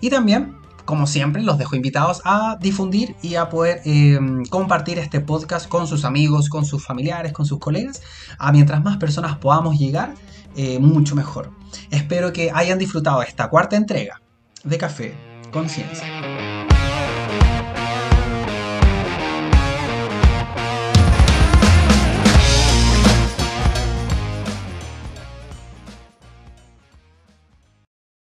Y 0.00 0.10
también 0.10 0.56
como 0.92 1.06
siempre, 1.06 1.42
los 1.42 1.56
dejo 1.56 1.74
invitados 1.74 2.20
a 2.26 2.58
difundir 2.60 3.16
y 3.22 3.36
a 3.36 3.48
poder 3.48 3.80
em, 3.86 4.44
compartir 4.44 4.98
este 4.98 5.20
podcast 5.20 5.66
con 5.66 5.86
sus 5.86 6.04
amigos, 6.04 6.50
con 6.50 6.66
sus 6.66 6.84
familiares, 6.84 7.32
con 7.32 7.46
sus 7.46 7.58
colegas. 7.58 8.02
A 8.36 8.52
mientras 8.52 8.84
más 8.84 8.98
personas 8.98 9.38
podamos 9.38 9.78
llegar, 9.78 10.12
eh, 10.54 10.78
mucho 10.80 11.16
mejor. 11.16 11.50
Espero 11.90 12.30
que 12.34 12.50
hayan 12.52 12.78
disfrutado 12.78 13.22
esta 13.22 13.48
cuarta 13.48 13.74
entrega 13.74 14.20
de 14.64 14.76
Café 14.76 15.14
Conciencia. 15.50 16.51